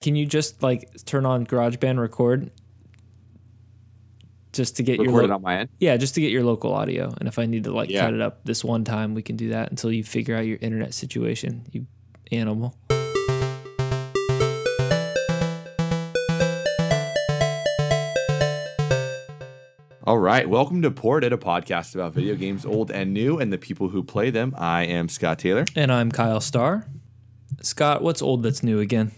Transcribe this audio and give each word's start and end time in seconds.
Can 0.00 0.16
you 0.16 0.24
just 0.24 0.62
like 0.62 0.88
turn 1.04 1.26
on 1.26 1.46
GarageBand 1.46 1.98
record 2.00 2.50
just 4.54 4.76
to 4.78 4.82
get 4.82 4.98
Record 4.98 5.12
your 5.12 5.24
it 5.24 5.30
on 5.30 5.42
my 5.42 5.58
end. 5.58 5.68
yeah, 5.78 5.98
just 5.98 6.14
to 6.14 6.22
get 6.22 6.30
your 6.32 6.42
local 6.42 6.72
audio. 6.72 7.12
And 7.18 7.28
if 7.28 7.38
I 7.38 7.44
need 7.44 7.64
to 7.64 7.70
like 7.72 7.90
Yeah. 7.90 8.06
cut 8.06 8.14
it 8.14 8.22
up 8.22 8.42
this 8.44 8.64
one 8.64 8.82
time, 8.82 9.12
we 9.12 9.20
can 9.20 9.36
do 9.36 9.50
that 9.50 9.68
until 9.70 9.92
you 9.92 10.02
figure 10.02 10.34
out 10.34 10.46
your 10.46 10.56
internet 10.62 10.94
situation. 10.94 11.66
You 11.70 11.86
animal. 12.32 12.74
All 20.04 20.18
right, 20.18 20.48
welcome 20.48 20.80
to 20.82 20.90
Ported, 20.90 21.32
a 21.32 21.36
podcast 21.36 21.94
about 21.94 22.14
video 22.14 22.34
games 22.34 22.64
old 22.64 22.90
and 22.90 23.12
new 23.12 23.38
and 23.38 23.52
the 23.52 23.58
people 23.58 23.90
who 23.90 24.02
play 24.02 24.30
them. 24.30 24.54
I 24.56 24.84
am 24.84 25.08
Scott 25.08 25.38
Taylor. 25.38 25.66
And 25.76 25.92
I'm 25.92 26.10
Kyle 26.10 26.40
Starr. 26.40 26.86
Scott, 27.60 28.02
what's 28.02 28.22
old 28.22 28.42
that's 28.42 28.62
new 28.62 28.80
again? 28.80 29.12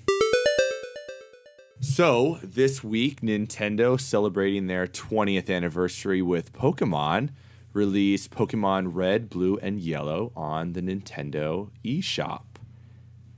So, 1.85 2.39
this 2.45 2.85
week, 2.85 3.22
Nintendo 3.22 4.00
celebrating 4.00 4.68
their 4.68 4.86
20th 4.86 5.50
anniversary 5.50 6.22
with 6.22 6.53
Pokemon 6.53 7.31
released 7.72 8.31
Pokemon 8.31 8.91
Red, 8.95 9.29
Blue, 9.29 9.58
and 9.61 9.81
Yellow 9.81 10.31
on 10.36 10.75
the 10.75 10.81
Nintendo 10.81 11.71
eShop, 11.85 12.45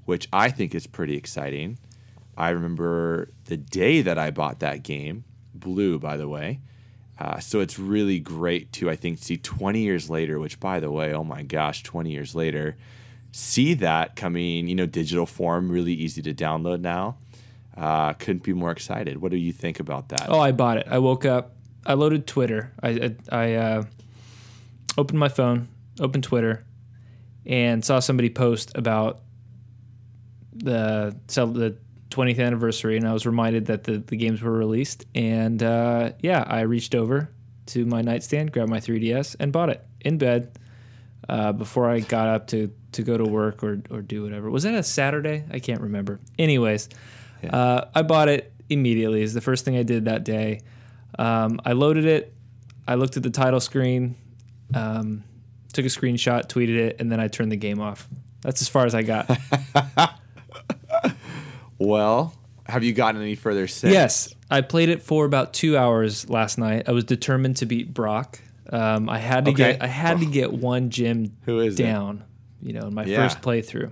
which 0.04 0.28
I 0.30 0.50
think 0.50 0.74
is 0.74 0.86
pretty 0.86 1.16
exciting. 1.16 1.78
I 2.36 2.50
remember 2.50 3.30
the 3.46 3.56
day 3.56 4.02
that 4.02 4.18
I 4.18 4.30
bought 4.30 4.60
that 4.60 4.82
game, 4.82 5.24
Blue, 5.54 5.98
by 5.98 6.18
the 6.18 6.28
way. 6.28 6.60
Uh, 7.18 7.38
so 7.38 7.60
it's 7.60 7.78
really 7.78 8.20
great 8.20 8.70
to, 8.72 8.90
I 8.90 8.94
think, 8.94 9.20
see 9.20 9.38
20 9.38 9.80
years 9.80 10.10
later, 10.10 10.38
which, 10.38 10.60
by 10.60 10.80
the 10.80 10.90
way, 10.90 11.14
oh 11.14 11.24
my 11.24 11.42
gosh, 11.42 11.82
20 11.82 12.10
years 12.10 12.34
later, 12.34 12.76
see 13.32 13.72
that 13.72 14.16
coming, 14.16 14.68
you 14.68 14.74
know, 14.74 14.86
digital 14.86 15.24
form, 15.24 15.70
really 15.70 15.94
easy 15.94 16.20
to 16.20 16.34
download 16.34 16.82
now. 16.82 17.16
Uh, 17.76 18.12
couldn't 18.14 18.42
be 18.42 18.52
more 18.52 18.70
excited. 18.70 19.20
What 19.20 19.32
do 19.32 19.36
you 19.36 19.52
think 19.52 19.80
about 19.80 20.10
that? 20.10 20.26
Oh, 20.28 20.38
I 20.38 20.52
bought 20.52 20.78
it. 20.78 20.86
I 20.88 20.98
woke 20.98 21.24
up. 21.24 21.56
I 21.84 21.94
loaded 21.94 22.26
Twitter. 22.26 22.72
I 22.82 22.88
I, 22.88 23.14
I 23.32 23.54
uh, 23.54 23.84
opened 24.96 25.18
my 25.18 25.28
phone, 25.28 25.68
opened 26.00 26.24
Twitter, 26.24 26.64
and 27.44 27.84
saw 27.84 27.98
somebody 27.98 28.30
post 28.30 28.72
about 28.76 29.20
the 30.52 31.16
cel- 31.26 31.48
the 31.48 31.76
20th 32.10 32.38
anniversary, 32.38 32.96
and 32.96 33.08
I 33.08 33.12
was 33.12 33.26
reminded 33.26 33.66
that 33.66 33.84
the, 33.84 33.98
the 33.98 34.16
games 34.16 34.40
were 34.40 34.52
released. 34.52 35.04
And 35.14 35.62
uh, 35.62 36.12
yeah, 36.20 36.44
I 36.46 36.60
reached 36.60 36.94
over 36.94 37.30
to 37.66 37.84
my 37.86 38.02
nightstand, 38.02 38.52
grabbed 38.52 38.70
my 38.70 38.78
3DS, 38.78 39.36
and 39.40 39.52
bought 39.52 39.70
it 39.70 39.84
in 40.00 40.18
bed 40.18 40.56
uh, 41.28 41.52
before 41.52 41.90
I 41.90 42.00
got 42.00 42.28
up 42.28 42.46
to 42.48 42.70
to 42.92 43.02
go 43.02 43.18
to 43.18 43.24
work 43.24 43.64
or 43.64 43.82
or 43.90 44.00
do 44.00 44.22
whatever. 44.22 44.48
Was 44.50 44.62
that 44.62 44.74
a 44.74 44.82
Saturday? 44.82 45.44
I 45.50 45.58
can't 45.58 45.80
remember. 45.80 46.20
Anyways, 46.38 46.88
uh, 47.48 47.86
I 47.94 48.02
bought 48.02 48.28
it 48.28 48.52
immediately. 48.68 49.22
Is 49.22 49.34
the 49.34 49.40
first 49.40 49.64
thing 49.64 49.76
I 49.76 49.82
did 49.82 50.04
that 50.06 50.24
day. 50.24 50.60
Um, 51.18 51.60
I 51.64 51.72
loaded 51.72 52.04
it. 52.04 52.32
I 52.86 52.94
looked 52.96 53.16
at 53.16 53.22
the 53.22 53.30
title 53.30 53.60
screen, 53.60 54.14
um, 54.74 55.24
took 55.72 55.84
a 55.84 55.88
screenshot, 55.88 56.46
tweeted 56.48 56.76
it, 56.76 56.96
and 57.00 57.10
then 57.10 57.18
I 57.20 57.28
turned 57.28 57.50
the 57.52 57.56
game 57.56 57.80
off. 57.80 58.06
That's 58.42 58.60
as 58.60 58.68
far 58.68 58.84
as 58.84 58.94
I 58.94 59.02
got. 59.02 59.30
Well, 61.78 62.34
have 62.66 62.84
you 62.84 62.92
gotten 62.92 63.20
any 63.20 63.34
further 63.34 63.66
since? 63.66 63.92
yes, 63.92 64.34
I 64.50 64.60
played 64.60 64.88
it 64.88 65.02
for 65.02 65.24
about 65.24 65.52
two 65.52 65.76
hours 65.76 66.30
last 66.30 66.56
night. 66.56 66.84
I 66.88 66.92
was 66.92 67.04
determined 67.04 67.56
to 67.58 67.66
beat 67.66 67.92
Brock. 67.92 68.40
Um, 68.70 69.08
I 69.10 69.18
had 69.18 69.44
to 69.46 69.50
Okay. 69.50 69.72
get 69.72 69.82
I 69.82 69.86
had 69.88 70.20
to 70.20 70.26
get 70.30 70.52
one 70.52 70.90
gym 70.90 71.36
Who 71.46 71.60
is 71.60 71.78
it? 71.78 71.82
down. 71.82 72.24
You 72.62 72.72
know, 72.74 72.86
in 72.86 72.94
my 72.94 73.04
Yeah. 73.04 73.16
first 73.16 73.42
playthrough. 73.42 73.90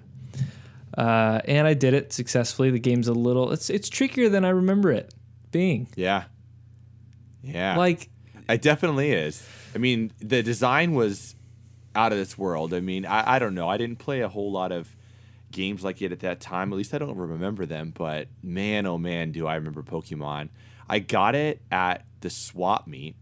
Uh, 0.97 1.41
and 1.47 1.67
I 1.67 1.75
did 1.75 1.95
it 1.95 2.13
successfully. 2.13 2.71
The 2.71 2.79
game's 2.79 3.09
a 3.09 3.13
little 3.13 3.53
it's 3.53 3.71
it's 3.71 3.89
trickier 3.89 4.29
than 4.29 4.45
I 4.45 4.51
remember 4.51 4.91
it 4.93 5.13
being. 5.51 5.89
Yeah. 5.95 6.25
Yeah. 7.43 7.77
Like 7.77 8.09
It 8.49 8.63
definitely 8.63 9.13
is. 9.13 9.47
I 9.75 9.79
mean, 9.79 10.13
the 10.19 10.43
design 10.43 10.95
was 10.95 11.35
out 11.95 12.13
of 12.13 12.19
this 12.19 12.37
world. 12.37 12.75
I 12.75 12.81
mean, 12.81 13.07
I, 13.07 13.37
I 13.37 13.39
don't 13.39 13.55
know. 13.55 13.69
I 13.69 13.77
didn't 13.77 13.97
play 13.97 14.21
a 14.21 14.29
whole 14.29 14.53
lot 14.53 14.73
of 14.73 14.95
games 15.51 15.85
like 15.85 16.03
it 16.03 16.13
at 16.13 16.21
that 16.21 16.41
time. 16.41 16.73
At 16.73 16.77
least 16.77 16.95
I 16.95 16.99
don't 16.99 17.17
remember 17.17 17.67
them. 17.67 17.93
But 17.95 18.29
man, 18.43 18.87
oh 18.87 18.99
man, 18.99 19.33
do 19.33 19.47
I 19.47 19.55
remember 19.55 19.83
Pokemon. 19.83 20.49
I 20.89 20.99
got 20.99 21.35
it 21.35 21.63
at 21.71 22.05
the 22.21 22.31
swap 22.31 22.87
meet 22.87 23.17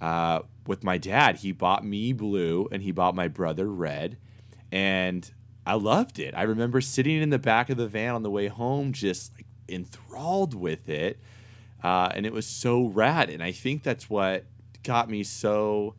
uh, 0.00 0.40
with 0.66 0.84
my 0.84 0.98
dad. 0.98 1.36
He 1.36 1.52
bought 1.52 1.84
me 1.84 2.12
blue 2.12 2.68
and 2.70 2.82
he 2.82 2.92
bought 2.92 3.14
my 3.14 3.28
brother 3.28 3.68
red. 3.68 4.18
And 4.70 5.30
I 5.66 5.74
loved 5.74 6.18
it. 6.18 6.34
I 6.36 6.42
remember 6.42 6.80
sitting 6.80 7.22
in 7.22 7.30
the 7.30 7.38
back 7.38 7.70
of 7.70 7.76
the 7.76 7.86
van 7.86 8.14
on 8.14 8.22
the 8.22 8.30
way 8.30 8.48
home, 8.48 8.92
just 8.92 9.32
like 9.34 9.46
enthralled 9.68 10.54
with 10.54 10.88
it. 10.88 11.18
Uh, 11.82 12.10
and 12.14 12.26
it 12.26 12.32
was 12.32 12.46
so 12.46 12.86
rad. 12.86 13.30
And 13.30 13.42
I 13.42 13.52
think 13.52 13.82
that's 13.82 14.08
what 14.08 14.44
got 14.82 15.08
me 15.08 15.22
so, 15.22 15.94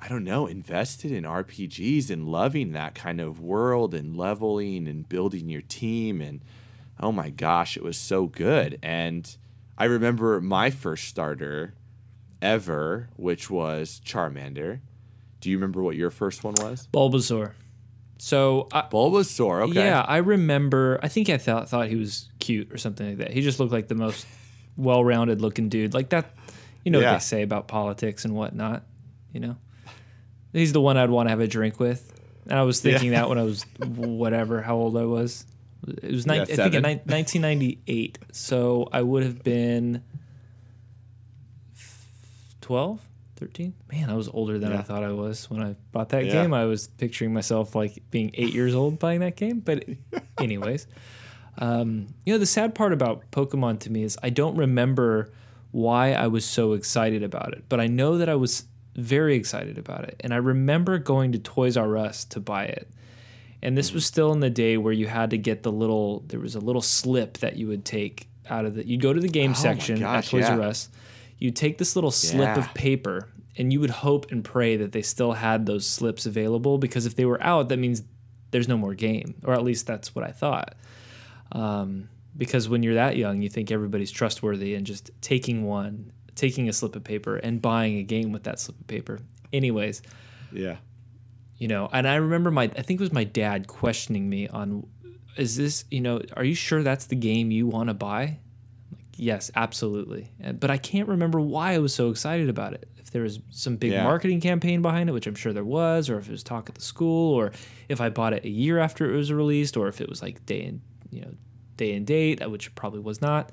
I 0.00 0.08
don't 0.08 0.24
know, 0.24 0.46
invested 0.46 1.10
in 1.10 1.24
RPGs 1.24 2.10
and 2.10 2.28
loving 2.28 2.72
that 2.72 2.94
kind 2.94 3.20
of 3.20 3.40
world 3.40 3.94
and 3.94 4.16
leveling 4.16 4.86
and 4.88 5.08
building 5.08 5.48
your 5.48 5.62
team. 5.62 6.20
And 6.20 6.40
oh 7.00 7.12
my 7.12 7.30
gosh, 7.30 7.76
it 7.76 7.82
was 7.82 7.96
so 7.96 8.26
good. 8.26 8.78
And 8.82 9.36
I 9.76 9.84
remember 9.84 10.40
my 10.40 10.70
first 10.70 11.08
starter 11.08 11.74
ever, 12.40 13.08
which 13.16 13.50
was 13.50 14.00
Charmander. 14.04 14.80
Do 15.40 15.50
you 15.50 15.56
remember 15.56 15.82
what 15.82 15.96
your 15.96 16.10
first 16.10 16.42
one 16.42 16.54
was? 16.58 16.88
Bulbasaur. 16.92 17.52
So 18.18 18.68
I, 18.72 18.82
Bulbasaur. 18.82 19.62
Okay. 19.70 19.84
Yeah, 19.84 20.04
I 20.06 20.18
remember. 20.18 20.98
I 21.02 21.08
think 21.08 21.30
I 21.30 21.38
thought 21.38 21.68
thought 21.68 21.88
he 21.88 21.96
was 21.96 22.28
cute 22.40 22.72
or 22.72 22.76
something 22.78 23.08
like 23.08 23.18
that. 23.18 23.30
He 23.30 23.40
just 23.42 23.60
looked 23.60 23.72
like 23.72 23.88
the 23.88 23.94
most 23.94 24.26
well-rounded 24.76 25.40
looking 25.40 25.68
dude. 25.68 25.94
Like 25.94 26.08
that, 26.10 26.34
you 26.84 26.90
know 26.90 26.98
what 26.98 27.12
they 27.14 27.18
say 27.20 27.42
about 27.42 27.68
politics 27.68 28.24
and 28.24 28.34
whatnot. 28.34 28.84
You 29.32 29.40
know, 29.40 29.56
he's 30.52 30.72
the 30.72 30.80
one 30.80 30.96
I'd 30.96 31.10
want 31.10 31.26
to 31.26 31.30
have 31.30 31.40
a 31.40 31.46
drink 31.46 31.78
with. 31.78 32.12
And 32.48 32.58
I 32.58 32.62
was 32.62 32.80
thinking 32.80 33.10
that 33.12 33.28
when 33.28 33.38
I 33.38 33.42
was 33.42 33.62
whatever, 33.86 34.62
how 34.62 34.76
old 34.76 34.96
I 34.96 35.04
was. 35.04 35.44
It 35.86 36.10
was 36.10 36.26
nine, 36.26 36.38
Yeah, 36.38 36.42
I 36.42 36.46
think 36.46 36.74
in 36.74 36.82
ni- 36.82 37.00
1998. 37.04 38.18
So 38.32 38.88
I 38.92 39.00
would 39.02 39.22
have 39.22 39.44
been 39.44 40.02
12, 42.62 43.00
13. 43.38 43.72
Man, 43.92 44.10
I 44.10 44.14
was 44.14 44.28
older 44.28 44.58
than 44.58 44.72
I 44.72 44.82
thought 44.82 45.02
I 45.04 45.12
was 45.12 45.48
when 45.50 45.62
I 45.62 45.76
bought 45.92 46.10
that 46.10 46.26
Yeah. 46.26 46.32
game. 46.42 46.52
I 46.52 46.64
was 46.66 46.88
picturing 46.88 47.32
myself 47.32 47.74
like 47.74 48.02
being 48.10 48.30
eight 48.34 48.52
years 48.52 48.74
old 48.74 48.98
buying 48.98 49.20
that 49.20 49.36
game. 49.36 49.60
But, 49.60 49.84
anyways, 50.38 50.86
um, 51.58 52.08
you 52.24 52.32
know, 52.34 52.38
the 52.38 52.46
sad 52.46 52.74
part 52.74 52.92
about 52.92 53.30
Pokemon 53.30 53.80
to 53.80 53.92
me 53.92 54.02
is 54.02 54.18
I 54.22 54.30
don't 54.30 54.56
remember 54.56 55.32
why 55.70 56.12
I 56.12 56.26
was 56.28 56.44
so 56.44 56.72
excited 56.72 57.22
about 57.22 57.52
it, 57.52 57.64
but 57.68 57.80
I 57.80 57.86
know 57.86 58.18
that 58.18 58.28
I 58.28 58.34
was 58.34 58.64
very 58.96 59.36
excited 59.36 59.78
about 59.78 60.04
it. 60.04 60.16
And 60.20 60.32
I 60.34 60.38
remember 60.38 60.98
going 60.98 61.32
to 61.32 61.38
Toys 61.38 61.76
R 61.76 61.96
Us 61.96 62.24
to 62.26 62.40
buy 62.40 62.64
it. 62.64 62.88
And 63.60 63.76
this 63.76 63.92
was 63.92 64.06
still 64.06 64.32
in 64.32 64.40
the 64.40 64.50
day 64.50 64.76
where 64.76 64.92
you 64.92 65.06
had 65.08 65.30
to 65.30 65.38
get 65.38 65.62
the 65.64 65.72
little, 65.72 66.20
there 66.28 66.38
was 66.40 66.54
a 66.54 66.60
little 66.60 66.80
slip 66.82 67.38
that 67.38 67.56
you 67.56 67.66
would 67.68 67.84
take 67.84 68.28
out 68.48 68.64
of 68.64 68.74
the, 68.76 68.86
you'd 68.86 69.00
go 69.02 69.12
to 69.12 69.20
the 69.20 69.28
game 69.28 69.50
Oh 69.50 69.54
section 69.54 69.98
gosh, 70.00 70.24
at 70.26 70.30
Toys 70.30 70.44
R. 70.48 70.62
Us, 70.62 70.88
you'd 71.38 71.56
take 71.56 71.78
this 71.78 71.94
little 71.96 72.10
slip 72.10 72.56
Yeah. 72.56 72.58
of 72.58 72.72
paper 72.74 73.28
and 73.56 73.72
you 73.72 73.80
would 73.80 73.90
hope 73.90 74.30
and 74.30 74.44
pray 74.44 74.76
that 74.76 74.92
they 74.92 75.02
still 75.02 75.32
had 75.32 75.66
those 75.66 75.86
slips 75.86 76.26
available 76.26 76.78
because 76.78 77.06
if 77.06 77.16
they 77.16 77.24
were 77.24 77.42
out, 77.42 77.68
that 77.70 77.78
means 77.78 78.02
there's 78.50 78.68
no 78.68 78.76
more 78.78 78.94
game, 78.94 79.34
or 79.44 79.52
at 79.54 79.62
least 79.64 79.86
that's 79.86 80.14
what 80.14 80.24
I 80.24 80.30
thought. 80.30 80.74
Um, 81.52 82.08
because 82.36 82.68
when 82.68 82.82
you're 82.82 82.94
that 82.94 83.16
young, 83.16 83.42
you 83.42 83.48
think 83.48 83.70
everybody's 83.70 84.10
trustworthy 84.10 84.74
and 84.74 84.86
just 84.86 85.10
taking 85.20 85.64
one, 85.64 86.12
taking 86.34 86.68
a 86.68 86.72
slip 86.72 86.94
of 86.94 87.02
paper 87.04 87.36
and 87.36 87.60
buying 87.60 87.98
a 87.98 88.02
game 88.02 88.32
with 88.32 88.44
that 88.44 88.60
slip 88.60 88.78
of 88.80 88.86
paper. 88.86 89.18
Anyways, 89.52 90.02
Yeah. 90.52 90.76
you 91.58 91.66
know, 91.68 91.88
and 91.92 92.06
I 92.06 92.16
remember 92.16 92.50
my, 92.50 92.64
I 92.64 92.82
think 92.82 93.00
it 93.00 93.02
was 93.02 93.12
my 93.12 93.24
dad 93.24 93.66
questioning 93.66 94.28
me 94.28 94.46
on, 94.48 94.86
is 95.36 95.56
this, 95.56 95.84
you 95.90 96.00
know, 96.00 96.20
are 96.36 96.44
you 96.44 96.54
sure 96.54 96.82
that's 96.82 97.06
the 97.06 97.16
game 97.16 97.50
you 97.50 97.66
want 97.66 97.88
to 97.88 97.94
buy? 97.94 98.38
Yes, 99.20 99.50
absolutely. 99.56 100.30
But 100.60 100.70
I 100.70 100.78
can't 100.78 101.08
remember 101.08 101.40
why 101.40 101.72
I 101.74 101.78
was 101.78 101.92
so 101.92 102.08
excited 102.10 102.48
about 102.48 102.72
it. 102.72 102.88
If 102.98 103.10
there 103.10 103.22
was 103.22 103.40
some 103.50 103.76
big 103.76 103.90
Yeah. 103.92 104.04
marketing 104.04 104.40
campaign 104.40 104.80
behind 104.80 105.08
it, 105.08 105.12
which 105.12 105.26
I'm 105.26 105.34
sure 105.34 105.52
there 105.52 105.64
was, 105.64 106.08
or 106.08 106.18
if 106.18 106.28
it 106.28 106.30
was 106.30 106.42
talk 106.44 106.68
at 106.68 106.76
the 106.76 106.80
school, 106.82 107.34
or 107.34 107.50
if 107.88 108.00
I 108.00 108.10
bought 108.10 108.32
it 108.32 108.44
a 108.44 108.48
year 108.48 108.78
after 108.78 109.12
it 109.12 109.16
was 109.16 109.32
released, 109.32 109.76
or 109.76 109.88
if 109.88 110.00
it 110.00 110.08
was 110.08 110.22
like 110.22 110.46
day 110.46 110.64
and, 110.66 110.80
you 111.10 111.22
know, 111.22 111.32
day 111.76 111.94
and 111.94 112.06
date, 112.06 112.48
which 112.48 112.74
probably 112.74 113.00
was 113.00 113.20
not. 113.20 113.50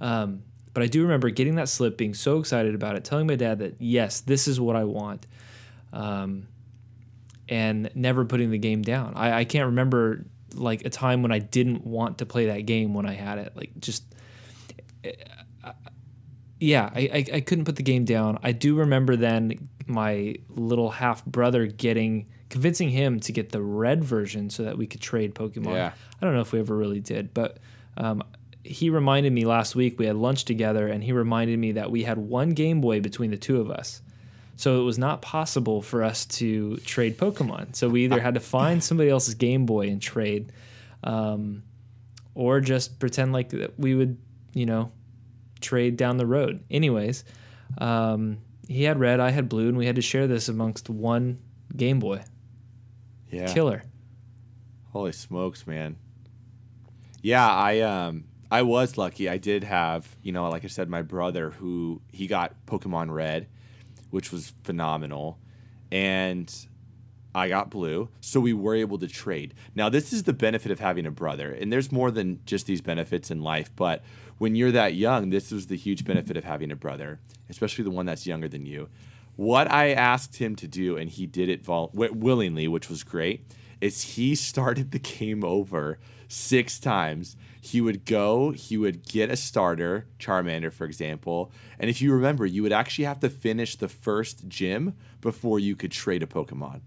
Um, 0.00 0.42
but 0.72 0.82
I 0.82 0.86
do 0.86 1.02
remember 1.02 1.28
getting 1.30 1.56
that 1.56 1.68
slip, 1.68 1.98
being 1.98 2.14
so 2.14 2.38
excited 2.38 2.74
about 2.74 2.96
it, 2.96 3.04
telling 3.04 3.26
my 3.26 3.36
dad 3.36 3.58
that 3.58 3.76
yes, 3.80 4.20
this 4.20 4.48
is 4.48 4.58
what 4.58 4.76
I 4.76 4.84
want. 4.84 5.26
Um, 5.92 6.46
and 7.48 7.90
never 7.94 8.24
putting 8.24 8.50
the 8.50 8.58
game 8.58 8.80
down. 8.82 9.12
I, 9.14 9.40
I 9.40 9.44
can't 9.44 9.66
remember 9.66 10.24
like 10.54 10.84
a 10.86 10.90
time 10.90 11.22
when 11.22 11.32
I 11.32 11.38
didn't 11.38 11.84
want 11.86 12.18
to 12.18 12.26
play 12.26 12.46
that 12.46 12.66
game 12.66 12.94
when 12.94 13.04
I 13.04 13.12
had 13.12 13.38
it. 13.38 13.52
Like 13.56 13.72
just, 13.78 14.04
yeah, 16.60 16.90
I, 16.94 17.00
I, 17.00 17.36
I 17.36 17.40
couldn't 17.40 17.64
put 17.64 17.76
the 17.76 17.82
game 17.82 18.04
down. 18.04 18.38
I 18.42 18.52
do 18.52 18.76
remember 18.76 19.16
then 19.16 19.68
my 19.86 20.36
little 20.48 20.90
half 20.90 21.24
brother 21.24 21.66
getting 21.66 22.26
convincing 22.50 22.90
him 22.90 23.18
to 23.18 23.32
get 23.32 23.50
the 23.50 23.62
red 23.62 24.04
version 24.04 24.50
so 24.50 24.62
that 24.62 24.76
we 24.78 24.86
could 24.86 25.00
trade 25.00 25.34
Pokemon. 25.34 25.74
Yeah. 25.74 25.92
I 26.20 26.24
don't 26.24 26.34
know 26.34 26.40
if 26.42 26.52
we 26.52 26.60
ever 26.60 26.76
really 26.76 27.00
did, 27.00 27.34
but 27.34 27.58
Um, 27.96 28.22
he 28.64 28.90
reminded 28.90 29.32
me 29.32 29.44
last 29.44 29.74
week 29.74 29.98
we 29.98 30.06
had 30.06 30.14
lunch 30.16 30.44
together, 30.44 30.86
and 30.86 31.02
he 31.02 31.10
reminded 31.12 31.58
me 31.58 31.72
that 31.72 31.90
we 31.90 32.04
had 32.04 32.16
one 32.16 32.50
Game 32.50 32.80
Boy 32.80 33.00
between 33.00 33.30
the 33.32 33.36
two 33.36 33.60
of 33.60 33.70
us. 33.70 34.00
So 34.56 34.80
it 34.80 34.84
was 34.84 34.98
not 34.98 35.20
possible 35.20 35.82
for 35.82 36.04
us 36.04 36.24
to 36.38 36.76
trade 36.78 37.18
Pokemon. 37.18 37.74
So 37.74 37.88
we 37.88 38.04
either 38.04 38.20
had 38.20 38.34
to 38.34 38.40
find 38.40 38.82
somebody 38.88 39.10
else's 39.10 39.34
Game 39.34 39.66
Boy 39.66 39.88
and 39.88 40.00
trade, 40.00 40.52
um, 41.02 41.64
or 42.34 42.60
just 42.60 43.00
pretend 43.00 43.32
like 43.32 43.48
that 43.48 43.76
we 43.78 43.94
would, 43.96 44.16
you 44.52 44.66
know, 44.66 44.92
trade 45.60 45.96
down 45.96 46.16
the 46.16 46.26
road. 46.26 46.64
Anyways, 46.70 47.24
um, 47.78 48.38
he 48.68 48.84
had 48.84 48.98
red, 48.98 49.20
I 49.20 49.30
had 49.30 49.48
blue, 49.48 49.68
and 49.68 49.76
we 49.76 49.86
had 49.86 49.96
to 49.96 50.02
share 50.02 50.26
this 50.26 50.48
amongst 50.48 50.88
one 50.88 51.38
Game 51.76 51.98
Boy. 51.98 52.22
Yeah. 53.30 53.52
Killer. 53.52 53.82
Holy 54.92 55.12
smokes, 55.12 55.66
man. 55.66 55.96
Yeah, 57.22 57.48
I 57.48 57.80
um 57.80 58.24
I 58.50 58.62
was 58.62 58.98
lucky. 58.98 59.28
I 59.28 59.38
did 59.38 59.64
have, 59.64 60.16
you 60.22 60.32
know, 60.32 60.48
like 60.50 60.64
I 60.64 60.68
said, 60.68 60.90
my 60.90 61.00
brother 61.00 61.50
who 61.50 62.02
he 62.12 62.26
got 62.26 62.54
Pokemon 62.66 63.10
Red, 63.10 63.48
which 64.10 64.30
was 64.30 64.52
phenomenal. 64.64 65.38
And 65.90 66.54
I 67.34 67.48
got 67.48 67.70
blue, 67.70 68.10
so 68.20 68.40
we 68.40 68.52
were 68.52 68.74
able 68.74 68.98
to 68.98 69.08
trade. 69.08 69.54
Now, 69.74 69.88
this 69.88 70.12
is 70.12 70.24
the 70.24 70.34
benefit 70.34 70.70
of 70.70 70.80
having 70.80 71.06
a 71.06 71.10
brother, 71.10 71.50
and 71.50 71.72
there's 71.72 71.90
more 71.90 72.10
than 72.10 72.40
just 72.44 72.66
these 72.66 72.82
benefits 72.82 73.30
in 73.30 73.40
life, 73.40 73.70
but 73.74 74.02
when 74.38 74.54
you're 74.54 74.72
that 74.72 74.94
young, 74.94 75.30
this 75.30 75.50
was 75.50 75.66
the 75.66 75.76
huge 75.76 76.04
benefit 76.04 76.36
of 76.36 76.44
having 76.44 76.70
a 76.70 76.76
brother, 76.76 77.20
especially 77.48 77.84
the 77.84 77.90
one 77.90 78.06
that's 78.06 78.26
younger 78.26 78.48
than 78.48 78.66
you. 78.66 78.88
What 79.36 79.70
I 79.70 79.92
asked 79.92 80.36
him 80.36 80.56
to 80.56 80.68
do, 80.68 80.96
and 80.96 81.08
he 81.08 81.26
did 81.26 81.48
it 81.48 81.64
vol- 81.64 81.90
willingly, 81.94 82.68
which 82.68 82.88
was 82.88 83.02
great, 83.02 83.46
is 83.80 84.02
he 84.02 84.34
started 84.34 84.90
the 84.90 84.98
game 84.98 85.44
over 85.44 85.98
six 86.28 86.78
times. 86.78 87.36
He 87.60 87.80
would 87.80 88.04
go, 88.04 88.50
he 88.50 88.76
would 88.76 89.06
get 89.06 89.30
a 89.30 89.36
starter, 89.36 90.06
Charmander, 90.18 90.72
for 90.72 90.84
example. 90.84 91.52
And 91.78 91.88
if 91.88 92.02
you 92.02 92.12
remember, 92.12 92.44
you 92.44 92.62
would 92.62 92.72
actually 92.72 93.04
have 93.04 93.20
to 93.20 93.30
finish 93.30 93.76
the 93.76 93.88
first 93.88 94.48
gym 94.48 94.94
before 95.20 95.60
you 95.60 95.76
could 95.76 95.92
trade 95.92 96.22
a 96.22 96.26
Pokemon. 96.26 96.80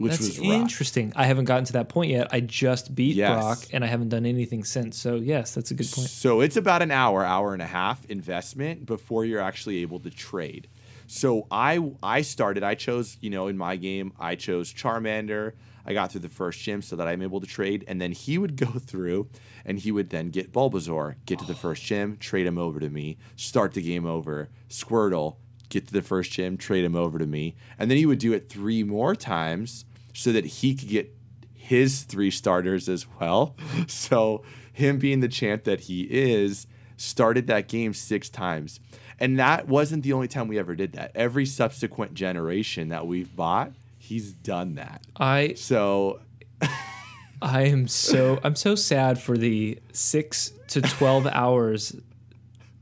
Which 0.00 0.12
That's 0.12 0.28
was 0.28 0.38
interesting. 0.38 1.12
I 1.14 1.26
haven't 1.26 1.44
gotten 1.44 1.66
to 1.66 1.74
that 1.74 1.90
point 1.90 2.10
yet. 2.10 2.28
I 2.32 2.40
just 2.40 2.94
beat 2.94 3.16
Yes. 3.16 3.34
Brock, 3.34 3.58
and 3.70 3.84
I 3.84 3.86
haven't 3.86 4.08
done 4.08 4.24
anything 4.24 4.64
since. 4.64 4.96
So 4.96 5.16
yes, 5.16 5.54
that's 5.54 5.72
a 5.72 5.74
good 5.74 5.90
point. 5.92 6.08
So 6.08 6.40
it's 6.40 6.56
about 6.56 6.80
an 6.80 6.90
hour, 6.90 7.22
hour 7.22 7.52
and 7.52 7.60
a 7.60 7.66
half 7.66 8.06
investment 8.06 8.86
before 8.86 9.26
you're 9.26 9.42
actually 9.42 9.82
able 9.82 10.00
to 10.00 10.08
trade. 10.08 10.68
So 11.06 11.46
I 11.50 11.92
I 12.02 12.22
started. 12.22 12.62
I 12.62 12.76
chose 12.76 13.18
you 13.20 13.28
know 13.28 13.48
in 13.48 13.58
my 13.58 13.76
game 13.76 14.14
I 14.18 14.36
chose 14.36 14.72
Charmander. 14.72 15.52
I 15.84 15.92
got 15.92 16.12
through 16.12 16.22
the 16.22 16.30
first 16.30 16.60
gym 16.60 16.80
so 16.80 16.96
that 16.96 17.06
I'm 17.06 17.20
able 17.20 17.42
to 17.42 17.46
trade, 17.46 17.84
and 17.86 18.00
then 18.00 18.12
he 18.12 18.38
would 18.38 18.56
go 18.66 18.70
through, 18.78 19.28
and 19.66 19.78
he 19.78 19.92
would 19.92 20.08
then 20.08 20.30
get 20.30 20.50
Bulbasaur, 20.50 21.16
get 21.26 21.40
to 21.40 21.44
the 21.44 21.54
first 21.54 21.82
gym, 21.82 22.16
trade 22.16 22.46
him 22.46 22.56
over 22.56 22.80
to 22.80 22.88
me, 22.88 23.18
start 23.36 23.74
the 23.74 23.82
game 23.82 24.06
over. 24.06 24.48
Squirtle, 24.70 25.36
get 25.68 25.88
to 25.88 25.92
the 25.92 26.00
first 26.00 26.32
gym, 26.32 26.56
trade 26.56 26.86
him 26.86 26.96
over 26.96 27.18
to 27.18 27.26
me, 27.26 27.54
and 27.78 27.90
then 27.90 27.98
he 27.98 28.06
would 28.06 28.18
do 28.18 28.32
it 28.32 28.48
three 28.48 28.82
more 28.82 29.14
times 29.14 29.84
so 30.12 30.32
that 30.32 30.44
he 30.44 30.74
could 30.74 30.88
get 30.88 31.14
his 31.54 32.02
three 32.02 32.30
starters 32.30 32.88
as 32.88 33.06
well. 33.20 33.54
So 33.86 34.42
him 34.72 34.98
being 34.98 35.20
the 35.20 35.28
champ 35.28 35.64
that 35.64 35.80
he 35.80 36.02
is, 36.02 36.66
started 36.96 37.46
that 37.46 37.68
game 37.68 37.92
six 37.94 38.28
times. 38.28 38.80
And 39.18 39.38
that 39.38 39.68
wasn't 39.68 40.02
the 40.02 40.12
only 40.12 40.28
time 40.28 40.48
we 40.48 40.58
ever 40.58 40.74
did 40.74 40.92
that. 40.92 41.12
Every 41.14 41.46
subsequent 41.46 42.14
generation 42.14 42.88
that 42.88 43.06
we've 43.06 43.34
bought, 43.34 43.72
he's 43.98 44.32
done 44.32 44.76
that. 44.76 45.02
I 45.16 45.54
So 45.54 46.20
I 47.42 47.62
am 47.62 47.88
so 47.88 48.40
I'm 48.42 48.56
so 48.56 48.74
sad 48.74 49.20
for 49.20 49.36
the 49.36 49.78
six 49.92 50.52
to 50.68 50.80
twelve 50.80 51.26
hours 51.26 51.94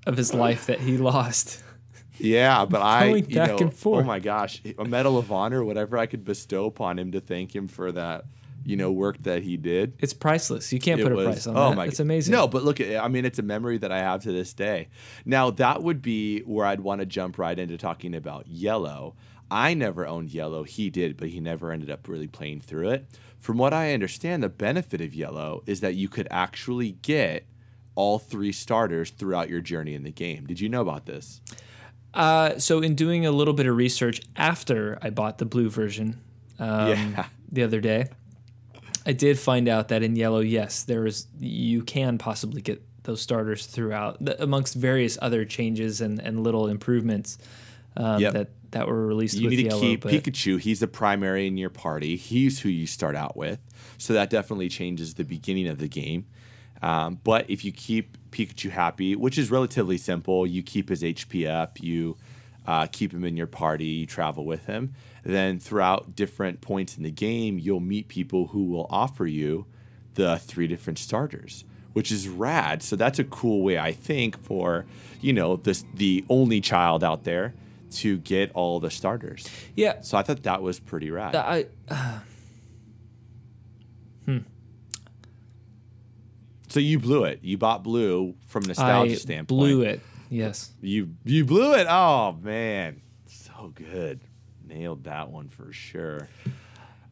of 0.06 0.16
his 0.16 0.32
life 0.32 0.66
that 0.66 0.80
he 0.80 0.96
lost. 0.96 1.62
Yeah, 2.18 2.64
but 2.64 2.82
I 2.82 3.08
Going 3.08 3.28
you 3.30 3.36
back 3.36 3.48
know, 3.48 3.56
and 3.58 3.66
oh 3.68 3.70
forth. 3.70 4.04
oh 4.04 4.06
my 4.06 4.18
gosh, 4.18 4.60
a 4.78 4.84
medal 4.84 5.18
of 5.18 5.30
honor, 5.32 5.64
whatever 5.64 5.96
I 5.98 6.06
could 6.06 6.24
bestow 6.24 6.66
upon 6.66 6.98
him 6.98 7.12
to 7.12 7.20
thank 7.20 7.54
him 7.54 7.68
for 7.68 7.92
that, 7.92 8.24
you 8.64 8.76
know, 8.76 8.90
work 8.92 9.22
that 9.22 9.42
he 9.42 9.56
did. 9.56 9.94
It's 9.98 10.12
priceless. 10.12 10.72
You 10.72 10.78
can't 10.80 11.00
It 11.00 11.04
put 11.04 11.12
a 11.12 11.24
price 11.24 11.46
on 11.46 11.56
oh 11.56 11.70
that. 11.70 11.76
my 11.76 11.86
it's 11.86 12.00
amazing. 12.00 12.32
No, 12.32 12.46
but 12.48 12.64
look, 12.64 12.80
I 12.80 13.08
mean, 13.08 13.24
it's 13.24 13.38
a 13.38 13.42
memory 13.42 13.78
that 13.78 13.92
I 13.92 13.98
have 13.98 14.22
to 14.24 14.32
this 14.32 14.52
day. 14.52 14.88
Now 15.24 15.50
that 15.50 15.82
would 15.82 16.02
be 16.02 16.40
where 16.40 16.66
I'd 16.66 16.80
want 16.80 17.00
to 17.00 17.06
jump 17.06 17.38
right 17.38 17.58
into 17.58 17.76
talking 17.78 18.14
about 18.14 18.46
Yellow. 18.48 19.14
I 19.50 19.72
never 19.74 20.06
owned 20.06 20.30
Yellow. 20.30 20.64
He 20.64 20.90
did, 20.90 21.16
but 21.16 21.28
he 21.30 21.40
never 21.40 21.72
ended 21.72 21.90
up 21.90 22.06
really 22.08 22.26
playing 22.28 22.60
through 22.60 22.90
it. 22.90 23.06
From 23.38 23.56
what 23.56 23.72
I 23.72 23.94
understand, 23.94 24.42
the 24.42 24.48
benefit 24.48 25.00
of 25.00 25.14
Yellow 25.14 25.62
is 25.64 25.80
that 25.80 25.94
you 25.94 26.08
could 26.08 26.28
actually 26.30 26.92
get 27.00 27.46
all 27.94 28.18
three 28.18 28.52
starters 28.52 29.10
throughout 29.10 29.48
your 29.48 29.60
journey 29.60 29.94
in 29.94 30.02
the 30.02 30.10
game. 30.10 30.44
Did 30.46 30.60
you 30.60 30.68
know 30.68 30.82
about 30.82 31.06
this? 31.06 31.40
Uh, 32.14 32.58
so 32.58 32.80
in 32.80 32.94
doing 32.94 33.26
a 33.26 33.30
little 33.30 33.54
bit 33.54 33.66
of 33.66 33.76
research 33.76 34.20
after 34.36 34.98
I 35.02 35.10
bought 35.10 35.38
the 35.38 35.44
blue 35.44 35.68
version 35.70 36.20
um, 36.58 36.88
Yeah. 36.88 37.26
the 37.52 37.62
other 37.62 37.80
day, 37.80 38.06
I 39.06 39.12
did 39.12 39.38
find 39.38 39.68
out 39.68 39.88
that 39.88 40.02
in 40.02 40.16
yellow, 40.16 40.40
yes, 40.40 40.82
there 40.84 41.06
is 41.06 41.26
you 41.38 41.82
can 41.82 42.18
possibly 42.18 42.60
get 42.60 42.82
those 43.04 43.20
starters 43.22 43.66
throughout 43.66 44.22
the, 44.22 44.42
amongst 44.42 44.74
various 44.74 45.16
other 45.22 45.44
changes 45.44 46.00
and, 46.00 46.18
and 46.20 46.42
little 46.42 46.66
improvements 46.66 47.38
um, 47.96 48.20
Yep. 48.20 48.32
that 48.34 48.50
that 48.70 48.86
were 48.86 49.06
released 49.06 49.34
you 49.38 49.48
need 49.48 49.56
to 49.56 49.62
yellow. 49.62 49.80
keep 49.80 50.02
but 50.02 50.12
Pikachu. 50.12 50.60
He's 50.60 50.80
the 50.80 50.88
primary 50.88 51.46
in 51.46 51.56
your 51.56 51.70
party. 51.70 52.16
He's 52.16 52.60
who 52.60 52.68
you 52.68 52.86
start 52.86 53.16
out 53.16 53.34
with. 53.34 53.58
So 53.96 54.12
that 54.12 54.28
definitely 54.28 54.68
changes 54.68 55.14
the 55.14 55.24
beginning 55.24 55.68
of 55.68 55.78
the 55.78 55.88
game. 55.88 56.26
Um, 56.82 57.20
but 57.24 57.48
if 57.50 57.64
you 57.64 57.72
keep 57.72 58.16
Pikachu 58.30 58.70
happy, 58.70 59.16
which 59.16 59.38
is 59.38 59.50
relatively 59.50 59.98
simple, 59.98 60.46
you 60.46 60.62
keep 60.62 60.88
his 60.88 61.02
HP 61.02 61.48
up, 61.48 61.80
you 61.80 62.16
uh, 62.66 62.86
keep 62.86 63.12
him 63.12 63.24
in 63.24 63.36
your 63.36 63.46
party, 63.46 63.86
you 63.86 64.06
travel 64.06 64.44
with 64.44 64.66
him, 64.66 64.94
then 65.24 65.58
throughout 65.58 66.14
different 66.14 66.60
points 66.60 66.96
in 66.96 67.02
the 67.02 67.10
game, 67.10 67.58
you'll 67.58 67.80
meet 67.80 68.08
people 68.08 68.48
who 68.48 68.64
will 68.64 68.86
offer 68.90 69.26
you 69.26 69.66
the 70.14 70.38
three 70.38 70.66
different 70.66 70.98
starters, 70.98 71.64
which 71.94 72.12
is 72.12 72.28
rad. 72.28 72.82
So 72.82 72.96
that's 72.96 73.18
a 73.18 73.24
cool 73.24 73.62
way, 73.62 73.78
I 73.78 73.92
think, 73.92 74.38
for 74.42 74.86
you 75.20 75.32
know 75.32 75.56
this 75.56 75.84
the 75.94 76.24
only 76.28 76.60
child 76.60 77.02
out 77.02 77.24
there 77.24 77.54
to 77.90 78.18
get 78.18 78.52
all 78.52 78.80
the 78.80 78.90
starters. 78.90 79.48
yeah, 79.74 80.00
So 80.02 80.18
I 80.18 80.22
thought 80.22 80.42
that 80.42 80.60
was 80.62 80.78
pretty 80.78 81.10
rad. 81.10 81.34
I 81.34 81.66
so 86.78 86.82
you 86.82 87.00
blew 87.00 87.24
it. 87.24 87.40
You 87.42 87.58
bought 87.58 87.82
blue 87.82 88.36
from 88.46 88.62
nostalgia 88.62 89.14
I 89.14 89.16
standpoint. 89.16 89.48
blew 89.48 89.82
it. 89.82 90.00
Yes. 90.30 90.70
You 90.80 91.14
you 91.24 91.44
blew 91.44 91.74
it. 91.74 91.88
Oh 91.90 92.36
man, 92.40 93.02
so 93.26 93.72
good. 93.74 94.20
Nailed 94.64 95.02
that 95.04 95.28
one 95.30 95.48
for 95.48 95.72
sure. 95.72 96.28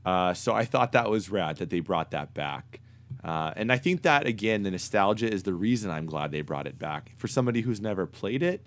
Uh, 0.05 0.35
so 0.35 0.55
I 0.55 0.65
thought 0.65 0.93
that 0.93 1.11
was 1.11 1.31
rad 1.31 1.57
that 1.57 1.71
they 1.71 1.81
brought 1.81 2.13
that 2.13 2.33
back. 2.33 2.79
Uh, 3.25 3.53
and 3.57 3.73
I 3.73 3.79
think 3.79 4.03
that 4.03 4.25
again, 4.25 4.63
the 4.63 4.71
nostalgia 4.71 5.29
is 5.29 5.43
the 5.43 5.55
reason 5.55 5.91
I'm 5.91 6.07
glad 6.07 6.31
they 6.31 6.43
brought 6.43 6.69
it 6.69 6.79
back. 6.79 7.11
For 7.17 7.27
somebody 7.27 7.63
who's 7.63 7.81
never 7.81 8.07
played 8.07 8.45
it, 8.45 8.65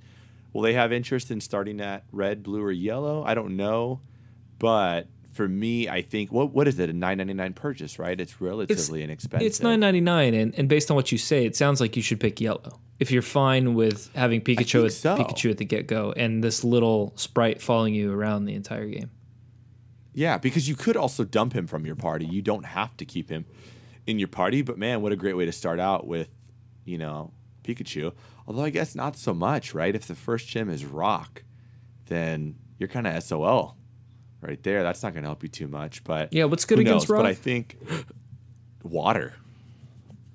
will 0.51 0.63
they 0.63 0.73
have 0.73 0.91
interest 0.91 1.31
in 1.31 1.39
starting 1.39 1.79
at 1.79 2.03
red, 2.11 2.43
blue, 2.43 2.61
or 2.61 2.71
yellow? 2.73 3.23
I 3.23 3.35
don't 3.35 3.55
know, 3.55 4.01
but 4.57 5.07
for 5.39 5.47
me, 5.47 5.87
I 5.87 6.01
think 6.01 6.33
what 6.33 6.51
what 6.51 6.67
is 6.67 6.79
it? 6.79 6.89
A 6.89 6.93
9.99 6.93 7.55
purchase, 7.55 7.97
right? 7.97 8.19
It's 8.19 8.41
relatively 8.41 9.03
inexpensive. 9.03 9.47
It's 9.47 9.61
nine 9.61 9.79
ninety 9.79 10.01
nine, 10.01 10.33
and, 10.33 10.53
and 10.55 10.67
based 10.67 10.91
on 10.91 10.95
what 10.95 11.13
you 11.13 11.17
say, 11.17 11.45
it 11.45 11.55
sounds 11.55 11.79
like 11.79 11.95
you 11.95 12.01
should 12.01 12.19
pick 12.19 12.41
yellow. 12.41 12.81
If 12.99 13.09
you're 13.09 13.21
fine 13.21 13.73
with 13.73 14.13
having 14.13 14.41
Pikachu 14.41 14.87
at, 14.87 14.91
so. 14.91 15.15
Pikachu 15.15 15.51
at 15.51 15.57
the 15.57 15.63
get 15.63 15.87
go 15.87 16.11
and 16.17 16.43
this 16.43 16.65
little 16.65 17.13
sprite 17.15 17.61
following 17.61 17.93
you 17.93 18.11
around 18.11 18.47
the 18.47 18.53
entire 18.53 18.85
game. 18.87 19.11
Yeah, 20.13 20.37
because 20.37 20.67
you 20.67 20.75
could 20.75 20.97
also 20.97 21.23
dump 21.23 21.53
him 21.53 21.67
from 21.67 21.85
your 21.85 21.95
party. 21.95 22.25
You 22.25 22.41
don't 22.41 22.65
have 22.65 22.97
to 22.97 23.05
keep 23.05 23.29
him 23.29 23.45
in 24.05 24.19
your 24.19 24.27
party. 24.27 24.61
But 24.61 24.77
man, 24.77 25.01
what 25.01 25.13
a 25.13 25.15
great 25.15 25.37
way 25.37 25.45
to 25.45 25.53
start 25.53 25.79
out 25.79 26.05
with, 26.05 26.37
you 26.83 26.97
know, 26.97 27.31
Pikachu. 27.63 28.11
Although 28.45 28.65
I 28.65 28.71
guess 28.71 28.93
not 28.93 29.15
so 29.15 29.33
much, 29.33 29.73
right? 29.73 29.95
If 29.95 30.05
the 30.05 30.15
first 30.15 30.49
gym 30.49 30.69
is 30.69 30.83
Rock, 30.83 31.43
then 32.07 32.55
you're 32.77 32.89
kind 32.89 33.07
of 33.07 33.23
SOL 33.23 33.77
right 34.41 34.61
there. 34.63 34.83
That's 34.83 35.03
not 35.03 35.13
going 35.13 35.23
to 35.23 35.29
help 35.29 35.43
you 35.43 35.49
too 35.49 35.67
much. 35.67 36.03
But 36.03 36.33
Yeah, 36.33 36.45
what's 36.45 36.65
good 36.65 36.79
against 36.79 37.09
knows? 37.09 37.17
But 37.17 37.25
I 37.25 37.33
think 37.33 37.77
water, 38.83 39.33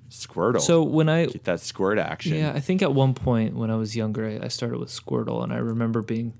Squirtle. 0.09 0.61
So 0.61 0.83
when 0.83 1.09
I 1.09 1.25
get 1.25 1.43
that 1.45 1.59
squirt 1.59 1.97
action. 1.97 2.35
yeah, 2.35 2.51
I 2.53 2.59
think 2.59 2.81
at 2.81 2.93
one 2.93 3.13
point 3.13 3.55
when 3.55 3.69
I 3.71 3.75
was 3.75 3.95
younger, 3.95 4.25
I, 4.27 4.45
I 4.45 4.47
started 4.47 4.79
with 4.79 4.89
Squirtle, 4.89 5.43
and 5.43 5.51
I 5.51 5.57
remember 5.57 6.01
being 6.01 6.33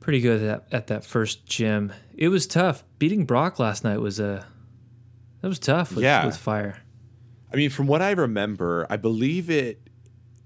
pretty 0.00 0.20
good 0.20 0.42
at, 0.42 0.64
at 0.72 0.86
that 0.88 1.04
first 1.04 1.46
gym. 1.46 1.92
It 2.16 2.28
was 2.28 2.46
tough. 2.46 2.84
Beating 2.98 3.24
Brock 3.24 3.58
last 3.58 3.84
night 3.84 4.00
was 4.00 4.20
a 4.20 4.46
that 5.40 5.48
was 5.48 5.58
tough 5.58 5.92
with, 5.94 6.04
Yeah. 6.04 6.24
with 6.26 6.36
fire. 6.36 6.78
I 7.52 7.56
mean, 7.56 7.70
from 7.70 7.86
what 7.86 8.00
I 8.02 8.10
remember, 8.12 8.86
I 8.90 8.96
believe 8.96 9.50
it 9.50 9.80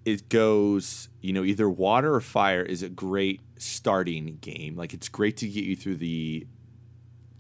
it 0.05 0.29
goes, 0.29 1.09
you 1.21 1.33
know, 1.33 1.45
either 1.45 1.69
water 1.69 2.15
or 2.15 2.21
fire 2.21 2.63
is 2.63 2.83
a 2.83 2.89
great 2.89 3.41
starting 3.59 4.39
game. 4.41 4.77
Like 4.77 4.95
it's 4.95 5.09
great 5.09 5.37
to 5.39 5.49
get 5.49 5.65
you 5.65 5.77
through 5.77 5.97
the 5.97 6.47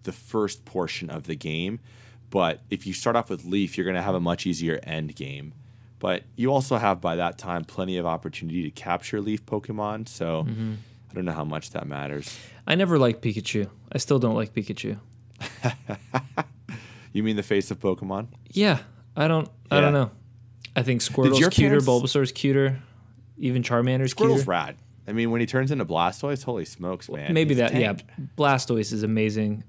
the 0.05 0.13
first 0.13 0.65
portion 0.65 1.11
of 1.11 1.25
the 1.25 1.35
game, 1.35 1.81
But 2.31 2.61
if 2.71 2.87
you 2.87 2.93
start 2.93 3.17
off 3.17 3.29
with 3.31 3.45
Leaf, 3.45 3.77
you're 3.77 3.85
going 3.85 3.97
to 3.97 4.03
have 4.03 4.15
a 4.15 4.21
much 4.21 4.47
easier 4.47 4.79
end 4.83 5.15
game. 5.17 5.53
But 5.99 6.23
you 6.37 6.53
also 6.53 6.77
have 6.77 7.01
by 7.01 7.17
that 7.17 7.37
time 7.39 7.65
plenty 7.65 7.97
of 7.99 8.07
opportunity 8.07 8.63
to 8.63 8.71
capture 8.71 9.21
Leaf 9.21 9.45
Pokemon. 9.45 10.09
So 10.09 10.45
mm-hmm. 10.45 10.75
I 11.11 11.15
don't 11.15 11.25
know 11.25 11.33
how 11.33 11.45
much 11.45 11.71
that 11.71 11.87
matters. 11.87 12.39
I 12.67 12.75
never 12.75 12.99
liked 12.99 13.23
Pikachu. 13.23 13.69
I 13.93 13.99
still 13.99 14.19
don't 14.19 14.37
like 14.37 14.53
Pikachu. 14.55 14.99
You 17.13 17.23
mean 17.23 17.37
the 17.37 17.43
face 17.43 17.71
of 17.71 17.81
Pokemon? 17.81 18.29
Yeah, 18.53 18.79
I 19.17 19.29
don't. 19.29 19.49
I 19.71 19.81
don't 19.81 19.93
know. 19.95 20.11
I 20.77 20.83
think 20.83 21.01
Squirtle's 21.01 21.39
cuter. 21.49 21.81
parents- 21.81 21.87
Bulbasaur's 21.87 22.33
cuter. 22.33 22.81
Even 23.39 23.63
Charmander's 23.63 24.11
Squirtle's 24.13 24.41
cuter. 24.41 24.51
rad. 24.51 24.77
I 25.09 25.13
mean, 25.13 25.31
when 25.31 25.41
he 25.41 25.47
turns 25.47 25.71
into 25.71 25.85
Blastoise, 25.87 26.45
holy 26.45 26.65
smokes, 26.67 27.09
man. 27.09 27.33
Maybe 27.33 27.55
He's 27.55 27.59
that. 27.59 27.75
Yeah. 27.75 27.95
Blastoise 28.37 28.93
is 28.93 29.03
amazing. 29.03 29.65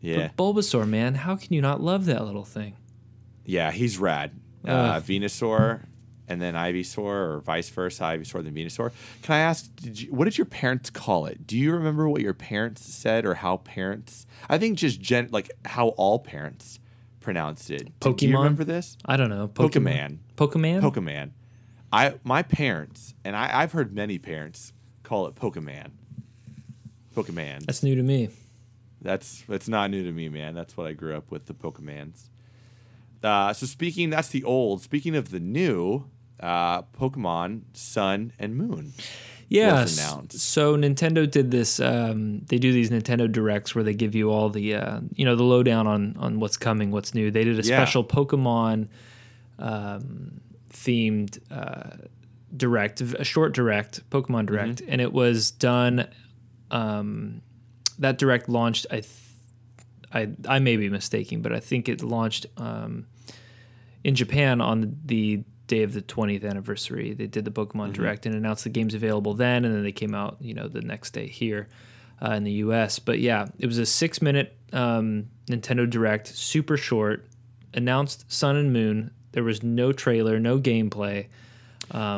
Yeah. 0.00 0.30
But 0.36 0.54
Bulbasaur, 0.54 0.88
man, 0.88 1.14
how 1.14 1.36
can 1.36 1.52
you 1.52 1.60
not 1.60 1.80
love 1.82 2.06
that 2.06 2.24
little 2.24 2.44
thing? 2.44 2.76
Yeah, 3.44 3.70
he's 3.70 3.98
rad. 3.98 4.32
Uh, 4.66 4.70
Ugh. 4.70 5.02
Venusaur 5.02 5.84
and 6.26 6.40
then 6.42 6.54
Ivysaur, 6.54 6.98
or 7.04 7.40
vice 7.44 7.68
versa, 7.70 8.02
Ivysaur 8.04 8.44
then 8.44 8.54
Venusaur. 8.54 8.92
Can 9.22 9.34
I 9.34 9.38
ask, 9.40 9.74
did 9.76 10.00
you, 10.02 10.12
what 10.12 10.24
did 10.26 10.36
your 10.38 10.44
parents 10.44 10.90
call 10.90 11.26
it? 11.26 11.46
Do 11.46 11.56
you 11.56 11.72
remember 11.72 12.08
what 12.08 12.20
your 12.20 12.34
parents 12.34 12.82
said 12.94 13.24
or 13.26 13.34
how 13.34 13.58
parents? 13.58 14.26
I 14.48 14.58
think 14.58 14.78
just 14.78 15.00
gen, 15.00 15.28
like 15.32 15.50
how 15.64 15.88
all 15.90 16.18
parents 16.18 16.80
pronounced 17.20 17.70
it. 17.70 17.98
Do- 18.00 18.14
Do 18.14 18.26
you 18.26 18.32
Pokemon? 18.34 18.38
remember 18.38 18.64
this? 18.64 18.96
I 19.04 19.16
don't 19.16 19.30
know. 19.30 19.48
Pokemon. 19.48 20.18
Pokemon. 20.36 20.80
Pokemon. 20.82 21.30
I 21.90 22.14
my 22.22 22.42
parents 22.42 23.14
and 23.24 23.34
I, 23.34 23.50
I've 23.62 23.72
heard 23.72 23.94
many 23.94 24.18
parents 24.18 24.74
call 25.08 25.26
it 25.26 25.34
Pokemon. 25.34 25.90
Pokemon. 27.16 27.64
That's 27.66 27.82
new 27.82 27.94
to 27.94 28.02
me. 28.02 28.28
That's 29.00 29.42
that's 29.48 29.68
not 29.68 29.90
new 29.90 30.02
to 30.04 30.12
me, 30.12 30.28
man. 30.28 30.54
That's 30.54 30.76
what 30.76 30.86
I 30.86 30.92
grew 30.92 31.16
up 31.16 31.30
with, 31.30 31.46
the 31.46 31.54
Pokemans. 31.54 32.28
Uh, 33.22 33.52
so 33.52 33.66
speaking, 33.66 34.10
that's 34.10 34.28
the 34.28 34.44
old. 34.44 34.82
Speaking 34.82 35.16
of 35.16 35.30
the 35.30 35.40
new, 35.40 36.04
uh, 36.40 36.82
Pokemon 36.82 37.62
Sun 37.72 38.32
and 38.38 38.56
Moon. 38.56 38.92
Yes. 39.48 39.98
So 40.42 40.76
Nintendo 40.76 41.28
did 41.28 41.50
this. 41.50 41.80
Um, 41.80 42.40
they 42.48 42.58
do 42.58 42.70
these 42.72 42.90
Nintendo 42.90 43.30
directs 43.32 43.74
where 43.74 43.82
they 43.82 43.94
give 43.94 44.14
you 44.14 44.30
all 44.30 44.50
the, 44.50 44.74
uh, 44.74 45.00
you 45.14 45.24
know, 45.24 45.36
the 45.36 45.42
lowdown 45.42 45.86
on 45.86 46.14
on 46.18 46.38
what's 46.38 46.56
coming, 46.58 46.90
what's 46.90 47.14
new. 47.14 47.30
They 47.30 47.44
did 47.44 47.58
a 47.58 47.62
Yeah. 47.66 47.76
special 47.78 48.04
Pokemon 48.04 48.88
um, 49.58 50.40
themed 50.72 51.38
uh, 51.50 51.96
direct, 52.56 53.00
a 53.00 53.24
short 53.24 53.52
direct, 53.54 54.08
Pokemon 54.10 54.46
direct, 54.46 54.82
and 54.88 55.00
it 55.00 55.12
was 55.12 55.50
done. 55.50 56.08
Um, 56.70 57.42
that 57.98 58.18
direct 58.18 58.48
launched. 58.48 58.86
I, 58.90 59.00
th- 59.00 59.08
I, 60.12 60.28
I 60.48 60.58
may 60.58 60.76
be 60.76 60.88
mistaken, 60.88 61.42
but 61.42 61.52
I 61.52 61.60
think 61.60 61.88
it 61.88 62.02
launched 62.02 62.46
um, 62.56 63.06
in 64.04 64.14
Japan 64.14 64.60
on 64.60 64.96
the 65.04 65.42
day 65.66 65.82
of 65.82 65.92
the 65.92 66.00
20th 66.02 66.48
anniversary. 66.48 67.12
They 67.12 67.26
did 67.26 67.44
the 67.44 67.50
Pokemon 67.50 67.92
Direct 67.92 68.24
and 68.24 68.34
announced 68.34 68.64
the 68.64 68.70
games 68.70 68.94
available 68.94 69.34
then, 69.34 69.64
and 69.64 69.74
then 69.74 69.82
they 69.82 69.92
came 69.92 70.14
out, 70.14 70.38
you 70.40 70.54
know, 70.54 70.66
the 70.68 70.80
next 70.80 71.10
day 71.10 71.26
here 71.26 71.68
uh, 72.24 72.30
in 72.32 72.44
the 72.44 72.52
U.S. 72.52 72.98
But 72.98 73.18
yeah, 73.18 73.46
it 73.58 73.66
was 73.66 73.76
a 73.78 73.84
six-minute 73.84 74.56
um, 74.72 75.28
Nintendo 75.46 75.88
Direct, 75.88 76.26
super 76.28 76.76
short. 76.76 77.26
Announced 77.74 78.30
Sun 78.32 78.56
and 78.56 78.72
Moon. 78.72 79.10
There 79.32 79.44
was 79.44 79.62
no 79.62 79.92
trailer, 79.92 80.38
no 80.40 80.58
gameplay. 80.58 81.26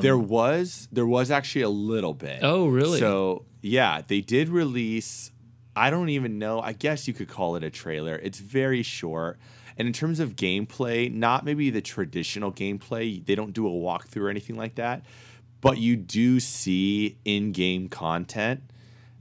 There 0.00 0.18
was 0.18 0.88
there 0.92 1.06
was 1.06 1.30
actually 1.30 1.62
a 1.62 1.68
little 1.68 2.14
bit. 2.14 2.42
Um, 2.42 2.50
Oh, 2.50 2.66
really? 2.68 2.98
So 2.98 3.44
yeah, 3.62 4.02
they 4.06 4.20
did 4.20 4.48
release. 4.48 5.30
I 5.76 5.90
don't 5.90 6.08
even 6.08 6.38
know. 6.38 6.60
I 6.60 6.72
guess 6.72 7.06
you 7.06 7.14
could 7.14 7.28
call 7.28 7.56
it 7.56 7.62
a 7.64 7.70
trailer. 7.70 8.16
It's 8.16 8.38
very 8.40 8.82
short. 8.82 9.38
And 9.78 9.86
in 9.86 9.94
terms 9.94 10.20
of 10.20 10.36
gameplay, 10.36 11.10
not 11.12 11.44
maybe 11.44 11.70
the 11.70 11.80
traditional 11.80 12.52
gameplay. 12.52 13.24
They 13.24 13.34
don't 13.34 13.52
do 13.52 13.66
a 13.66 13.70
walkthrough 13.70 14.22
or 14.22 14.28
anything 14.28 14.56
like 14.56 14.74
that. 14.74 15.04
But 15.60 15.78
you 15.78 15.96
do 15.96 16.40
see 16.40 17.16
in-game 17.24 17.88
content. 17.88 18.62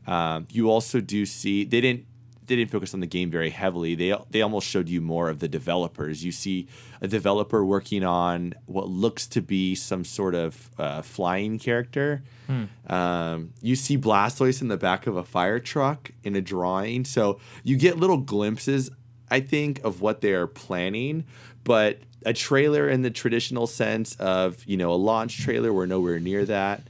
Um, 0.08 0.48
you 0.50 0.70
also 0.70 1.00
do 1.02 1.26
see 1.26 1.66
they 1.66 1.82
didn't 1.82 2.06
they 2.50 2.56
didn't 2.56 2.72
focus 2.72 2.94
on 2.94 3.00
the 3.00 3.08
game 3.08 3.32
very 3.32 3.52
heavily. 3.52 3.96
They 3.96 4.14
they 4.30 4.42
almost 4.42 4.68
showed 4.68 4.90
you 4.90 5.00
more 5.00 5.30
of 5.30 5.40
the 5.40 5.48
developers. 5.48 6.26
You 6.26 6.32
see 6.34 6.68
a 7.00 7.08
developer 7.08 7.64
working 7.64 8.04
on 8.04 8.56
what 8.66 8.90
looks 8.90 9.28
to 9.28 9.42
be 9.42 9.76
some 9.76 10.04
sort 10.04 10.36
of 10.36 10.70
uh, 10.78 11.02
flying 11.02 11.60
character. 11.60 12.24
Um, 12.88 13.54
you 13.62 13.76
see 13.76 13.98
Blastoise 13.98 14.62
in 14.62 14.68
the 14.68 14.78
back 14.78 15.08
of 15.08 15.16
a 15.16 15.24
fire 15.24 15.60
truck 15.60 16.12
in 16.24 16.36
a 16.36 16.42
drawing. 16.42 17.06
So 17.06 17.40
you 17.64 17.78
get 17.78 17.98
little 17.98 18.18
glimpses, 18.18 18.90
I 19.30 19.40
think, 19.40 19.84
of 19.84 20.02
what 20.02 20.22
they're 20.22 20.48
planning. 20.48 21.26
But 21.64 22.00
a 22.26 22.34
trailer 22.34 22.90
in 22.90 23.04
the 23.04 23.12
traditional 23.12 23.68
sense 23.68 24.16
of 24.16 24.66
you 24.66 24.76
know 24.76 24.92
a 24.92 24.96
launch 24.96 25.40
trailer, 25.42 25.72
we're 25.72 25.86
nowhere 25.86 26.20
near 26.20 26.44
that 26.46 26.82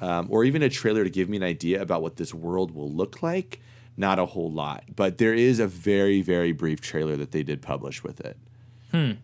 um, 0.00 0.26
or 0.30 0.44
even 0.44 0.62
a 0.62 0.68
trailer 0.68 1.04
to 1.04 1.10
give 1.10 1.28
me 1.28 1.36
an 1.36 1.42
idea 1.42 1.80
about 1.80 2.02
what 2.02 2.16
this 2.16 2.34
world 2.34 2.74
will 2.74 2.90
look 2.90 3.22
like. 3.22 3.60
Not 3.96 4.18
a 4.18 4.26
whole 4.26 4.52
lot, 4.52 4.84
but 4.94 5.18
there 5.18 5.32
is 5.34 5.58
a 5.58 5.66
very, 5.66 6.20
very 6.20 6.52
brief 6.52 6.80
trailer 6.80 7.16
that 7.16 7.30
they 7.32 7.42
did 7.42 7.62
publish 7.62 8.02
with 8.04 8.20
it. 8.20 8.36
I, 8.92 9.16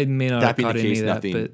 I 0.00 0.04
may 0.06 0.28
not 0.28 0.40
That 0.40 0.46
have 0.48 0.56
caught 0.56 0.74
the 0.74 0.80
any 0.80 0.88
case, 0.90 1.00
of 1.00 1.06
that, 1.06 1.14
nothing- 1.14 1.32
but 1.32 1.52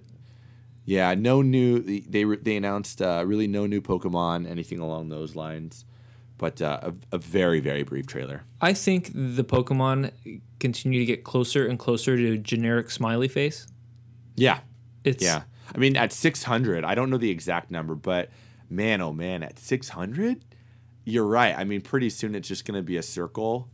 Yeah, 0.84 1.14
no 1.14 1.42
new. 1.42 1.80
They 1.80 2.24
they 2.24 2.56
announced 2.56 3.02
uh, 3.02 3.24
really 3.26 3.46
no 3.48 3.66
new 3.66 3.80
Pokemon, 3.80 4.48
anything 4.48 4.78
along 4.78 5.08
those 5.08 5.34
lines, 5.36 5.84
but 6.38 6.62
uh, 6.62 6.78
a, 7.12 7.16
a 7.16 7.18
very, 7.18 7.60
very 7.60 7.82
brief 7.82 8.06
trailer. 8.06 8.42
I 8.60 8.72
think 8.72 9.10
the 9.12 9.44
Pokemon 9.44 10.12
continue 10.60 11.00
to 11.00 11.06
get 11.06 11.24
closer 11.24 11.66
and 11.66 11.78
closer 11.78 12.16
to 12.16 12.38
generic 12.38 12.90
smiley 12.90 13.28
face. 13.28 13.66
Yeah, 14.36 14.60
It's 15.04 15.22
yeah. 15.24 15.42
I 15.74 15.78
mean, 15.78 15.96
at 15.96 16.12
600, 16.12 16.84
I 16.84 16.94
don't 16.94 17.10
know 17.10 17.16
the 17.18 17.30
exact 17.30 17.70
number, 17.72 17.94
but 17.96 18.30
man, 18.70 19.00
oh 19.00 19.12
man, 19.12 19.42
at 19.42 19.58
600, 19.58 20.44
you're 21.06 21.26
right. 21.26 21.56
I 21.56 21.64
mean, 21.64 21.80
pretty 21.80 22.10
soon 22.10 22.34
it's 22.34 22.48
just 22.48 22.66
going 22.66 22.76
to 22.76 22.82
be 22.82 22.98
a 22.98 23.02
circle. 23.02 23.68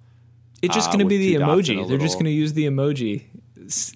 It's 0.60 0.74
just 0.74 0.90
uh, 0.90 0.92
going 0.92 1.00
to 1.00 1.06
be 1.06 1.16
the 1.16 1.32
two 1.32 1.38
dots 1.40 1.68
and 1.68 1.78
emoji. 1.78 1.88
They're 1.88 1.98
just 1.98 2.14
going 2.14 2.26
to 2.26 2.30
use 2.30 2.52
the 2.52 2.66
emoji 2.66 3.24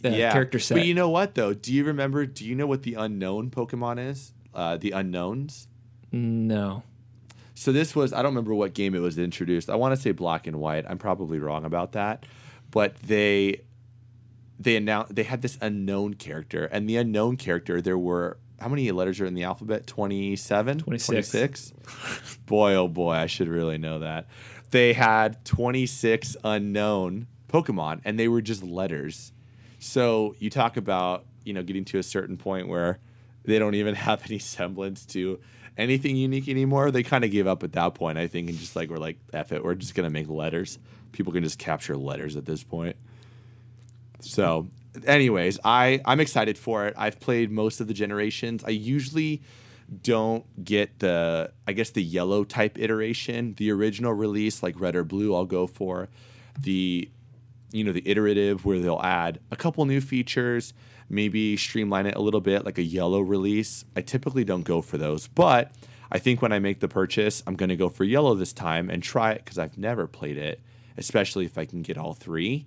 uh, 0.04 0.10
character 0.32 0.58
set. 0.58 0.74
But 0.74 0.86
you 0.86 0.94
know 0.94 1.08
what 1.08 1.36
though? 1.36 1.54
Do 1.54 1.72
you 1.72 1.84
remember? 1.84 2.26
Do 2.26 2.44
you 2.44 2.56
know 2.56 2.66
what 2.66 2.82
the 2.82 2.94
unknown 2.94 3.50
Pokemon 3.50 4.04
is? 4.04 4.32
Uh, 4.52 4.76
the 4.76 4.90
unknowns. 4.90 5.68
no. 6.10 6.82
So 7.58 7.72
this 7.72 7.96
was 7.96 8.12
I 8.12 8.16
don't 8.16 8.32
remember 8.32 8.54
what 8.54 8.74
game 8.74 8.94
it 8.94 8.98
was 8.98 9.18
introduced. 9.18 9.70
I 9.70 9.76
want 9.76 9.94
to 9.94 10.00
say 10.00 10.12
Black 10.12 10.46
and 10.46 10.60
White. 10.60 10.84
I'm 10.86 10.98
probably 10.98 11.38
wrong 11.38 11.64
about 11.64 11.92
that, 11.92 12.26
but 12.70 12.96
they 12.96 13.62
they 14.58 14.76
announced 14.76 15.14
they 15.14 15.22
had 15.22 15.40
this 15.40 15.56
unknown 15.62 16.14
character, 16.14 16.66
and 16.66 16.86
the 16.86 16.98
unknown 16.98 17.38
character 17.38 17.80
there 17.80 17.96
were 17.96 18.36
how 18.60 18.68
many 18.68 18.90
letters 18.90 19.20
are 19.20 19.26
in 19.26 19.34
the 19.34 19.44
alphabet? 19.44 19.86
27? 19.86 20.78
26. 20.78 21.30
26? 21.30 21.72
boy, 22.46 22.74
oh 22.74 22.88
boy, 22.88 23.12
I 23.12 23.26
should 23.26 23.48
really 23.48 23.78
know 23.78 23.98
that. 24.00 24.26
They 24.70 24.92
had 24.92 25.44
26 25.44 26.36
unknown 26.44 27.26
Pokemon, 27.48 28.00
and 28.04 28.18
they 28.18 28.28
were 28.28 28.40
just 28.40 28.62
letters. 28.62 29.32
So 29.78 30.34
you 30.38 30.50
talk 30.50 30.76
about, 30.76 31.24
you 31.44 31.52
know, 31.52 31.62
getting 31.62 31.84
to 31.86 31.98
a 31.98 32.02
certain 32.02 32.36
point 32.36 32.68
where 32.68 32.98
they 33.44 33.58
don't 33.58 33.74
even 33.74 33.94
have 34.06 34.22
any 34.26 34.38
semblance 34.38 35.04
to 35.06 35.38
anything 35.78 36.16
unique 36.16 36.48
anymore. 36.48 36.90
They 36.90 37.02
kind 37.02 37.24
of 37.24 37.30
gave 37.30 37.46
up 37.46 37.62
at 37.62 37.72
that 37.72 37.94
point, 37.94 38.18
I 38.18 38.26
think, 38.26 38.48
and 38.48 38.58
just 38.58 38.74
like, 38.76 38.90
we're 38.90 38.96
like, 38.96 39.18
F 39.32 39.52
it, 39.52 39.62
we're 39.64 39.74
just 39.74 39.94
going 39.94 40.08
to 40.08 40.12
make 40.12 40.28
letters. 40.28 40.78
People 41.12 41.32
can 41.32 41.42
just 41.42 41.58
capture 41.58 41.96
letters 41.96 42.36
at 42.36 42.46
this 42.46 42.64
point. 42.64 42.96
So, 44.20 44.68
anyways, 45.04 45.58
I 45.64 46.00
I'm 46.04 46.20
excited 46.20 46.58
for 46.58 46.86
it. 46.86 46.94
I've 46.96 47.20
played 47.20 47.50
most 47.50 47.80
of 47.80 47.88
the 47.88 47.94
generations. 47.94 48.64
I 48.64 48.70
usually 48.70 49.42
don't 50.02 50.64
get 50.64 50.98
the 50.98 51.52
I 51.66 51.72
guess 51.72 51.90
the 51.90 52.02
yellow 52.02 52.44
type 52.44 52.78
iteration. 52.78 53.54
The 53.56 53.70
original 53.70 54.12
release 54.12 54.62
like 54.62 54.78
red 54.80 54.96
or 54.96 55.04
blue 55.04 55.34
I'll 55.34 55.44
go 55.44 55.66
for. 55.66 56.08
The 56.60 57.10
you 57.72 57.84
know, 57.84 57.92
the 57.92 58.08
iterative 58.08 58.64
where 58.64 58.78
they'll 58.78 59.00
add 59.02 59.40
a 59.50 59.56
couple 59.56 59.84
new 59.84 60.00
features, 60.00 60.72
maybe 61.08 61.56
streamline 61.56 62.06
it 62.06 62.14
a 62.14 62.20
little 62.20 62.40
bit 62.40 62.64
like 62.64 62.78
a 62.78 62.82
yellow 62.82 63.20
release. 63.20 63.84
I 63.94 64.00
typically 64.00 64.44
don't 64.44 64.62
go 64.62 64.80
for 64.80 64.98
those, 64.98 65.26
but 65.28 65.72
I 66.10 66.18
think 66.18 66.40
when 66.40 66.52
I 66.52 66.58
make 66.58 66.80
the 66.80 66.88
purchase, 66.88 67.42
I'm 67.46 67.56
going 67.56 67.68
to 67.68 67.76
go 67.76 67.88
for 67.88 68.04
yellow 68.04 68.34
this 68.34 68.52
time 68.52 68.88
and 68.88 69.02
try 69.02 69.32
it 69.32 69.44
because 69.44 69.58
I've 69.58 69.76
never 69.76 70.06
played 70.06 70.36
it, 70.36 70.60
especially 70.96 71.44
if 71.44 71.58
I 71.58 71.64
can 71.64 71.82
get 71.82 71.98
all 71.98 72.14
three. 72.14 72.66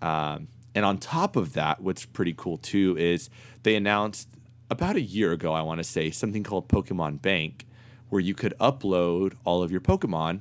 Um, 0.00 0.48
and 0.76 0.84
on 0.84 0.98
top 0.98 1.36
of 1.36 1.54
that, 1.54 1.80
what's 1.80 2.04
pretty 2.04 2.34
cool 2.36 2.58
too 2.58 2.96
is 2.98 3.30
they 3.62 3.74
announced 3.76 4.28
about 4.70 4.94
a 4.94 5.00
year 5.00 5.32
ago, 5.32 5.54
I 5.54 5.62
want 5.62 5.78
to 5.78 5.84
say, 5.84 6.10
something 6.10 6.42
called 6.42 6.68
Pokemon 6.68 7.22
Bank, 7.22 7.66
where 8.10 8.20
you 8.20 8.34
could 8.34 8.52
upload 8.60 9.32
all 9.46 9.62
of 9.62 9.72
your 9.72 9.80
Pokemon 9.80 10.40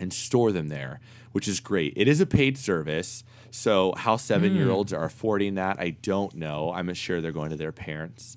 and 0.00 0.12
store 0.12 0.50
them 0.50 0.66
there, 0.68 0.98
which 1.30 1.46
is 1.46 1.60
great. 1.60 1.92
It 1.94 2.08
is 2.08 2.20
a 2.20 2.26
paid 2.26 2.58
service. 2.58 3.22
So, 3.52 3.94
how 3.96 4.16
seven 4.16 4.56
year 4.56 4.70
olds 4.70 4.92
are 4.92 5.04
affording 5.04 5.54
that, 5.54 5.78
I 5.78 5.90
don't 5.90 6.34
know. 6.34 6.72
I'm 6.72 6.92
sure 6.94 7.20
they're 7.20 7.30
going 7.30 7.50
to 7.50 7.56
their 7.56 7.70
parents. 7.70 8.36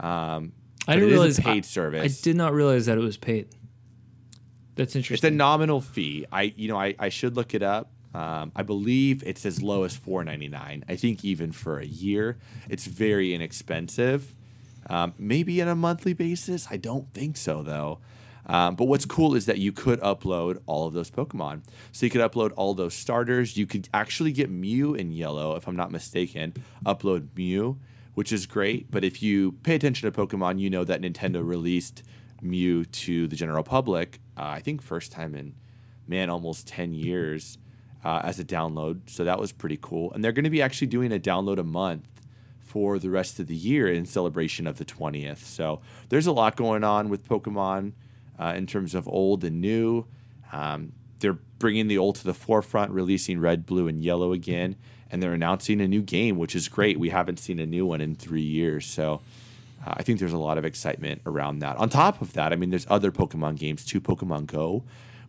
Um, 0.00 0.52
I 0.88 0.94
didn't 0.94 1.10
realize 1.10 1.38
a 1.38 1.42
paid 1.42 1.64
I, 1.64 1.66
service. 1.66 2.20
I 2.20 2.24
did 2.24 2.36
not 2.36 2.54
realize 2.54 2.86
that 2.86 2.96
it 2.96 3.02
was 3.02 3.18
paid. 3.18 3.48
That's 4.76 4.96
interesting. 4.96 5.28
It's 5.28 5.34
a 5.34 5.36
nominal 5.36 5.82
fee. 5.82 6.24
I, 6.32 6.54
you 6.56 6.68
know, 6.68 6.78
I, 6.78 6.94
I 6.98 7.10
should 7.10 7.36
look 7.36 7.52
it 7.52 7.62
up. 7.62 7.90
Um, 8.14 8.52
I 8.54 8.62
believe 8.62 9.22
it's 9.26 9.44
as 9.44 9.62
low 9.62 9.82
as 9.84 9.96
four 9.96 10.24
ninety 10.24 10.48
nine. 10.48 10.84
I 10.88 10.96
think 10.96 11.24
even 11.24 11.52
for 11.52 11.78
a 11.78 11.86
year, 11.86 12.38
it's 12.68 12.86
very 12.86 13.34
inexpensive. 13.34 14.34
Um, 14.88 15.14
maybe 15.18 15.60
on 15.62 15.68
a 15.68 15.74
monthly 15.74 16.12
basis. 16.12 16.68
I 16.70 16.76
don't 16.76 17.12
think 17.12 17.36
so 17.36 17.62
though. 17.62 17.98
Um, 18.46 18.76
but 18.76 18.84
what's 18.84 19.06
cool 19.06 19.34
is 19.34 19.46
that 19.46 19.58
you 19.58 19.72
could 19.72 20.00
upload 20.00 20.60
all 20.66 20.86
of 20.86 20.92
those 20.92 21.10
Pokemon. 21.10 21.62
So 21.92 22.06
you 22.06 22.10
could 22.10 22.20
upload 22.20 22.52
all 22.56 22.74
those 22.74 22.94
starters. 22.94 23.56
You 23.56 23.66
could 23.66 23.88
actually 23.94 24.32
get 24.32 24.50
Mew 24.50 24.94
in 24.94 25.12
yellow, 25.12 25.56
if 25.56 25.66
I'm 25.66 25.76
not 25.76 25.90
mistaken. 25.90 26.52
Upload 26.84 27.28
Mew, 27.34 27.78
which 28.14 28.32
is 28.32 28.46
great. 28.46 28.90
But 28.90 29.02
if 29.02 29.22
you 29.22 29.52
pay 29.62 29.74
attention 29.74 30.10
to 30.10 30.26
Pokemon, 30.26 30.60
you 30.60 30.68
know 30.68 30.84
that 30.84 31.00
Nintendo 31.00 31.46
released 31.46 32.02
Mew 32.42 32.84
to 32.84 33.26
the 33.26 33.36
general 33.36 33.62
public. 33.62 34.20
Uh, 34.36 34.42
I 34.42 34.60
think 34.60 34.82
first 34.82 35.10
time 35.10 35.34
in 35.34 35.54
man 36.06 36.28
almost 36.28 36.68
10 36.68 36.92
years 36.92 37.56
uh, 38.04 38.20
as 38.22 38.38
a 38.38 38.44
download. 38.44 39.00
So 39.08 39.24
that 39.24 39.38
was 39.38 39.52
pretty 39.52 39.78
cool. 39.80 40.12
And 40.12 40.22
they're 40.22 40.32
going 40.32 40.44
to 40.44 40.50
be 40.50 40.62
actually 40.62 40.88
doing 40.88 41.12
a 41.12 41.18
download 41.18 41.58
a 41.58 41.64
month 41.64 42.06
for 42.60 42.98
the 42.98 43.10
rest 43.10 43.38
of 43.40 43.46
the 43.46 43.54
year 43.54 43.86
in 43.86 44.04
celebration 44.04 44.66
of 44.66 44.78
the 44.78 44.84
20th. 44.84 45.38
So 45.38 45.80
there's 46.08 46.26
a 46.26 46.32
lot 46.32 46.56
going 46.56 46.84
on 46.84 47.08
with 47.08 47.28
Pokemon 47.28 47.92
uh, 48.38 48.54
in 48.56 48.66
terms 48.66 48.94
of 48.94 49.08
old 49.08 49.44
and 49.44 49.60
new. 49.60 50.06
Um, 50.52 50.92
they're 51.20 51.38
bringing 51.58 51.88
the 51.88 51.98
old 51.98 52.16
to 52.16 52.24
the 52.24 52.34
forefront, 52.34 52.90
releasing 52.90 53.40
red, 53.40 53.64
blue, 53.64 53.88
and 53.88 54.02
yellow 54.02 54.32
again, 54.32 54.76
and 55.10 55.22
they're 55.22 55.32
announcing 55.32 55.80
a 55.80 55.88
new 55.88 56.02
game, 56.02 56.36
which 56.36 56.54
is 56.54 56.68
great. 56.68 56.98
We 56.98 57.10
haven't 57.10 57.38
seen 57.38 57.60
a 57.60 57.66
new 57.66 57.86
one 57.86 58.00
in 58.00 58.14
three 58.14 58.42
years, 58.42 58.84
so 58.86 59.20
uh, 59.86 59.94
I 59.96 60.02
think 60.02 60.18
there's 60.18 60.32
a 60.32 60.38
lot 60.38 60.58
of 60.58 60.64
excitement 60.64 61.22
around 61.26 61.60
that. 61.60 61.76
On 61.76 61.88
top 61.88 62.20
of 62.20 62.32
that, 62.34 62.52
I 62.52 62.56
mean, 62.56 62.70
there's 62.70 62.86
other 62.90 63.10
Pokemon 63.10 63.56
games 63.56 63.84
too. 63.84 64.00
Pokemon 64.00 64.46
Go, 64.46 64.82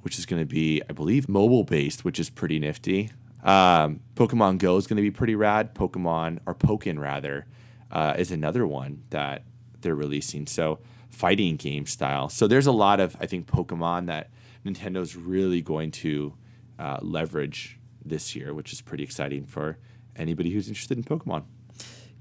which 0.05 0.19
is 0.19 0.27
going 0.27 0.39
to 0.39 0.45
be, 0.45 0.83
I 0.87 0.93
believe, 0.93 1.27
mobile 1.27 1.63
based, 1.63 2.05
which 2.05 2.19
is 2.19 2.29
pretty 2.29 2.59
nifty. 2.59 3.09
Um, 3.43 4.01
Pokemon 4.13 4.59
Go 4.59 4.77
is 4.77 4.85
going 4.85 4.97
to 4.97 5.01
be 5.01 5.09
pretty 5.09 5.33
rad. 5.33 5.73
Pokemon 5.73 6.41
or 6.45 6.53
Pokken 6.53 6.99
rather 6.99 7.47
uh, 7.89 8.13
is 8.15 8.29
another 8.29 8.67
one 8.67 9.01
that 9.09 9.41
they're 9.81 9.95
releasing. 9.95 10.45
So 10.45 10.77
fighting 11.09 11.55
game 11.55 11.87
style. 11.87 12.29
So 12.29 12.45
there's 12.45 12.67
a 12.67 12.71
lot 12.71 12.99
of 12.99 13.17
I 13.19 13.25
think 13.25 13.47
Pokemon 13.47 14.05
that 14.05 14.29
Nintendo's 14.63 15.15
really 15.15 15.61
going 15.61 15.89
to 15.91 16.35
uh, 16.77 16.99
leverage 17.01 17.79
this 18.05 18.35
year, 18.35 18.53
which 18.53 18.73
is 18.73 18.81
pretty 18.81 19.03
exciting 19.03 19.47
for 19.47 19.79
anybody 20.15 20.51
who's 20.51 20.67
interested 20.67 20.99
in 20.99 21.03
Pokemon. 21.03 21.45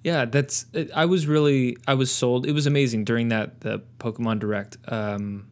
Yeah, 0.03 0.25
that's. 0.25 0.65
I 0.95 1.05
was 1.05 1.27
really, 1.27 1.77
I 1.87 1.93
was 1.93 2.11
sold. 2.11 2.47
It 2.47 2.53
was 2.53 2.67
amazing 2.67 3.05
during 3.05 3.29
that 3.29 3.61
the 3.61 3.83
Pokemon 3.99 4.39
Direct. 4.39 4.79
Um, 4.89 5.49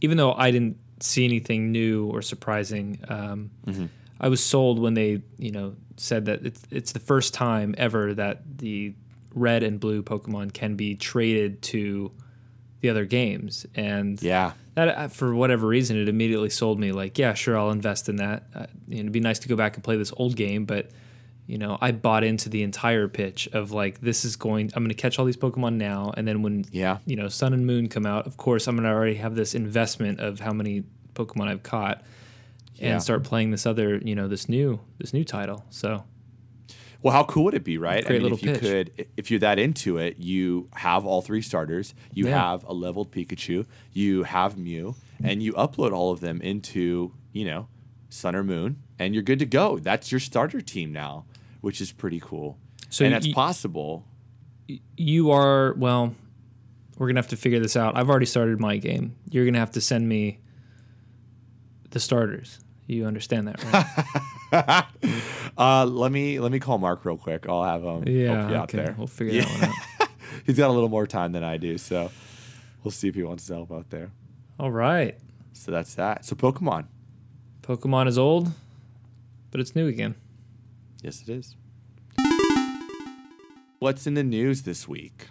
even 0.00 0.16
though 0.16 0.32
I 0.32 0.50
didn't 0.50 0.78
see 1.00 1.24
anything 1.24 1.72
new 1.72 2.06
or 2.06 2.22
surprising, 2.22 3.00
um, 3.08 3.50
mm-hmm. 3.66 3.86
I 4.20 4.28
was 4.28 4.42
sold 4.42 4.78
when 4.78 4.94
they, 4.94 5.22
you 5.38 5.52
know, 5.52 5.74
said 5.96 6.26
that 6.26 6.44
it's 6.44 6.62
it's 6.70 6.92
the 6.92 7.00
first 7.00 7.34
time 7.34 7.74
ever 7.78 8.14
that 8.14 8.58
the 8.58 8.94
red 9.34 9.62
and 9.62 9.78
blue 9.78 10.02
Pokemon 10.02 10.52
can 10.52 10.76
be 10.76 10.94
traded 10.94 11.62
to 11.62 12.12
the 12.80 12.90
other 12.90 13.04
games, 13.04 13.66
and 13.74 14.20
yeah, 14.22 14.52
that 14.74 14.88
uh, 14.88 15.08
for 15.08 15.34
whatever 15.34 15.66
reason 15.66 15.96
it 15.96 16.08
immediately 16.08 16.50
sold 16.50 16.78
me. 16.78 16.92
Like, 16.92 17.18
yeah, 17.18 17.34
sure, 17.34 17.58
I'll 17.58 17.70
invest 17.70 18.08
in 18.08 18.16
that. 18.16 18.44
Uh, 18.54 18.66
you 18.86 18.96
know, 18.96 19.00
it'd 19.00 19.12
be 19.12 19.20
nice 19.20 19.38
to 19.40 19.48
go 19.48 19.56
back 19.56 19.74
and 19.74 19.84
play 19.84 19.96
this 19.96 20.12
old 20.16 20.36
game, 20.36 20.64
but 20.64 20.90
you 21.48 21.56
know, 21.58 21.78
I 21.80 21.92
bought 21.92 22.22
into 22.22 22.48
the 22.48 22.62
entire 22.62 23.08
pitch 23.08 23.48
of 23.54 23.72
like, 23.72 24.00
this 24.02 24.24
is 24.24 24.36
going. 24.36 24.70
I'm 24.76 24.84
going 24.84 24.90
to 24.90 24.94
catch 24.94 25.18
all 25.18 25.24
these 25.24 25.36
Pokemon 25.36 25.74
now, 25.76 26.12
and 26.16 26.28
then 26.28 26.42
when 26.42 26.66
yeah, 26.70 26.98
you 27.06 27.16
know, 27.16 27.28
Sun 27.28 27.54
and 27.54 27.66
Moon 27.66 27.88
come 27.88 28.06
out, 28.06 28.26
of 28.26 28.36
course, 28.36 28.66
I'm 28.68 28.76
going 28.76 28.84
to 28.84 28.90
already 28.94 29.16
have 29.16 29.34
this 29.34 29.54
investment 29.54 30.20
of 30.20 30.40
how 30.40 30.52
many 30.52 30.84
Pokemon 31.14 31.48
I've 31.48 31.62
caught, 31.62 32.02
and 32.78 32.90
yeah. 32.90 32.98
start 32.98 33.24
playing 33.24 33.50
this 33.50 33.64
other, 33.66 33.96
you 33.96 34.14
know, 34.14 34.28
this 34.28 34.48
new 34.48 34.78
this 34.98 35.12
new 35.12 35.24
title. 35.24 35.64
So 35.70 36.04
well, 37.00 37.14
how 37.14 37.24
cool 37.24 37.44
would 37.44 37.54
it 37.54 37.64
be, 37.64 37.78
right? 37.78 38.04
Great 38.04 38.10
I 38.10 38.12
mean, 38.14 38.22
little 38.22 38.38
if 38.38 38.44
you 38.44 38.52
pitch. 38.52 38.60
could, 38.60 39.06
if 39.16 39.30
you're 39.30 39.40
that 39.40 39.58
into 39.58 39.98
it, 39.98 40.18
you 40.18 40.68
have 40.74 41.06
all 41.06 41.22
three 41.22 41.42
starters, 41.42 41.94
you 42.12 42.26
Yeah. 42.26 42.50
have 42.50 42.64
a 42.64 42.72
leveled 42.72 43.12
Pikachu, 43.12 43.66
you 43.92 44.24
have 44.24 44.58
Mew, 44.58 44.96
and 45.22 45.42
you 45.42 45.52
upload 45.52 45.92
all 45.92 46.10
of 46.10 46.20
them 46.20 46.40
into, 46.40 47.12
you 47.32 47.44
know, 47.44 47.68
Sun 48.10 48.34
or 48.34 48.42
Moon, 48.42 48.82
and 48.98 49.14
you're 49.14 49.22
good 49.22 49.38
to 49.38 49.46
go. 49.46 49.78
That's 49.78 50.10
your 50.10 50.18
starter 50.18 50.60
team 50.60 50.92
now, 50.92 51.24
which 51.60 51.80
is 51.80 51.92
pretty 51.92 52.20
cool. 52.20 52.58
So 52.90 53.04
and 53.04 53.14
that's 53.14 53.26
you- 53.26 53.34
possible. 53.34 54.06
you 54.96 55.30
are 55.30 55.74
well. 55.74 56.14
We're 56.96 57.06
gonna 57.06 57.18
have 57.20 57.28
to 57.28 57.36
figure 57.36 57.60
this 57.60 57.76
out. 57.76 57.96
I've 57.96 58.10
already 58.10 58.26
started 58.26 58.58
my 58.60 58.76
game. 58.76 59.14
You're 59.30 59.44
gonna 59.44 59.58
have 59.60 59.70
to 59.72 59.80
send 59.80 60.08
me 60.08 60.40
the 61.90 62.00
starters. 62.00 62.58
You 62.86 63.06
understand 63.06 63.48
that, 63.48 63.62
right? 64.52 64.84
Uh, 65.58 65.84
let 65.84 66.12
me 66.12 66.38
let 66.38 66.52
me 66.52 66.60
call 66.60 66.78
Mark 66.78 67.04
real 67.04 67.16
quick. 67.16 67.46
I'll 67.48 67.64
have 67.64 67.82
him 67.82 67.88
help 67.88 68.08
you 68.08 68.30
out 68.30 68.72
okay. 68.72 68.78
there. 68.78 68.94
We'll 68.96 69.08
figure 69.08 69.34
Yeah. 69.34 69.44
that 69.44 69.60
one 69.60 69.70
out. 70.02 70.08
He's 70.46 70.56
got 70.56 70.70
a 70.70 70.72
little 70.72 70.88
more 70.88 71.06
time 71.06 71.32
than 71.32 71.42
I 71.42 71.56
do, 71.56 71.76
so 71.78 72.10
we'll 72.84 72.92
see 72.92 73.08
if 73.08 73.16
he 73.16 73.24
wants 73.24 73.46
to 73.48 73.54
help 73.54 73.72
out 73.72 73.90
there. 73.90 74.10
All 74.60 74.70
right. 74.70 75.18
So 75.52 75.72
that's 75.72 75.94
that. 75.96 76.24
So 76.24 76.36
Pokemon, 76.36 76.86
Pokemon 77.62 78.06
is 78.06 78.18
old, 78.18 78.52
but 79.50 79.60
it's 79.60 79.74
new 79.74 79.88
again. 79.88 80.14
Yes, 81.02 81.22
it 81.22 81.28
is. 81.28 81.56
What's 83.78 84.06
in 84.06 84.14
the 84.14 84.24
news 84.24 84.62
this 84.62 84.88
week? 84.88 85.28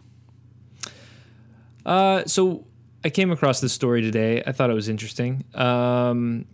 Uh, 1.85 2.23
so 2.25 2.65
I 3.03 3.09
came 3.09 3.31
across 3.31 3.61
this 3.61 3.73
story 3.73 4.01
today. 4.01 4.43
I 4.45 4.51
thought 4.51 4.69
it 4.69 4.73
was 4.73 4.89
interesting. 4.89 5.45
Um, 5.53 6.45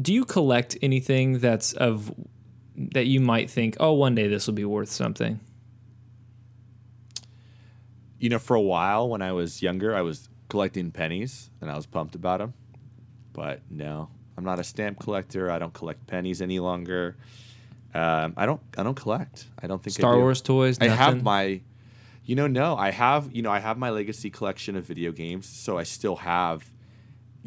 do 0.00 0.12
you 0.12 0.24
collect 0.24 0.76
anything 0.82 1.38
that's 1.38 1.72
of 1.72 2.12
that 2.76 3.06
you 3.06 3.20
might 3.20 3.50
think, 3.50 3.76
oh, 3.78 3.92
one 3.92 4.14
day 4.14 4.26
this 4.26 4.46
will 4.46 4.54
be 4.54 4.64
worth 4.64 4.90
something? 4.90 5.40
You 8.18 8.30
know, 8.30 8.38
for 8.38 8.54
a 8.54 8.60
while 8.60 9.08
when 9.08 9.22
I 9.22 9.32
was 9.32 9.62
younger, 9.62 9.94
I 9.94 10.02
was 10.02 10.28
collecting 10.48 10.90
pennies 10.90 11.50
and 11.60 11.70
I 11.70 11.76
was 11.76 11.86
pumped 11.86 12.14
about 12.14 12.38
them. 12.38 12.54
But 13.32 13.60
no, 13.70 14.08
I'm 14.36 14.44
not 14.44 14.58
a 14.58 14.64
stamp 14.64 14.98
collector. 14.98 15.50
I 15.50 15.58
don't 15.58 15.74
collect 15.74 16.06
pennies 16.06 16.40
any 16.40 16.58
longer. 16.58 17.16
Um, 17.94 18.34
I 18.36 18.44
don't. 18.46 18.60
I 18.76 18.82
don't 18.82 18.96
collect. 18.96 19.46
I 19.62 19.66
don't 19.66 19.82
think 19.82 19.96
I 19.96 20.00
Star 20.00 20.14
do. 20.14 20.20
Wars 20.20 20.40
toys. 20.42 20.78
I 20.80 20.88
have 20.88 21.22
my, 21.22 21.60
you 22.24 22.34
know, 22.34 22.46
no, 22.48 22.76
I 22.76 22.90
have, 22.90 23.30
you 23.32 23.42
know, 23.42 23.50
I 23.52 23.60
have 23.60 23.78
my 23.78 23.90
legacy 23.90 24.30
collection 24.30 24.74
of 24.76 24.84
video 24.84 25.12
games. 25.12 25.46
So 25.46 25.78
I 25.78 25.84
still 25.84 26.16
have 26.16 26.70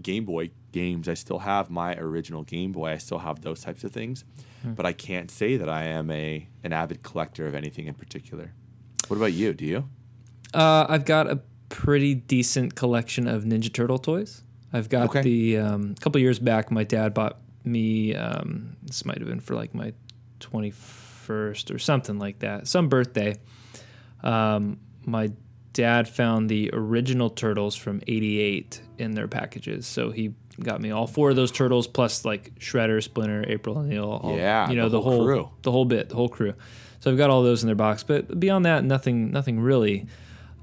Game 0.01 0.23
Boy 0.25 0.51
games. 0.71 1.09
I 1.09 1.15
still 1.15 1.39
have 1.39 1.69
my 1.69 1.95
original 1.95 2.43
Game 2.43 2.71
Boy. 2.71 2.91
I 2.91 2.97
still 2.97 3.19
have 3.19 3.41
those 3.41 3.61
types 3.61 3.83
of 3.83 3.91
things. 3.91 4.23
Hmm. 4.61 4.73
But 4.73 4.85
I 4.85 4.93
can't 4.93 5.29
say 5.29 5.57
that 5.57 5.67
I 5.69 5.83
am 5.83 6.09
a 6.11 6.47
an 6.63 6.71
avid 6.73 7.03
collector 7.03 7.45
of 7.47 7.53
anything 7.55 7.87
in 7.87 7.93
particular. 7.95 8.53
What 9.09 9.17
about 9.17 9.33
you? 9.33 9.53
Do 9.53 9.65
you? 9.65 9.89
Uh, 10.53 10.85
I've 10.87 11.05
got 11.05 11.29
a 11.29 11.41
pretty 11.69 12.15
decent 12.15 12.75
collection 12.75 13.27
of 13.27 13.43
Ninja 13.43 13.71
Turtle 13.73 13.97
toys. 13.97 14.43
I've 14.71 14.87
got 14.89 15.09
Okay. 15.09 15.21
the 15.21 15.57
um, 15.57 15.95
a 15.97 15.99
couple 16.01 16.21
years 16.21 16.39
back. 16.39 16.71
My 16.71 16.83
dad 16.85 17.13
bought 17.13 17.37
me. 17.65 18.15
Um, 18.15 18.77
this 18.83 19.03
might 19.05 19.17
have 19.19 19.27
been 19.27 19.39
for 19.41 19.55
like 19.55 19.73
my 19.75 19.93
twenty 20.39 20.71
first 20.71 21.71
or 21.71 21.79
something 21.79 22.19
like 22.19 22.39
that, 22.39 22.67
some 22.67 22.89
birthday. 22.89 23.35
Um, 24.23 24.79
my 25.05 25.31
dad 25.73 26.07
found 26.09 26.49
the 26.49 26.69
original 26.73 27.29
turtles 27.29 27.75
from 27.75 28.01
'88 28.07 28.81
in 28.97 29.11
their 29.11 29.27
packages, 29.27 29.85
so 29.85 30.11
he 30.11 30.33
got 30.61 30.81
me 30.81 30.89
all 30.91 31.05
four 31.05 31.29
of 31.29 31.35
those 31.35 31.51
turtles 31.51 31.85
plus 31.87 32.25
like 32.25 32.55
Shredder, 32.59 33.01
Splinter, 33.03 33.43
April 33.47 33.77
O'Neil. 33.77 34.05
all- 34.23 34.35
Yeah, 34.35 34.69
you 34.69 34.75
know 34.75 34.89
the 34.89 34.97
the, 34.97 35.01
whole 35.01 35.11
whole 35.17 35.25
crew. 35.25 35.49
the 35.61 35.71
whole 35.71 35.85
bit, 35.85 36.09
the 36.09 36.15
whole 36.15 36.29
crew. 36.29 36.53
So 36.99 37.11
I've 37.11 37.17
got 37.17 37.29
all 37.29 37.43
those 37.43 37.61
in 37.61 37.67
their 37.67 37.75
box, 37.75 38.01
but 38.03 38.39
beyond 38.39 38.65
that, 38.65 38.83
nothing, 38.83 39.29
nothing 39.31 39.59
really. 39.59 40.07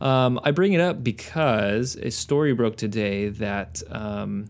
Um, 0.01 0.41
I 0.43 0.51
bring 0.51 0.73
it 0.73 0.81
up 0.81 1.05
because 1.05 1.95
a 1.97 2.11
story 2.11 2.53
broke 2.53 2.75
today 2.77 3.29
that 3.29 3.83
um, 3.89 4.47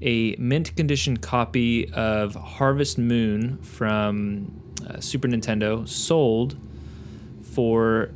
a 0.00 0.36
mint 0.36 0.74
condition 0.76 1.16
copy 1.16 1.90
of 1.92 2.34
Harvest 2.34 2.98
Moon 2.98 3.58
from 3.58 4.62
uh, 4.86 5.00
Super 5.00 5.28
Nintendo 5.28 5.88
sold 5.88 6.56
for 7.42 8.10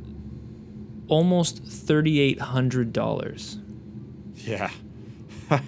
almost 1.07 1.63
thirty 1.63 2.19
eight 2.19 2.39
hundred 2.39 2.93
dollars. 2.93 3.57
Yeah. 4.35 4.69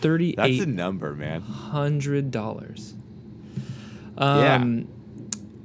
Thirty 0.00 0.34
That's 0.36 0.60
a 0.60 0.66
number, 0.66 1.14
man. 1.14 1.42
hundred 1.42 2.30
dollars. 2.30 2.94
Yeah. 4.16 4.54
Um, 4.54 4.88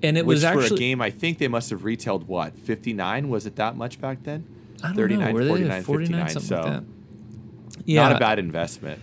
and 0.04 0.18
it 0.18 0.26
Which 0.26 0.36
was 0.36 0.44
actually 0.44 0.68
for 0.68 0.76
a 0.76 0.78
game, 0.78 1.02
I 1.02 1.10
think 1.10 1.38
they 1.38 1.48
must 1.48 1.70
have 1.70 1.86
retailed 1.86 2.28
what, 2.28 2.58
59? 2.58 3.30
Was 3.30 3.46
it 3.46 3.56
that 3.56 3.78
much 3.78 4.02
back 4.02 4.24
then? 4.24 4.46
I 4.84 4.88
don't 4.88 4.98
39, 4.98 5.28
know, 5.28 5.34
were 5.34 5.44
they 5.46 5.50
49, 5.50 5.84
49, 5.84 6.26
59, 6.26 6.30
something 6.30 6.48
so 6.48 6.56
like 6.56 6.66
that. 6.66 6.84
Yeah, 7.86 8.04
Not 8.10 8.16
a 8.18 8.20
bad 8.20 8.40
investment. 8.40 9.00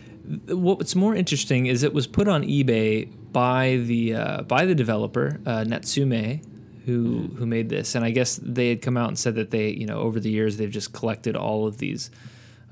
what's 0.49 0.95
more 0.95 1.15
interesting 1.15 1.67
is 1.67 1.83
it 1.83 1.93
was 1.93 2.07
put 2.07 2.29
on 2.29 2.43
eBay 2.45 3.09
by 3.33 3.77
the 3.85 4.15
uh, 4.15 4.43
by 4.43 4.65
the 4.65 4.75
developer 4.75 5.39
uh, 5.47 5.65
Natsume, 5.65 6.41
who 6.87 7.23
Hmm. 7.29 7.37
who 7.37 7.47
made 7.47 7.69
this, 7.69 7.95
and 7.95 8.05
I 8.05 8.11
guess 8.11 8.41
they 8.43 8.69
had 8.71 8.81
come 8.83 8.97
out 8.97 9.09
and 9.09 9.19
said 9.19 9.35
that 9.37 9.51
they 9.51 9.71
you 9.71 9.87
know 9.87 9.99
over 10.01 10.19
the 10.21 10.31
years 10.31 10.57
they've 10.57 10.71
just 10.71 10.93
collected 10.93 11.37
all 11.37 11.67
of 11.67 11.79
these 11.79 12.11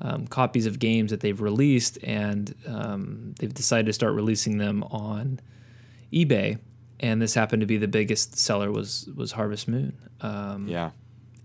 um, 0.00 0.26
copies 0.28 0.64
of 0.66 0.78
games 0.78 1.10
that 1.10 1.20
they've 1.20 1.40
released, 1.40 1.98
and 2.04 2.54
um, 2.66 3.34
they've 3.38 3.52
decided 3.52 3.86
to 3.86 3.92
start 3.92 4.14
releasing 4.14 4.58
them 4.58 4.82
on 4.84 5.40
eBay. 6.12 6.58
And 7.00 7.20
this 7.22 7.34
happened 7.34 7.60
to 7.60 7.66
be 7.66 7.76
the 7.76 7.88
biggest 7.88 8.36
seller 8.38 8.70
was 8.72 9.08
was 9.14 9.32
Harvest 9.32 9.68
Moon. 9.68 9.92
Um, 10.20 10.66
Yeah. 10.68 10.90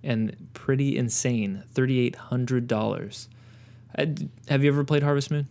and 0.04 0.36
pretty 0.54 0.98
insane, 0.98 1.64
thirty 1.74 2.00
eight 2.00 2.16
hundred 2.16 2.68
dollars. 2.68 3.28
Have 3.98 4.64
you 4.64 4.70
ever 4.70 4.84
played 4.84 5.04
Harvest 5.04 5.32
Moon? 5.32 5.48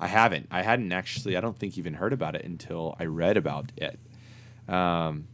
I 0.00 0.06
haven't. 0.06 0.46
I 0.50 0.62
hadn't 0.62 0.92
actually. 0.92 1.36
I 1.36 1.40
don't 1.40 1.58
think 1.58 1.78
even 1.78 1.94
heard 1.94 2.12
about 2.12 2.34
it 2.34 2.44
until 2.44 2.96
I 2.98 3.04
read 3.04 3.36
about 3.36 3.72
it. 3.76 3.98
Um, 4.68 5.26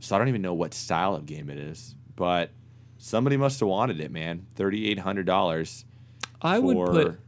so 0.00 0.14
I 0.14 0.18
don't 0.18 0.28
even 0.28 0.42
know 0.42 0.54
what 0.54 0.74
style 0.74 1.14
of 1.14 1.26
game 1.26 1.48
it 1.48 1.58
is. 1.58 1.94
But 2.14 2.50
somebody 2.98 3.36
must 3.36 3.60
have 3.60 3.68
wanted 3.68 4.00
it, 4.00 4.10
man. 4.10 4.46
Thirty 4.54 4.90
eight 4.90 4.98
hundred 4.98 5.26
dollars. 5.26 5.84
I 6.42 6.58
would 6.58 6.76
put 6.76 7.18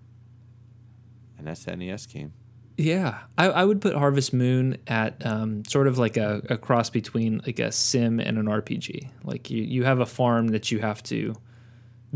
an 1.38 1.46
SNES 1.46 2.12
game. 2.12 2.32
Yeah, 2.76 3.20
I, 3.38 3.46
I 3.46 3.64
would 3.64 3.80
put 3.80 3.94
Harvest 3.94 4.32
Moon 4.32 4.78
at 4.88 5.24
um, 5.24 5.64
sort 5.64 5.86
of 5.86 5.96
like 5.96 6.16
a, 6.16 6.42
a 6.50 6.58
cross 6.58 6.90
between 6.90 7.40
like 7.46 7.60
a 7.60 7.70
sim 7.70 8.18
and 8.18 8.36
an 8.36 8.46
RPG. 8.46 9.10
Like 9.22 9.48
you, 9.48 9.62
you 9.62 9.84
have 9.84 10.00
a 10.00 10.06
farm 10.06 10.48
that 10.48 10.72
you 10.72 10.80
have 10.80 11.00
to 11.04 11.36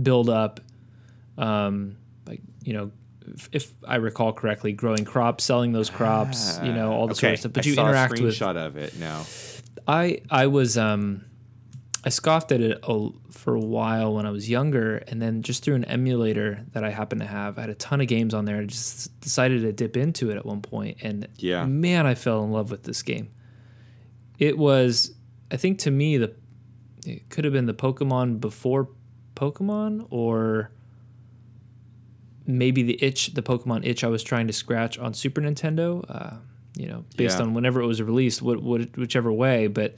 build 0.03 0.29
up, 0.29 0.61
um, 1.37 1.97
you 2.69 2.75
know, 2.75 2.91
if, 3.27 3.49
if 3.53 3.73
I 3.87 3.97
recall 3.97 4.35
correctly, 4.35 4.73
growing 4.73 5.07
crops, 5.07 5.43
selling 5.45 5.73
those 5.73 5.89
crops, 5.89 6.59
you 6.63 6.73
know, 6.73 6.93
all 6.93 7.07
the 7.09 7.15
sort 7.15 7.33
of 7.33 7.39
stuff. 7.41 7.53
But 7.55 7.65
I 7.65 7.69
you 7.71 7.75
interact 7.81 8.19
a 8.19 8.23
with. 8.23 8.35
screenshot 8.35 8.57
of 8.57 8.77
it 8.77 8.99
now. 8.99 9.25
I 9.87 10.21
I 10.31 10.49
was 10.49 10.77
um 10.77 11.25
I 12.05 12.11
scoffed 12.11 12.53
at 12.53 12.61
it 12.61 12.79
a, 12.83 13.09
for 13.31 13.55
a 13.55 13.61
while 13.61 14.15
when 14.15 14.27
I 14.27 14.31
was 14.31 14.51
younger, 14.51 14.99
and 15.09 15.21
then 15.21 15.43
just 15.43 15.65
through 15.65 15.77
an 15.77 15.85
emulator 15.87 16.65
that 16.73 16.85
I 16.85 16.91
happened 16.91 17.23
to 17.23 17.27
have, 17.27 17.57
I 17.59 17.63
had 17.63 17.71
a 17.71 17.75
ton 17.75 18.01
of 18.03 18.07
games 18.07 18.35
on 18.35 18.45
there. 18.45 18.61
I 18.61 18.65
just 18.67 19.19
decided 19.21 19.63
to 19.63 19.73
dip 19.73 19.97
into 19.97 20.31
it 20.31 20.37
at 20.37 20.45
one 20.45 20.61
point, 20.61 20.99
and 21.03 21.27
Yeah. 21.37 21.65
man, 21.65 22.07
I 22.07 22.15
fell 22.15 22.45
in 22.45 22.53
love 22.53 22.71
with 22.71 22.83
this 22.85 23.03
game. 23.03 23.31
It 24.39 24.57
was, 24.59 25.13
I 25.51 25.57
think, 25.57 25.79
to 25.81 25.91
me, 25.91 26.19
the 26.19 26.35
it 27.07 27.31
could 27.31 27.45
have 27.45 27.53
been 27.55 27.67
the 27.67 27.75
Pokemon 27.75 28.41
before 28.41 28.91
Pokemon, 29.35 30.07
or 30.11 30.71
maybe 32.49 32.83
the 32.83 32.99
itch, 33.05 33.35
the 33.35 33.43
Pokemon 33.43 33.87
itch 33.87 34.03
I 34.03 34.09
was 34.09 34.25
trying 34.25 34.49
to 34.49 34.53
scratch 34.53 34.99
on 34.99 35.15
Super 35.15 35.41
Nintendo. 35.41 36.05
Uh, 36.09 36.37
you 36.77 36.87
know, 36.89 37.05
based 37.17 37.39
Yeah. 37.39 37.45
on 37.45 37.55
whenever 37.55 37.81
it 37.81 37.87
was 37.87 38.01
released, 38.03 38.41
what, 38.43 38.61
what, 38.63 38.97
whichever 38.97 39.33
way. 39.33 39.67
But 39.69 39.97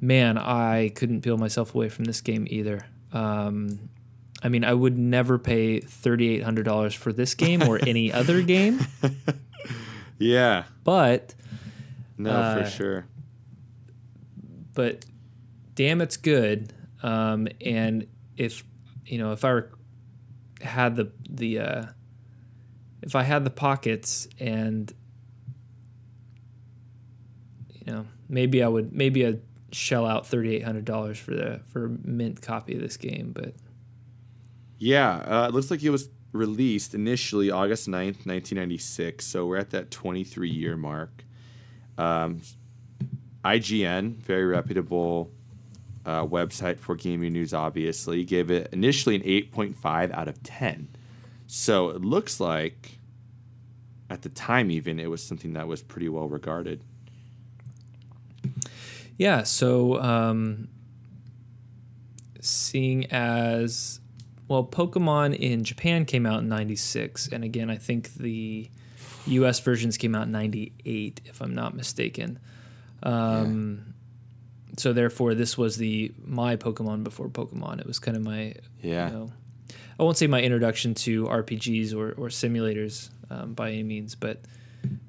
man, 0.00 0.36
I 0.38 0.90
couldn't 0.94 1.22
peel 1.22 1.36
myself 1.38 1.74
away 1.74 1.88
from 1.88 2.04
this 2.04 2.20
game 2.20 2.46
either. 2.50 2.86
Um, 3.12 3.88
I 4.42 4.48
mean, 4.48 4.64
I 4.64 4.74
would 4.74 4.98
never 4.98 5.38
pay 5.38 5.78
thirty 5.80 6.34
eight 6.34 6.42
hundred 6.42 6.64
dollars 6.64 6.94
for 6.94 7.12
this 7.12 7.34
game 7.34 7.62
or 7.62 7.78
any 7.86 8.12
other 8.12 8.42
game, 8.42 8.80
Yeah. 10.18 10.64
but 10.84 11.34
No, 12.18 12.30
Uh, 12.30 12.64
for 12.64 12.70
sure. 12.70 13.06
but 14.74 15.04
damn, 15.74 16.00
it's 16.00 16.16
good. 16.16 16.72
Um, 17.02 17.48
and 17.64 18.06
if 18.36 18.64
you 19.06 19.18
know, 19.18 19.32
if 19.32 19.44
I 19.44 19.52
were, 19.52 19.70
had 20.62 20.96
the 20.96 21.12
the 21.28 21.58
uh, 21.58 21.84
if 23.02 23.14
I 23.14 23.22
had 23.22 23.44
the 23.44 23.50
pockets 23.50 24.28
and 24.38 24.92
you 27.84 27.92
know, 27.92 28.06
maybe 28.28 28.62
I 28.62 28.68
would 28.68 28.92
maybe 28.92 29.26
I'd 29.26 29.40
shell 29.72 30.06
out 30.06 30.26
thirty 30.26 30.54
eight 30.54 30.64
hundred 30.64 30.84
dollars 30.84 31.18
for 31.18 31.32
the 31.32 31.60
for 31.66 31.86
a 31.86 31.88
mint 32.04 32.40
copy 32.42 32.74
of 32.74 32.80
this 32.80 32.96
game. 32.96 33.32
But 33.32 33.54
Yeah, 34.78 35.16
uh, 35.16 35.48
it 35.48 35.54
looks 35.54 35.70
like 35.70 35.82
it 35.82 35.90
was 35.90 36.08
released 36.32 36.94
initially 36.94 37.50
August 37.50 37.88
9th, 37.88 38.24
1996. 38.26 39.24
So 39.26 39.46
we're 39.46 39.58
at 39.58 39.70
that 39.70 39.90
23 39.90 40.48
year 40.48 40.76
mark. 40.76 41.24
Um, 41.98 42.40
IGN, 43.44 44.16
very 44.16 44.46
reputable 44.46 45.30
uh, 46.04 46.26
website 46.26 46.78
for 46.78 46.94
gaming 46.94 47.32
news, 47.32 47.54
obviously, 47.54 48.24
gave 48.24 48.50
it 48.50 48.68
initially 48.72 49.16
an 49.16 49.22
8.5 49.22 50.12
out 50.12 50.28
of 50.28 50.42
10. 50.42 50.88
So 51.46 51.90
it 51.90 52.00
looks 52.00 52.40
like 52.40 52.98
at 54.10 54.22
the 54.22 54.28
time, 54.28 54.70
even, 54.70 54.98
it 54.98 55.08
was 55.08 55.22
something 55.22 55.54
that 55.54 55.66
was 55.66 55.82
pretty 55.82 56.08
well 56.08 56.28
regarded. 56.28 56.82
Yeah, 59.16 59.42
so 59.42 60.00
um, 60.00 60.68
seeing 62.40 63.06
as 63.12 64.00
well, 64.48 64.64
Pokemon 64.64 65.36
in 65.36 65.64
Japan 65.64 66.04
came 66.04 66.26
out 66.26 66.40
in 66.40 66.48
'96, 66.48 67.28
and 67.28 67.44
again, 67.44 67.70
I 67.70 67.76
think 67.76 68.14
the 68.14 68.68
U.S. 69.26 69.60
versions 69.60 69.96
came 69.96 70.14
out 70.14 70.26
in 70.26 70.32
'98, 70.32 71.20
if 71.24 71.40
I'm 71.40 71.54
not 71.54 71.74
mistaken. 71.74 72.38
Um, 73.02 73.94
So 74.82 74.92
therefore, 74.92 75.34
this 75.34 75.56
was 75.56 75.76
the 75.76 76.12
my 76.24 76.56
Pokemon 76.56 77.04
before 77.04 77.28
Pokemon. 77.28 77.78
It 77.80 77.86
was 77.86 77.98
kind 78.00 78.16
of 78.16 78.22
my 78.24 78.54
Yeah. 78.82 79.06
you 79.08 79.12
know, 79.16 79.32
I 79.98 80.02
won't 80.02 80.16
say 80.16 80.26
my 80.26 80.42
introduction 80.42 80.94
to 81.06 81.26
RPGs 81.26 81.94
or, 81.94 82.08
or 82.20 82.28
simulators 82.28 83.10
um, 83.30 83.54
by 83.54 83.70
any 83.70 83.84
means, 83.84 84.16
but 84.16 84.40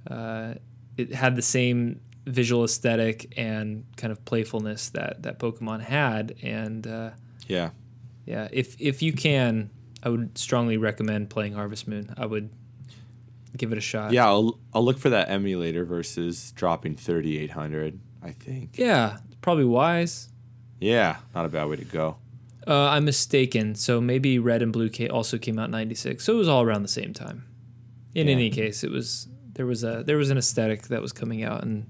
uh, 0.10 0.54
it 0.98 1.12
had 1.14 1.36
the 1.36 1.42
same 1.42 2.00
visual 2.28 2.64
aesthetic 2.64 3.34
and 3.36 3.84
kind 3.98 4.12
of 4.12 4.24
playfulness 4.26 4.90
that, 4.92 5.24
that 5.24 5.40
Pokemon 5.40 5.82
had. 5.82 6.36
And 6.44 6.86
uh, 6.86 7.10
Yeah. 7.48 7.72
yeah, 8.26 8.48
if 8.52 8.80
if 8.80 9.02
you 9.02 9.12
can, 9.12 9.72
I 10.04 10.10
would 10.10 10.38
strongly 10.38 10.78
recommend 10.78 11.30
playing 11.32 11.54
Harvest 11.54 11.88
Moon. 11.88 12.14
I 12.16 12.26
would 12.28 12.52
give 13.58 13.72
it 13.72 13.78
a 13.80 13.82
shot. 13.82 14.12
Yeah, 14.14 14.28
I'll, 14.28 14.60
I'll 14.74 14.86
look 14.86 15.00
for 15.00 15.10
that 15.10 15.30
emulator 15.32 15.84
versus 15.86 16.52
dropping 16.52 16.96
3,800, 16.96 18.00
I 18.22 18.32
think. 18.32 18.78
yeah, 18.78 19.18
probably 19.44 19.66
wise. 19.66 20.30
Yeah, 20.80 21.18
not 21.36 21.46
a 21.46 21.50
bad 21.50 21.66
way 21.70 21.76
to 21.76 21.86
go. 21.86 22.18
Uh, 22.68 22.88
I'm 22.90 23.06
mistaken. 23.06 23.76
So 23.76 24.02
maybe 24.02 24.40
Red 24.40 24.62
and 24.64 24.74
Blue 24.74 24.90
ca- 24.90 25.10
also 25.10 25.38
came 25.38 25.60
out 25.60 25.66
in 25.66 25.72
'96. 25.72 26.24
So 26.24 26.34
it 26.34 26.38
was 26.38 26.48
all 26.48 26.64
around 26.64 26.82
the 26.82 26.88
same 26.88 27.14
time. 27.14 27.46
In 28.16 28.28
Yeah. 28.28 28.34
any 28.34 28.50
case, 28.50 28.84
it 28.84 28.90
was 28.90 29.28
there 29.54 29.66
was 29.68 29.84
a 29.84 30.02
there 30.04 30.18
was 30.18 30.30
an 30.32 30.38
aesthetic 30.40 30.88
that 30.88 31.02
was 31.02 31.12
coming 31.14 31.44
out, 31.44 31.62
and 31.64 31.86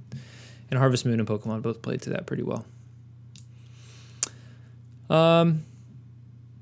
and 0.69 0.77
Harvest 0.79 1.05
Moon 1.05 1.19
and 1.19 1.27
Pokemon 1.29 1.61
both 1.61 1.81
played 1.81 2.01
to 2.01 2.09
that 2.09 2.25
pretty 2.25 2.43
well. 2.43 2.65
Um, 5.09 5.63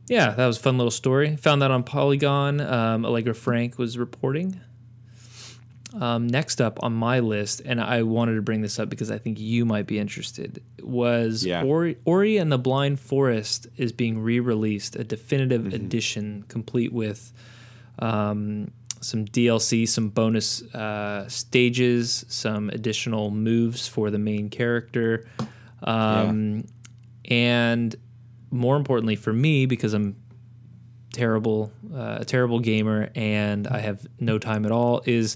yeah, 0.08 0.32
that 0.32 0.46
was 0.46 0.58
a 0.58 0.60
fun 0.60 0.78
little 0.78 0.92
story. 0.92 1.36
Found 1.38 1.62
that 1.62 1.72
on 1.72 1.84
Polygon. 1.84 2.60
Um, 2.60 3.06
Allegra 3.06 3.34
Frank 3.34 3.78
was 3.78 3.98
reporting. 3.98 4.60
Um, 6.00 6.28
next 6.28 6.62
up 6.62 6.80
on 6.82 6.94
my 6.94 7.20
list, 7.20 7.62
and 7.66 7.82
I 7.82 8.04
wanted 8.04 8.36
to 8.36 8.42
bring 8.42 8.62
this 8.62 8.80
up 8.80 8.90
because 8.90 9.12
I 9.12 9.18
think 9.18 9.40
you 9.40 9.66
might 9.66 9.88
be 9.88 10.00
interested, 10.00 10.64
was 10.82 11.46
Yeah. 11.46 11.64
Ori, 11.64 11.98
Ori 12.06 12.38
and 12.38 12.50
the 12.50 12.58
Blind 12.58 13.00
Forest 13.00 13.68
is 13.76 13.92
being 13.92 14.20
re-released, 14.20 14.96
a 14.96 15.04
definitive 15.04 15.74
edition 15.74 16.46
complete 16.48 16.94
with 16.94 17.34
um, 18.00 18.72
some 19.02 19.26
DLC, 19.26 19.86
some 19.88 20.10
bonus 20.10 20.62
uh, 20.74 21.28
stages, 21.28 22.26
some 22.30 22.70
additional 22.70 23.30
moves 23.32 23.88
for 23.88 24.10
the 24.10 24.20
main 24.20 24.50
character, 24.50 25.28
um, 25.84 26.66
and 27.26 27.96
more 28.50 28.78
importantly 28.78 29.16
for 29.18 29.34
me 29.34 29.66
because 29.66 29.94
I'm 29.94 30.16
terrible, 31.14 31.72
uh, 31.94 32.20
a 32.22 32.26
terrible 32.26 32.60
gamer, 32.60 33.10
and 33.14 33.68
I 33.68 33.80
have 33.80 34.08
no 34.22 34.40
time 34.40 34.66
at 34.66 34.72
all, 34.72 35.02
is 35.06 35.36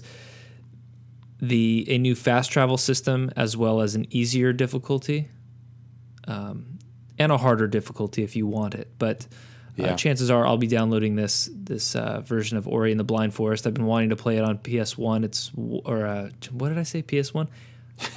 the 1.40 1.84
a 1.88 1.98
new 1.98 2.14
fast 2.14 2.50
travel 2.50 2.76
system 2.76 3.30
as 3.36 3.56
well 3.56 3.80
as 3.80 3.94
an 3.94 4.06
easier 4.10 4.52
difficulty, 4.52 5.28
um, 6.26 6.78
and 7.18 7.32
a 7.32 7.38
harder 7.38 7.66
difficulty 7.66 8.22
if 8.22 8.36
you 8.36 8.46
want 8.46 8.74
it. 8.74 8.90
But 8.98 9.26
uh, 9.78 9.94
chances 9.94 10.30
are 10.30 10.46
I'll 10.46 10.56
be 10.56 10.66
downloading 10.66 11.16
this 11.16 11.50
this 11.52 11.94
uh, 11.94 12.20
version 12.20 12.56
of 12.56 12.66
Ori 12.66 12.90
and 12.90 13.00
the 13.00 13.04
Blind 13.04 13.34
Forest. 13.34 13.66
I've 13.66 13.74
been 13.74 13.86
wanting 13.86 14.10
to 14.10 14.16
play 14.16 14.38
it 14.38 14.44
on 14.44 14.58
PS 14.58 14.96
One. 14.96 15.24
It's 15.24 15.50
or 15.56 16.06
uh, 16.06 16.30
what 16.50 16.70
did 16.70 16.78
I 16.78 16.84
say? 16.84 17.02
PS 17.02 17.34
One. 17.34 17.48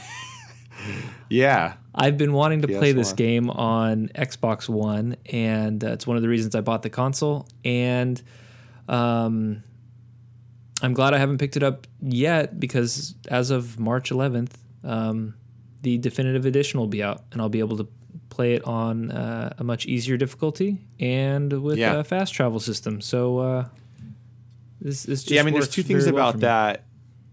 Yeah. 1.29 1.73
I've 1.93 2.17
been 2.17 2.33
wanting 2.33 2.61
to 2.61 2.67
play 2.67 2.91
this 2.91 3.13
game 3.13 3.49
on 3.49 4.07
Xbox 4.09 4.69
One, 4.69 5.15
and 5.31 5.83
uh, 5.83 5.89
it's 5.89 6.07
one 6.07 6.17
of 6.17 6.23
the 6.23 6.29
reasons 6.29 6.55
I 6.55 6.61
bought 6.61 6.81
the 6.81 6.89
console. 6.89 7.47
And 7.65 8.21
um, 8.87 9.63
I'm 10.81 10.93
glad 10.93 11.13
I 11.13 11.17
haven't 11.17 11.37
picked 11.39 11.57
it 11.57 11.63
up 11.63 11.87
yet 12.01 12.59
because 12.59 13.15
as 13.27 13.51
of 13.51 13.79
March 13.79 14.11
11th, 14.11 14.51
um, 14.83 15.33
the 15.81 15.97
definitive 15.97 16.45
edition 16.45 16.79
will 16.79 16.87
be 16.87 17.03
out, 17.03 17.23
and 17.31 17.41
I'll 17.41 17.49
be 17.49 17.59
able 17.59 17.77
to 17.77 17.87
play 18.29 18.53
it 18.53 18.63
on 18.65 19.11
uh, 19.11 19.53
a 19.57 19.63
much 19.63 19.85
easier 19.85 20.15
difficulty 20.17 20.77
and 20.99 21.51
with 21.61 21.77
Yeah. 21.77 21.95
a 21.99 22.03
fast 22.03 22.33
travel 22.33 22.59
system. 22.59 23.01
So 23.01 23.39
uh, 23.39 23.65
this 24.79 25.05
is 25.05 25.23
just 25.23 25.31
yeah, 25.31 25.41
I 25.41 25.43
mean, 25.43 25.53
there's 25.53 25.67
two 25.69 25.83
things 25.83 26.05
well 26.05 26.29
about 26.29 26.39
that 26.41 26.85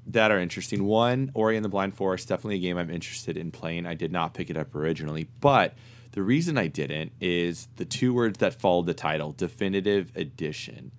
that 0.08 0.30
are 0.30 0.38
interesting. 0.40 0.84
One, 0.84 1.30
Ori 1.34 1.56
and 1.56 1.64
the 1.64 1.68
Blind 1.68 1.94
Forest, 1.94 2.28
definitely 2.28 2.56
a 2.56 2.60
game 2.60 2.78
I'm 2.78 2.90
interested 2.90 3.36
in 3.36 3.50
playing. 3.52 3.86
I 3.86 3.94
did 3.94 4.10
not 4.12 4.34
pick 4.34 4.50
it 4.50 4.56
up 4.56 4.74
originally, 4.74 5.28
but 5.40 5.74
the 6.12 6.22
reason 6.22 6.56
I 6.58 6.66
didn't 6.68 7.12
is 7.20 7.68
the 7.76 7.84
two 7.84 8.14
words 8.14 8.38
that 8.38 8.54
followed 8.54 8.86
the 8.86 8.94
title, 8.94 9.32
definitive 9.32 10.10
edition. 10.16 10.92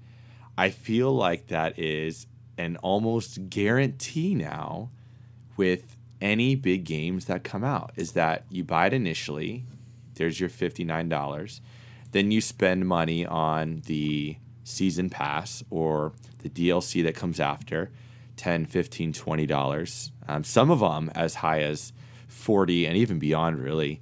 I 0.57 0.69
feel 0.69 1.13
like 1.13 1.47
that 1.47 1.77
is 1.79 2.27
an 2.57 2.77
almost 2.77 3.49
guarantee 3.49 4.35
now 4.35 4.89
with 5.55 5.95
any 6.21 6.55
big 6.55 6.83
games 6.83 7.25
that 7.25 7.43
come 7.43 7.63
out 7.63 7.91
is 7.95 8.13
that 8.13 8.45
you 8.49 8.63
buy 8.63 8.87
it 8.87 8.93
initially, 8.93 9.65
there's 10.15 10.39
your 10.39 10.49
$59, 10.49 11.59
then 12.11 12.31
you 12.31 12.41
spend 12.41 12.87
money 12.87 13.25
on 13.25 13.81
the 13.85 14.37
season 14.63 15.09
pass 15.09 15.63
or 15.69 16.13
the 16.39 16.49
DLC 16.49 17.03
that 17.03 17.15
comes 17.15 17.39
after 17.39 17.89
10 18.35 18.65
15 18.65 19.13
20 19.13 19.45
dollars 19.45 20.11
um, 20.27 20.43
some 20.43 20.69
of 20.69 20.79
them 20.81 21.09
as 21.15 21.35
high 21.35 21.61
as 21.61 21.93
40 22.27 22.85
and 22.85 22.97
even 22.97 23.17
beyond 23.17 23.59
really. 23.63 24.01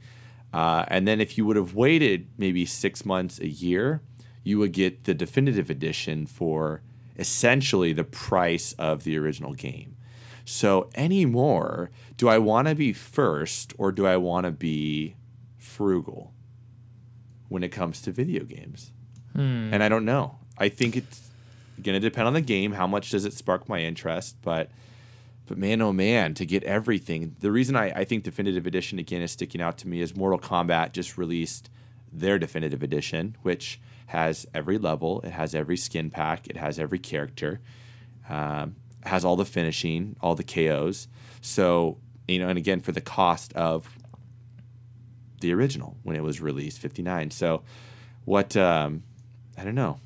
Uh, 0.51 0.83
and 0.87 1.07
then 1.07 1.21
if 1.21 1.37
you 1.37 1.45
would 1.45 1.55
have 1.55 1.75
waited 1.75 2.27
maybe 2.37 2.65
six 2.65 3.05
months 3.05 3.39
a 3.39 3.47
year 3.47 4.01
you 4.43 4.57
would 4.57 4.71
get 4.71 5.03
the 5.03 5.13
definitive 5.13 5.69
edition 5.69 6.25
for 6.25 6.81
essentially 7.17 7.93
the 7.93 8.03
price 8.03 8.73
of 8.73 9.03
the 9.03 9.17
original 9.17 9.53
game 9.53 9.95
so 10.43 10.89
anymore 10.95 11.89
do 12.17 12.27
i 12.27 12.37
want 12.37 12.67
to 12.67 12.75
be 12.75 12.93
first 12.93 13.73
or 13.77 13.91
do 13.91 14.05
i 14.05 14.17
want 14.17 14.45
to 14.45 14.51
be 14.51 15.15
frugal 15.57 16.33
when 17.49 17.63
it 17.63 17.69
comes 17.69 18.01
to 18.01 18.11
video 18.11 18.43
games 18.43 18.91
hmm. 19.33 19.73
and 19.73 19.81
i 19.81 19.89
don't 19.89 20.05
know 20.05 20.37
I 20.57 20.69
think 20.69 20.95
it's 20.95 21.29
going 21.81 21.99
to 21.99 21.99
depend 21.99 22.27
on 22.27 22.33
the 22.33 22.41
game. 22.41 22.73
How 22.73 22.87
much 22.87 23.11
does 23.11 23.25
it 23.25 23.33
spark 23.33 23.67
my 23.67 23.79
interest? 23.79 24.37
But, 24.41 24.69
but 25.45 25.57
man, 25.57 25.81
oh 25.81 25.93
man, 25.93 26.33
to 26.35 26.45
get 26.45 26.63
everything. 26.63 27.35
The 27.39 27.51
reason 27.51 27.75
I, 27.75 27.91
I 27.91 28.03
think 28.05 28.23
Definitive 28.23 28.65
Edition 28.65 28.99
again 28.99 29.21
is 29.21 29.31
sticking 29.31 29.61
out 29.61 29.77
to 29.79 29.87
me 29.87 30.01
is 30.01 30.15
Mortal 30.15 30.39
Kombat 30.39 30.93
just 30.93 31.17
released 31.17 31.69
their 32.19 32.39
Definitive 32.39 32.83
Edition, 32.83 33.35
which 33.41 33.79
has 34.07 34.45
every 34.53 34.77
level, 34.77 35.21
it 35.21 35.31
has 35.31 35.55
every 35.55 35.77
skin 35.77 36.09
pack, 36.09 36.47
it 36.47 36.57
has 36.57 36.79
every 36.79 36.99
character, 36.99 37.59
um, 38.29 38.75
has 39.03 39.25
all 39.25 39.35
the 39.35 39.45
finishing, 39.45 40.15
all 40.21 40.35
the 40.35 40.43
KOs. 40.43 41.07
So 41.41 41.97
you 42.27 42.39
know, 42.39 42.47
and 42.47 42.57
again 42.57 42.79
for 42.81 42.91
the 42.91 43.01
cost 43.01 43.53
of 43.53 43.89
the 45.41 45.53
original 45.53 45.95
when 46.03 46.15
it 46.15 46.23
was 46.23 46.41
released, 46.41 46.79
fifty 46.79 47.01
nine. 47.01 47.31
So 47.31 47.63
what? 48.25 48.55
Um, 48.57 49.03
I 49.57 49.63
don't 49.63 49.75
know. 49.75 49.99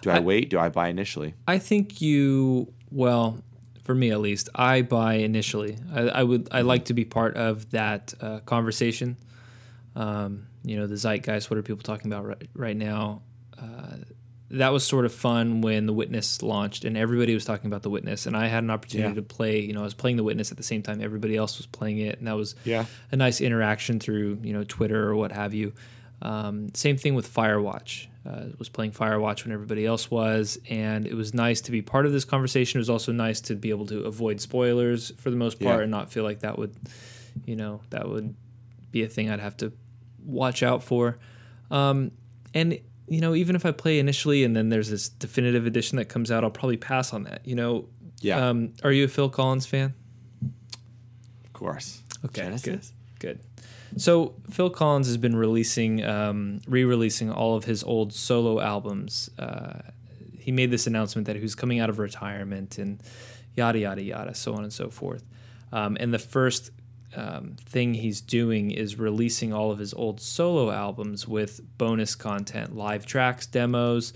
Do 0.00 0.10
I, 0.10 0.16
I 0.16 0.20
wait? 0.20 0.50
Do 0.50 0.58
I 0.58 0.68
buy 0.68 0.88
initially? 0.88 1.34
I 1.46 1.58
think 1.58 2.00
you 2.00 2.72
well, 2.90 3.38
for 3.82 3.94
me 3.94 4.10
at 4.10 4.20
least, 4.20 4.48
I 4.54 4.82
buy 4.82 5.14
initially. 5.14 5.76
I, 5.92 6.00
I 6.00 6.22
would 6.22 6.48
I 6.50 6.62
like 6.62 6.86
to 6.86 6.94
be 6.94 7.04
part 7.04 7.36
of 7.36 7.70
that 7.70 8.14
uh, 8.20 8.40
conversation. 8.40 9.16
Um, 9.94 10.46
you 10.64 10.76
know, 10.76 10.86
the 10.86 10.96
zeitgeist. 10.96 11.50
What 11.50 11.58
are 11.58 11.62
people 11.62 11.82
talking 11.82 12.12
about 12.12 12.26
right, 12.26 12.48
right 12.54 12.76
now? 12.76 13.22
Uh, 13.60 13.96
that 14.52 14.70
was 14.70 14.86
sort 14.86 15.06
of 15.06 15.14
fun 15.14 15.62
when 15.62 15.86
the 15.86 15.94
Witness 15.94 16.42
launched, 16.42 16.84
and 16.84 16.96
everybody 16.96 17.32
was 17.32 17.44
talking 17.44 17.68
about 17.68 17.82
the 17.82 17.90
Witness, 17.90 18.26
and 18.26 18.36
I 18.36 18.48
had 18.48 18.62
an 18.62 18.70
opportunity 18.70 19.08
yeah. 19.08 19.14
to 19.14 19.22
play. 19.22 19.60
You 19.60 19.72
know, 19.72 19.80
I 19.80 19.84
was 19.84 19.94
playing 19.94 20.18
the 20.18 20.24
Witness 20.24 20.50
at 20.50 20.58
the 20.58 20.62
same 20.62 20.82
time 20.82 21.00
everybody 21.00 21.36
else 21.36 21.56
was 21.56 21.66
playing 21.66 21.98
it, 21.98 22.18
and 22.18 22.26
that 22.26 22.36
was 22.36 22.54
yeah. 22.64 22.84
a 23.10 23.16
nice 23.16 23.40
interaction 23.40 23.98
through 23.98 24.38
you 24.42 24.52
know 24.52 24.62
Twitter 24.64 25.08
or 25.08 25.16
what 25.16 25.32
have 25.32 25.54
you. 25.54 25.72
Um, 26.20 26.72
same 26.74 26.96
thing 26.96 27.14
with 27.14 27.32
Firewatch. 27.32 28.06
Uh, 28.24 28.44
was 28.56 28.68
playing 28.68 28.92
Firewatch 28.92 29.44
when 29.44 29.52
everybody 29.52 29.84
else 29.84 30.10
was, 30.10 30.58
and 30.68 31.06
it 31.06 31.14
was 31.14 31.34
nice 31.34 31.62
to 31.62 31.72
be 31.72 31.82
part 31.82 32.06
of 32.06 32.12
this 32.12 32.24
conversation. 32.24 32.78
It 32.78 32.82
was 32.82 32.90
also 32.90 33.10
nice 33.10 33.40
to 33.42 33.56
be 33.56 33.70
able 33.70 33.86
to 33.86 34.04
avoid 34.04 34.40
spoilers 34.40 35.10
for 35.16 35.30
the 35.30 35.36
most 35.36 35.58
part 35.58 35.78
yeah. 35.78 35.82
and 35.82 35.90
not 35.90 36.12
feel 36.12 36.22
like 36.22 36.40
that 36.40 36.56
would, 36.56 36.76
you 37.44 37.56
know, 37.56 37.80
that 37.90 38.08
would 38.08 38.36
be 38.92 39.02
a 39.02 39.08
thing 39.08 39.28
I'd 39.28 39.40
have 39.40 39.56
to 39.56 39.72
watch 40.24 40.62
out 40.62 40.82
for. 40.82 41.18
Um, 41.70 42.12
and 42.54 42.78
you 43.08 43.20
know, 43.20 43.34
even 43.34 43.56
if 43.56 43.66
I 43.66 43.72
play 43.72 43.98
initially 43.98 44.44
and 44.44 44.56
then 44.56 44.68
there's 44.68 44.88
this 44.88 45.08
definitive 45.08 45.66
edition 45.66 45.96
that 45.98 46.06
comes 46.06 46.30
out, 46.30 46.44
I'll 46.44 46.50
probably 46.50 46.76
pass 46.76 47.12
on 47.12 47.24
that. 47.24 47.46
You 47.46 47.54
know, 47.54 47.88
yeah. 48.20 48.48
Um, 48.48 48.72
are 48.84 48.92
you 48.92 49.04
a 49.04 49.08
Phil 49.08 49.28
Collins 49.28 49.66
fan? 49.66 49.94
Of 51.44 51.52
course. 51.52 52.02
Okay. 52.24 52.42
Genesis. 52.42 52.92
Good. 53.18 53.38
Good. 53.38 54.00
So 54.00 54.34
Phil 54.50 54.70
Collins 54.70 55.06
has 55.06 55.16
been 55.18 55.36
releasing, 55.36 56.02
um, 56.04 56.60
re-releasing 56.66 57.30
all 57.30 57.56
of 57.56 57.64
his 57.64 57.84
old 57.84 58.12
solo 58.14 58.60
albums. 58.60 59.28
Uh, 59.38 59.80
he 60.38 60.50
made 60.50 60.70
this 60.70 60.86
announcement 60.86 61.26
that 61.26 61.36
he 61.36 61.42
was 61.42 61.54
coming 61.54 61.78
out 61.78 61.90
of 61.90 61.98
retirement 61.98 62.78
and 62.78 63.02
yada 63.54 63.78
yada 63.78 64.02
yada, 64.02 64.34
so 64.34 64.54
on 64.54 64.62
and 64.62 64.72
so 64.72 64.88
forth. 64.88 65.24
Um, 65.72 65.96
and 66.00 66.12
the 66.12 66.18
first 66.18 66.70
um, 67.14 67.56
thing 67.58 67.94
he's 67.94 68.20
doing 68.20 68.70
is 68.70 68.98
releasing 68.98 69.52
all 69.52 69.70
of 69.70 69.78
his 69.78 69.92
old 69.94 70.20
solo 70.20 70.70
albums 70.70 71.28
with 71.28 71.60
bonus 71.78 72.14
content, 72.14 72.74
live 72.74 73.06
tracks, 73.06 73.46
demos, 73.46 74.12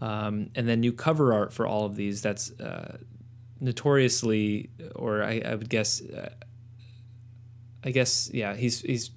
um, 0.00 0.50
and 0.54 0.68
then 0.68 0.80
new 0.80 0.92
cover 0.92 1.32
art 1.32 1.52
for 1.52 1.66
all 1.66 1.84
of 1.84 1.96
these. 1.96 2.22
That's 2.22 2.50
uh, 2.60 2.98
notoriously, 3.60 4.70
or 4.94 5.22
I, 5.22 5.42
I 5.44 5.54
would 5.54 5.68
guess. 5.68 6.00
Uh, 6.02 6.30
I 7.82 7.90
guess 7.92 8.30
yeah, 8.32 8.54
he's 8.54 8.80
he's 8.82 9.10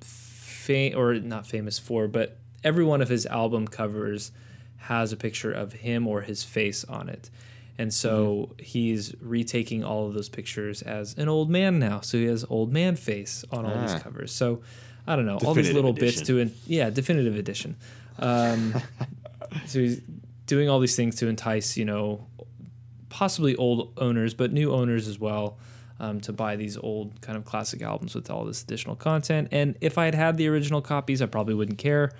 fam- 0.00 0.96
or 0.96 1.14
not 1.14 1.46
famous 1.46 1.78
for, 1.78 2.06
but 2.06 2.38
every 2.62 2.84
one 2.84 3.02
of 3.02 3.08
his 3.08 3.26
album 3.26 3.66
covers 3.66 4.32
has 4.76 5.12
a 5.12 5.16
picture 5.16 5.52
of 5.52 5.72
him 5.72 6.06
or 6.06 6.20
his 6.20 6.44
face 6.44 6.84
on 6.84 7.08
it. 7.08 7.30
And 7.78 7.92
so 7.92 8.50
mm-hmm. 8.50 8.62
he's 8.62 9.14
retaking 9.20 9.84
all 9.84 10.06
of 10.06 10.14
those 10.14 10.28
pictures 10.28 10.82
as 10.82 11.16
an 11.18 11.28
old 11.28 11.50
man 11.50 11.78
now. 11.78 12.00
So 12.00 12.18
he 12.18 12.24
has 12.24 12.44
old 12.48 12.72
man 12.72 12.96
face 12.96 13.44
on 13.50 13.66
all 13.66 13.72
ah. 13.74 13.86
these 13.86 14.02
covers. 14.02 14.32
So 14.32 14.62
I 15.06 15.16
don't 15.16 15.26
know, 15.26 15.38
definitive 15.38 15.48
all 15.48 15.54
these 15.54 15.72
little 15.72 15.90
edition. 15.90 16.18
bits 16.18 16.26
to 16.28 16.38
in, 16.38 16.54
yeah, 16.66 16.90
definitive 16.90 17.36
edition. 17.36 17.76
Um, 18.18 18.74
so 19.66 19.78
he's 19.80 20.00
doing 20.46 20.68
all 20.68 20.80
these 20.80 20.96
things 20.96 21.16
to 21.16 21.28
entice, 21.28 21.76
you 21.76 21.84
know, 21.84 22.26
possibly 23.08 23.56
old 23.56 23.92
owners, 23.98 24.34
but 24.34 24.52
new 24.52 24.72
owners 24.72 25.08
as 25.08 25.18
well 25.18 25.58
um, 26.00 26.20
to 26.20 26.32
buy 26.32 26.56
these 26.56 26.76
old 26.76 27.20
kind 27.20 27.36
of 27.36 27.44
classic 27.44 27.82
albums 27.82 28.14
with 28.14 28.30
all 28.30 28.44
this 28.44 28.62
additional 28.62 28.96
content. 28.96 29.48
And 29.52 29.76
if 29.80 29.98
I 29.98 30.04
had 30.06 30.14
had 30.14 30.36
the 30.36 30.48
original 30.48 30.82
copies, 30.82 31.22
I 31.22 31.26
probably 31.26 31.54
wouldn't 31.54 31.78
care. 31.78 32.12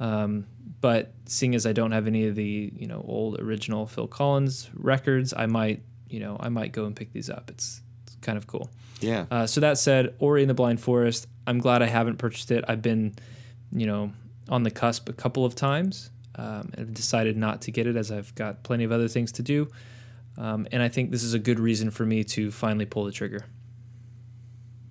Um, 0.00 0.46
but 0.82 1.14
seeing 1.26 1.54
as 1.54 1.64
I 1.64 1.72
don't 1.72 1.92
have 1.92 2.06
any 2.06 2.26
of 2.26 2.34
the 2.34 2.70
you 2.76 2.86
know 2.86 3.02
old 3.08 3.40
original 3.40 3.86
Phil 3.86 4.06
Collins 4.06 4.68
records, 4.74 5.32
I 5.34 5.46
might 5.46 5.82
you 6.10 6.20
know 6.20 6.36
I 6.38 6.50
might 6.50 6.72
go 6.72 6.84
and 6.84 6.94
pick 6.94 7.12
these 7.14 7.30
up. 7.30 7.48
It's, 7.48 7.80
it's 8.06 8.16
kind 8.16 8.36
of 8.36 8.46
cool. 8.46 8.68
Yeah. 9.00 9.24
Uh, 9.30 9.46
so 9.46 9.60
that 9.60 9.78
said, 9.78 10.14
Ori 10.18 10.42
in 10.42 10.48
the 10.48 10.54
Blind 10.54 10.80
Forest. 10.80 11.26
I'm 11.46 11.58
glad 11.58 11.82
I 11.82 11.86
haven't 11.86 12.18
purchased 12.18 12.50
it. 12.50 12.64
I've 12.68 12.82
been 12.82 13.14
you 13.72 13.86
know 13.86 14.12
on 14.50 14.64
the 14.64 14.70
cusp 14.70 15.08
a 15.08 15.14
couple 15.14 15.46
of 15.46 15.54
times. 15.54 16.10
Um, 16.34 16.72
I've 16.76 16.92
decided 16.92 17.36
not 17.36 17.62
to 17.62 17.70
get 17.70 17.86
it 17.86 17.96
as 17.96 18.10
I've 18.10 18.34
got 18.34 18.62
plenty 18.64 18.84
of 18.84 18.92
other 18.92 19.08
things 19.08 19.32
to 19.32 19.42
do. 19.42 19.68
Um, 20.36 20.66
and 20.72 20.82
I 20.82 20.88
think 20.88 21.10
this 21.10 21.22
is 21.22 21.34
a 21.34 21.38
good 21.38 21.60
reason 21.60 21.90
for 21.90 22.04
me 22.04 22.24
to 22.24 22.50
finally 22.50 22.86
pull 22.86 23.04
the 23.04 23.12
trigger. 23.12 23.44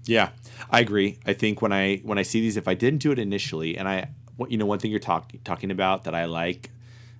Yeah, 0.05 0.29
I 0.69 0.79
agree. 0.79 1.19
I 1.25 1.33
think 1.33 1.61
when 1.61 1.73
I 1.73 1.97
when 1.97 2.17
I 2.17 2.21
see 2.21 2.41
these, 2.41 2.57
if 2.57 2.67
I 2.67 2.75
didn't 2.75 2.99
do 2.99 3.11
it 3.11 3.19
initially, 3.19 3.77
and 3.77 3.87
I, 3.87 4.09
you 4.49 4.57
know, 4.57 4.65
one 4.65 4.79
thing 4.79 4.91
you're 4.91 4.99
talking 4.99 5.39
talking 5.43 5.71
about 5.71 6.03
that 6.05 6.15
I 6.15 6.25
like, 6.25 6.71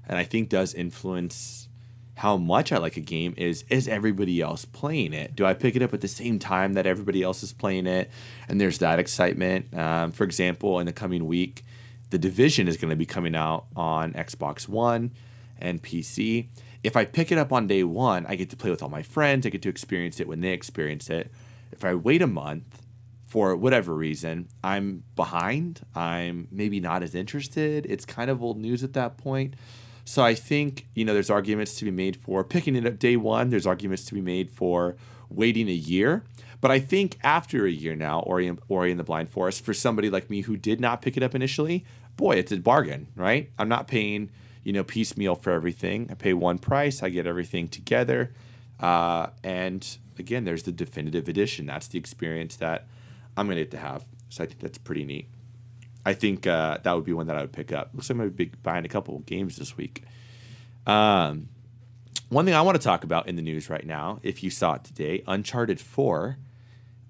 and 0.07 0.17
I 0.17 0.23
think 0.23 0.49
does 0.49 0.73
influence 0.73 1.67
how 2.15 2.38
much 2.38 2.71
I 2.71 2.77
like 2.77 2.97
a 2.97 3.01
game 3.01 3.34
is 3.38 3.63
is 3.69 3.88
everybody 3.88 4.41
else 4.41 4.65
playing 4.65 5.13
it? 5.13 5.36
Do 5.36 5.45
I 5.45 5.53
pick 5.53 5.75
it 5.75 5.81
up 5.81 5.93
at 5.93 6.01
the 6.01 6.07
same 6.07 6.39
time 6.39 6.73
that 6.73 6.86
everybody 6.86 7.23
else 7.23 7.43
is 7.43 7.53
playing 7.53 7.88
it? 7.88 8.10
And 8.47 8.60
there's 8.60 8.79
that 8.79 8.99
excitement. 8.99 9.73
Um, 9.77 10.12
for 10.12 10.23
example, 10.23 10.79
in 10.79 10.86
the 10.86 10.93
coming 10.93 11.25
week, 11.25 11.63
the 12.10 12.17
Division 12.17 12.67
is 12.67 12.77
going 12.77 12.89
to 12.89 12.95
be 12.95 13.05
coming 13.05 13.36
out 13.36 13.65
on 13.75 14.13
Xbox 14.13 14.67
One 14.67 15.12
and 15.60 15.81
PC 15.81 16.47
if 16.84 16.97
I 16.97 17.05
pick 17.05 17.31
it 17.31 17.38
up 17.38 17.53
on 17.53 17.67
day 17.67 17.84
one, 17.84 18.25
I 18.27 18.36
get 18.36 18.49
to 18.49 18.55
play 18.55 18.69
with 18.69 18.81
all 18.81 18.89
my 18.89 19.03
friends. 19.03 19.45
I 19.45 19.49
get 19.49 19.62
to 19.63 19.69
experience 19.69 20.19
it 20.19 20.27
when 20.27 20.41
they 20.41 20.49
experience 20.49 21.10
it. 21.10 21.31
If 21.71 21.86
I 21.86 21.93
wait 21.95 22.21
a 22.21 22.27
month 22.27 22.81
for 23.32 23.56
whatever 23.56 23.96
reason, 23.96 24.50
I'm 24.62 25.04
behind. 25.15 25.86
I'm 25.96 26.50
maybe 26.52 26.82
not 26.82 27.02
as 27.02 27.15
interested. 27.15 27.86
It's 27.86 28.04
kind 28.04 28.30
of 28.30 28.44
old 28.44 28.58
news 28.58 28.84
at 28.84 28.91
that 28.91 29.15
point. 29.15 29.54
So 30.04 30.22
I 30.22 30.36
think, 30.36 30.89
you 30.96 31.06
know, 31.06 31.13
there's 31.13 31.30
arguments 31.30 31.76
to 31.76 31.86
be 31.86 31.91
made 31.91 32.17
for 32.17 32.44
picking 32.44 32.76
it 32.76 32.86
up 32.86 33.00
day 33.00 33.15
one. 33.15 33.50
There's 33.50 33.65
arguments 33.65 34.04
to 34.06 34.13
be 34.13 34.20
made 34.20 34.52
for 34.52 34.98
waiting 35.30 35.70
a 35.70 35.74
year. 35.74 36.26
But 36.60 36.72
I 36.72 36.80
think 36.80 37.17
after 37.24 37.65
a 37.65 37.72
year 37.72 37.96
now, 37.96 38.20
Ori, 38.20 38.52
Ori 38.67 38.91
in 38.91 38.98
the 38.98 39.04
Blind 39.06 39.30
Forest, 39.30 39.63
for 39.63 39.74
somebody 39.74 40.10
like 40.10 40.30
me 40.30 40.41
who 40.41 40.58
did 40.58 40.82
not 40.82 41.02
pick 41.02 41.15
it 41.15 41.24
up 41.24 41.34
initially, 41.34 41.86
boy, 42.17 42.36
it's 42.36 42.52
a 42.52 42.58
bargain, 42.58 43.08
right? 43.15 43.50
I'm 43.58 43.70
not 43.70 43.88
paying 43.88 44.30
you 44.65 44.74
know, 44.74 44.84
piecemeal 44.84 45.36
for 45.36 45.52
everything. 45.52 46.10
I 46.12 46.15
pay 46.15 46.34
one 46.34 46.60
price, 46.60 47.02
I 47.02 47.10
get 47.10 47.26
everything 47.26 47.70
together. 47.70 48.34
Uh, 48.78 49.28
and 49.41 49.98
again, 50.20 50.44
there's 50.44 50.63
the 50.63 50.72
definitive 50.74 51.30
edition. 51.30 51.65
That's 51.65 51.88
the 51.88 51.98
experience 51.98 52.58
that 52.58 52.88
I'm 53.41 53.47
going 53.47 53.58
to 53.58 53.63
get 53.63 53.71
to 53.71 53.77
have. 53.77 54.06
So 54.30 54.43
I 54.43 54.47
think 54.47 54.60
that's 54.60 54.77
pretty 54.77 55.04
neat. 55.04 55.27
I 56.06 56.13
think 56.13 56.47
uh, 56.47 56.77
that 56.84 56.93
would 56.93 57.04
be 57.04 57.13
one 57.13 57.27
that 57.27 57.38
I 57.38 57.41
would 57.41 57.51
pick 57.51 57.71
up. 57.71 57.89
Looks 57.93 58.10
like 58.10 58.17
going 58.17 58.30
to 58.30 58.36
be 58.36 58.45
buying 58.63 58.86
a 58.86 58.89
couple 58.89 59.19
games 59.19 59.58
this 59.58 59.75
week. 59.75 60.04
Um, 60.88 61.49
one 62.30 62.45
thing 62.45 62.54
I 62.54 62.62
want 62.62 62.80
to 62.80 62.84
talk 62.84 63.04
about 63.04 63.27
in 63.27 63.36
the 63.36 63.41
news 63.41 63.69
right 63.69 63.86
now, 63.86 64.19
if 64.23 64.41
you 64.41 64.49
saw 64.49 64.75
it 64.75 64.84
today, 64.84 65.23
Uncharted 65.27 65.80
4. 65.80 66.38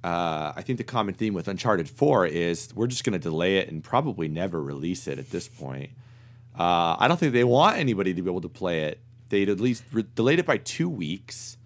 Uh, 0.04 0.52
I 0.56 0.64
think 0.64 0.80
the 0.80 0.84
common 0.84 1.14
theme 1.14 1.36
with 1.36 1.48
Uncharted 1.48 1.88
4 1.88 2.26
is 2.26 2.74
we're 2.74 2.88
just 2.88 3.04
going 3.04 3.14
to 3.14 3.20
delay 3.20 3.58
it 3.58 3.70
and 3.70 3.84
probably 3.84 4.28
never 4.28 4.62
release 4.62 5.08
it 5.08 5.20
at 5.20 5.30
this 5.30 5.48
point. 5.48 5.92
Uh, 6.58 6.98
I 7.00 7.08
don't 7.08 7.20
think 7.20 7.34
they 7.34 7.44
want 7.44 7.78
anybody 7.78 8.14
to 8.16 8.22
be 8.22 8.30
able 8.30 8.42
to 8.42 8.50
play 8.50 8.86
it 8.86 9.00
They'd 9.32 9.48
at 9.48 9.62
least 9.62 9.86
re- 9.94 10.06
delayed 10.14 10.40
it 10.40 10.46
by 10.46 10.58
two 10.58 10.90
weeks, 10.90 11.58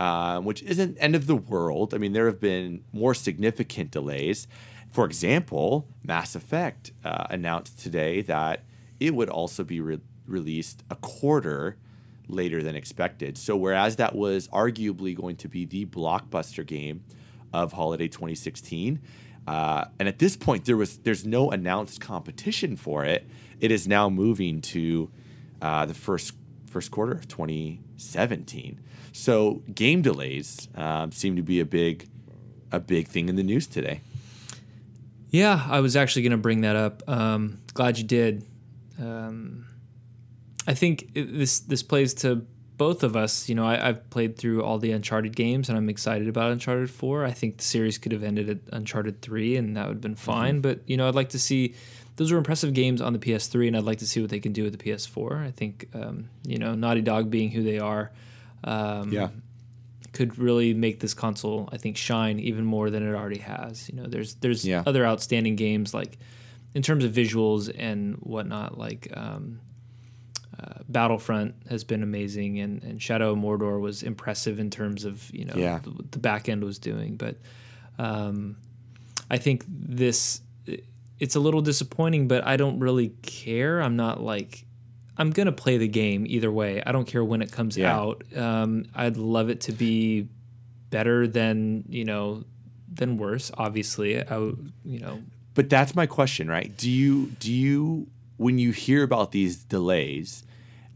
uh, 0.00 0.40
which 0.40 0.62
isn't 0.62 0.96
end 0.98 1.14
of 1.14 1.26
the 1.26 1.36
world. 1.36 1.92
I 1.92 1.98
mean, 1.98 2.14
there 2.14 2.24
have 2.24 2.40
been 2.40 2.82
more 2.90 3.12
significant 3.12 3.90
delays. 3.90 4.48
For 4.90 5.04
example, 5.04 5.88
Mass 6.02 6.34
Effect 6.34 6.92
uh, 7.04 7.26
announced 7.28 7.78
today 7.78 8.22
that 8.22 8.64
it 8.98 9.14
would 9.14 9.28
also 9.28 9.62
be 9.62 9.78
re- 9.82 10.00
released 10.26 10.84
a 10.88 10.96
quarter 10.96 11.76
later 12.28 12.62
than 12.62 12.76
expected. 12.76 13.36
So, 13.36 13.58
whereas 13.58 13.96
that 13.96 14.16
was 14.16 14.48
arguably 14.48 15.14
going 15.14 15.36
to 15.36 15.48
be 15.48 15.66
the 15.66 15.84
blockbuster 15.84 16.66
game 16.66 17.04
of 17.52 17.74
holiday 17.74 18.08
2016, 18.08 19.02
uh, 19.46 19.84
and 19.98 20.08
at 20.08 20.18
this 20.18 20.34
point 20.34 20.64
there 20.64 20.78
was 20.78 20.96
there's 20.98 21.26
no 21.26 21.50
announced 21.50 22.00
competition 22.00 22.74
for 22.74 23.04
it. 23.04 23.28
It 23.60 23.70
is 23.70 23.86
now 23.86 24.08
moving 24.08 24.62
to 24.62 25.10
uh, 25.60 25.84
the 25.84 25.92
first 25.92 26.32
first 26.70 26.90
quarter 26.90 27.12
of 27.12 27.28
2017. 27.28 28.80
So, 29.12 29.62
game 29.74 30.02
delays 30.02 30.68
um, 30.74 31.12
seem 31.12 31.36
to 31.36 31.42
be 31.42 31.60
a 31.60 31.64
big 31.64 32.08
a 32.72 32.78
big 32.78 33.08
thing 33.08 33.28
in 33.28 33.36
the 33.36 33.42
news 33.42 33.66
today. 33.66 34.00
Yeah, 35.30 35.66
I 35.68 35.80
was 35.80 35.96
actually 35.96 36.22
going 36.22 36.32
to 36.32 36.38
bring 36.38 36.60
that 36.62 36.76
up. 36.76 37.02
Um, 37.08 37.60
glad 37.74 37.98
you 37.98 38.04
did. 38.04 38.44
Um, 39.00 39.66
I 40.66 40.74
think 40.74 41.10
it, 41.14 41.36
this 41.36 41.60
this 41.60 41.82
plays 41.82 42.14
to 42.14 42.46
both 42.76 43.02
of 43.02 43.16
us. 43.16 43.48
You 43.48 43.54
know, 43.54 43.66
I, 43.66 43.76
have 43.76 44.08
played 44.10 44.36
through 44.36 44.62
all 44.62 44.78
the 44.78 44.92
Uncharted 44.92 45.36
games, 45.36 45.68
and 45.68 45.76
I'm 45.76 45.88
excited 45.88 46.28
about 46.28 46.50
Uncharted 46.50 46.90
Four. 46.90 47.24
I 47.24 47.30
think 47.30 47.58
the 47.58 47.64
series 47.64 47.98
could 47.98 48.12
have 48.12 48.22
ended 48.22 48.48
at 48.48 48.58
Uncharted 48.72 49.22
Three, 49.22 49.56
and 49.56 49.76
that 49.76 49.86
would 49.86 49.96
have 49.96 50.00
been 50.00 50.16
fine. 50.16 50.54
Mm-hmm. 50.54 50.62
But 50.62 50.80
you 50.88 50.96
know, 50.96 51.08
I'd 51.08 51.14
like 51.14 51.30
to 51.30 51.38
see 51.38 51.74
those 52.20 52.32
were 52.32 52.36
impressive 52.36 52.74
games 52.74 53.00
on 53.00 53.14
the 53.14 53.18
PS3, 53.18 53.68
and 53.68 53.74
I'd 53.74 53.84
like 53.84 54.00
to 54.00 54.06
see 54.06 54.20
what 54.20 54.28
they 54.28 54.40
can 54.40 54.52
do 54.52 54.64
with 54.64 54.78
the 54.78 54.84
PS4. 54.84 55.42
I 55.42 55.52
think 55.52 55.88
um, 55.94 56.28
you 56.44 56.58
know, 56.58 56.74
Naughty 56.74 57.00
Dog 57.00 57.30
being 57.30 57.50
who 57.50 57.62
they 57.62 57.78
are, 57.78 58.10
um, 58.62 59.10
yeah, 59.10 59.30
could 60.12 60.38
really 60.38 60.74
make 60.74 61.00
this 61.00 61.14
console, 61.14 61.70
I 61.72 61.78
think, 61.78 61.96
shine 61.96 62.38
even 62.38 62.66
more 62.66 62.90
than 62.90 63.08
it 63.08 63.14
already 63.16 63.38
has. 63.38 63.88
You 63.88 63.96
know, 63.96 64.06
there's 64.06 64.34
there's 64.34 64.66
yeah. 64.66 64.82
other 64.84 65.06
outstanding 65.06 65.56
games 65.56 65.94
like 65.94 66.18
in 66.74 66.82
terms 66.82 67.04
of 67.04 67.12
visuals 67.12 67.74
and 67.74 68.16
whatnot, 68.16 68.76
like 68.76 69.10
um, 69.16 69.58
uh, 70.62 70.80
Battlefront 70.90 71.54
has 71.70 71.84
been 71.84 72.02
amazing, 72.02 72.58
and, 72.58 72.82
and 72.84 73.02
Shadow 73.02 73.32
of 73.32 73.38
Mordor 73.38 73.80
was 73.80 74.02
impressive 74.02 74.58
in 74.58 74.68
terms 74.68 75.06
of 75.06 75.34
you 75.34 75.46
know 75.46 75.54
yeah. 75.56 75.78
the, 75.78 75.94
the, 76.10 76.18
back 76.18 76.50
end 76.50 76.64
was 76.64 76.78
doing. 76.78 77.16
But 77.16 77.36
um, 77.98 78.58
I 79.30 79.38
think 79.38 79.64
this 79.66 80.42
it's 81.20 81.36
a 81.36 81.40
little 81.40 81.60
disappointing, 81.60 82.26
but 82.26 82.44
I 82.46 82.56
don't 82.56 82.80
really 82.80 83.10
care. 83.22 83.80
I'm 83.80 83.94
not 83.94 84.22
like 84.22 84.64
I'm 85.18 85.30
gonna 85.30 85.52
play 85.52 85.76
the 85.76 85.86
game 85.86 86.24
either 86.26 86.50
way. 86.50 86.82
I 86.84 86.92
don't 86.92 87.06
care 87.06 87.22
when 87.22 87.42
it 87.42 87.52
comes 87.52 87.76
yeah. 87.76 87.94
out. 87.94 88.24
Um, 88.34 88.86
I'd 88.94 89.18
love 89.18 89.50
it 89.50 89.60
to 89.62 89.72
be 89.72 90.28
better 90.88 91.28
than 91.28 91.84
you 91.88 92.06
know 92.06 92.44
than 92.92 93.18
worse. 93.18 93.52
Obviously, 93.56 94.20
I 94.20 94.36
you 94.38 94.98
know. 94.98 95.20
But 95.52 95.68
that's 95.68 95.94
my 95.94 96.06
question, 96.06 96.48
right? 96.48 96.74
Do 96.76 96.90
you 96.90 97.26
do 97.38 97.52
you 97.52 98.06
when 98.38 98.58
you 98.58 98.72
hear 98.72 99.02
about 99.02 99.32
these 99.32 99.62
delays, 99.62 100.42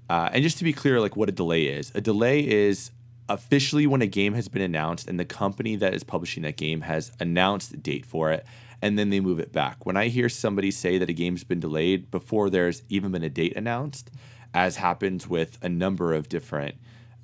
uh, 0.09 0.31
and 0.33 0.43
just 0.43 0.57
to 0.59 0.65
be 0.65 0.73
clear, 0.73 1.01
like 1.01 1.17
what 1.17 1.29
a 1.29 1.33
delay 1.33 1.65
is, 1.65 1.93
a 1.95 2.01
delay 2.01 2.49
is 2.49 2.91
officially 3.29 3.87
when 3.87 4.01
a 4.01 4.07
game 4.07 4.35
has 4.35 4.49
been 4.49 4.63
announced 4.63 5.09
and 5.09 5.19
the 5.19 5.25
company 5.25 5.77
that 5.77 5.95
is 5.95 6.05
publishing 6.05 6.43
that 6.43 6.57
game 6.57 6.83
has 6.83 7.11
announced 7.21 7.73
a 7.73 7.77
date 7.77 8.05
for 8.05 8.31
it 8.31 8.45
and 8.85 8.99
then 8.99 9.09
they 9.09 9.18
move 9.18 9.40
it 9.40 9.51
back. 9.51 9.87
When 9.87 9.97
I 9.97 10.09
hear 10.09 10.29
somebody 10.29 10.70
say 10.70 10.99
that 10.99 11.09
a 11.09 11.14
game's 11.14 11.42
been 11.42 11.59
delayed 11.59 12.11
before 12.11 12.51
there's 12.51 12.83
even 12.90 13.12
been 13.12 13.23
a 13.23 13.31
date 13.31 13.57
announced, 13.57 14.11
as 14.53 14.77
happens 14.77 15.27
with 15.27 15.57
a 15.62 15.70
number 15.70 16.12
of 16.12 16.29
different 16.29 16.75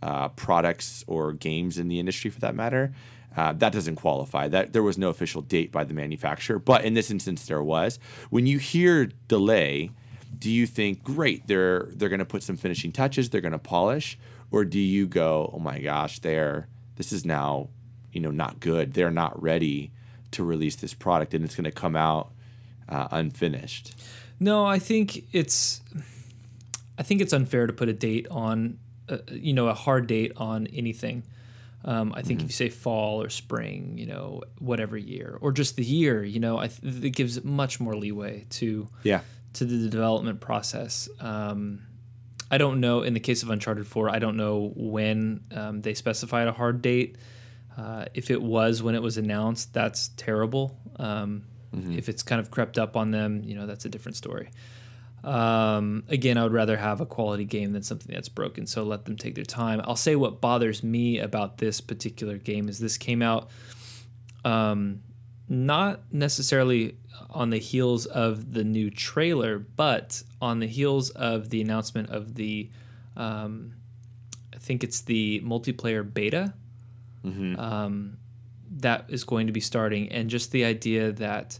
uh, 0.02 0.30
products 0.30 1.04
or 1.06 1.34
games 1.34 1.76
in 1.76 1.88
the 1.88 2.00
industry 2.00 2.30
for 2.30 2.40
that 2.40 2.54
matter, 2.54 2.94
uh, 3.36 3.52
that 3.52 3.74
doesn't 3.74 3.96
qualify. 3.96 4.48
That 4.48 4.72
there 4.72 4.82
was 4.82 4.96
no 4.96 5.10
official 5.10 5.42
date 5.42 5.70
by 5.70 5.84
the 5.84 5.92
manufacturer, 5.92 6.58
but 6.58 6.82
in 6.82 6.94
this 6.94 7.10
instance 7.10 7.44
there 7.44 7.62
was. 7.62 7.98
When 8.30 8.46
you 8.46 8.56
hear 8.56 9.10
delay, 9.28 9.90
do 10.38 10.50
you 10.50 10.66
think 10.66 11.04
great 11.04 11.46
they're 11.46 11.90
they're 11.92 12.08
going 12.08 12.20
to 12.20 12.24
put 12.24 12.42
some 12.42 12.56
finishing 12.56 12.92
touches 12.92 13.28
they're 13.28 13.40
going 13.40 13.50
to 13.50 13.58
polish 13.58 14.16
or 14.52 14.64
do 14.64 14.78
you 14.78 15.08
go 15.08 15.50
oh 15.52 15.58
my 15.58 15.80
gosh 15.80 16.20
they're 16.20 16.68
this 16.94 17.12
is 17.12 17.24
now 17.24 17.68
you 18.12 18.20
know 18.20 18.30
not 18.30 18.60
good 18.60 18.94
they're 18.94 19.10
not 19.10 19.42
ready 19.42 19.90
to 20.32 20.44
release 20.44 20.76
this 20.76 20.94
product 20.94 21.34
and 21.34 21.44
it's 21.44 21.54
going 21.54 21.64
to 21.64 21.70
come 21.70 21.96
out 21.96 22.30
uh, 22.88 23.08
unfinished 23.10 23.94
no 24.38 24.64
i 24.66 24.78
think 24.78 25.24
it's 25.32 25.80
i 26.98 27.02
think 27.02 27.20
it's 27.20 27.32
unfair 27.32 27.66
to 27.66 27.72
put 27.72 27.88
a 27.88 27.92
date 27.92 28.26
on 28.30 28.78
uh, 29.08 29.18
you 29.30 29.52
know 29.52 29.68
a 29.68 29.74
hard 29.74 30.06
date 30.06 30.32
on 30.36 30.66
anything 30.68 31.22
um, 31.84 32.12
I 32.14 32.22
think 32.22 32.40
mm-hmm. 32.40 32.46
if 32.46 32.50
you 32.50 32.52
say 32.52 32.68
fall 32.68 33.22
or 33.22 33.30
spring, 33.30 33.96
you 33.96 34.06
know, 34.06 34.42
whatever 34.58 34.98
year, 34.98 35.38
or 35.40 35.50
just 35.50 35.76
the 35.76 35.84
year, 35.84 36.22
you 36.22 36.38
know, 36.38 36.58
I 36.58 36.66
th- 36.66 37.02
it 37.02 37.10
gives 37.10 37.42
much 37.42 37.80
more 37.80 37.96
leeway 37.96 38.44
to 38.50 38.88
yeah 39.02 39.20
to 39.54 39.64
the 39.64 39.88
development 39.88 40.40
process. 40.40 41.08
Um, 41.20 41.82
I 42.50 42.58
don't 42.58 42.80
know. 42.80 43.02
In 43.02 43.14
the 43.14 43.20
case 43.20 43.42
of 43.42 43.50
Uncharted 43.50 43.86
Four, 43.86 44.10
I 44.10 44.18
don't 44.18 44.36
know 44.36 44.72
when 44.76 45.44
um, 45.52 45.80
they 45.80 45.94
specified 45.94 46.48
a 46.48 46.52
hard 46.52 46.82
date. 46.82 47.16
Uh, 47.80 48.04
if 48.12 48.30
it 48.30 48.42
was 48.42 48.82
when 48.82 48.94
it 48.94 49.00
was 49.00 49.16
announced, 49.16 49.72
that's 49.72 50.08
terrible. 50.16 50.76
Um, 50.96 51.44
mm-hmm. 51.74 51.96
If 51.96 52.10
it's 52.10 52.22
kind 52.22 52.38
of 52.38 52.50
crept 52.50 52.78
up 52.78 52.94
on 52.94 53.10
them, 53.10 53.42
you 53.42 53.54
know, 53.54 53.66
that's 53.66 53.86
a 53.86 53.88
different 53.88 54.16
story. 54.16 54.50
Um, 55.24 56.04
again, 56.08 56.36
I 56.36 56.42
would 56.42 56.52
rather 56.52 56.76
have 56.76 57.00
a 57.00 57.06
quality 57.06 57.44
game 57.44 57.72
than 57.72 57.82
something 57.82 58.12
that's 58.14 58.28
broken. 58.28 58.66
So 58.66 58.82
let 58.82 59.06
them 59.06 59.16
take 59.16 59.34
their 59.34 59.44
time. 59.44 59.80
I'll 59.84 59.96
say 59.96 60.14
what 60.14 60.42
bothers 60.42 60.82
me 60.82 61.20
about 61.20 61.56
this 61.56 61.80
particular 61.80 62.36
game 62.36 62.68
is 62.68 62.80
this 62.80 62.98
came 62.98 63.22
out 63.22 63.48
um, 64.44 65.02
not 65.48 66.00
necessarily 66.12 66.96
on 67.30 67.48
the 67.48 67.58
heels 67.58 68.04
of 68.04 68.52
the 68.52 68.64
new 68.64 68.90
trailer, 68.90 69.58
but 69.58 70.22
on 70.42 70.60
the 70.60 70.66
heels 70.66 71.08
of 71.10 71.48
the 71.48 71.62
announcement 71.62 72.10
of 72.10 72.34
the, 72.34 72.68
um, 73.16 73.72
I 74.54 74.58
think 74.58 74.84
it's 74.84 75.00
the 75.00 75.40
multiplayer 75.40 76.02
beta 76.12 76.52
mm-hmm. 77.24 77.58
um, 77.58 78.18
that 78.76 79.06
is 79.08 79.24
going 79.24 79.46
to 79.46 79.52
be 79.52 79.60
starting, 79.60 80.10
and 80.10 80.30
just 80.30 80.52
the 80.52 80.64
idea 80.64 81.12
that 81.12 81.58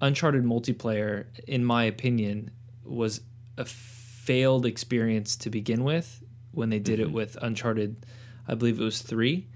Uncharted 0.00 0.44
multiplayer, 0.44 1.26
in 1.46 1.64
my 1.64 1.84
opinion, 1.84 2.50
was 2.84 3.20
a 3.56 3.64
failed 3.64 4.66
experience 4.66 5.36
to 5.36 5.50
begin 5.50 5.84
with 5.84 6.22
when 6.52 6.70
they 6.70 6.78
did 6.78 6.98
mm-hmm. 6.98 7.10
it 7.10 7.12
with 7.12 7.38
Uncharted. 7.40 8.04
I 8.46 8.54
believe 8.54 8.80
it 8.80 8.84
was 8.84 9.02
three. 9.02 9.48